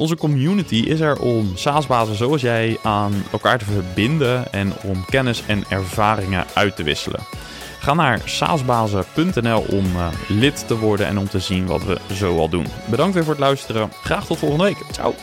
Onze 0.00 0.16
community 0.16 0.76
is 0.76 1.00
er 1.00 1.18
om 1.18 1.52
SaaS-bazen 1.54 2.14
zoals 2.14 2.40
jij 2.40 2.78
aan 2.82 3.12
elkaar 3.32 3.58
te 3.58 3.64
verbinden 3.64 4.52
en 4.52 4.72
om 4.82 5.04
kennis 5.04 5.42
en 5.46 5.64
ervaringen 5.68 6.46
uit 6.54 6.76
te 6.76 6.82
wisselen. 6.82 7.20
Ga 7.80 7.94
naar 7.94 8.20
saasbazen.nl 8.24 9.60
om 9.60 9.84
uh, 9.96 10.06
lid 10.28 10.66
te 10.66 10.78
worden 10.78 11.06
en 11.06 11.18
om 11.18 11.28
te 11.28 11.38
zien 11.38 11.66
wat 11.66 11.84
we 11.84 11.98
zo 12.12 12.38
al 12.38 12.48
doen. 12.48 12.66
Bedankt 12.90 13.14
weer 13.14 13.24
voor 13.24 13.32
het 13.32 13.42
luisteren. 13.42 13.90
Graag 14.02 14.26
tot 14.26 14.38
volgende 14.38 14.64
week. 14.64 14.78
Ciao. 14.90 15.14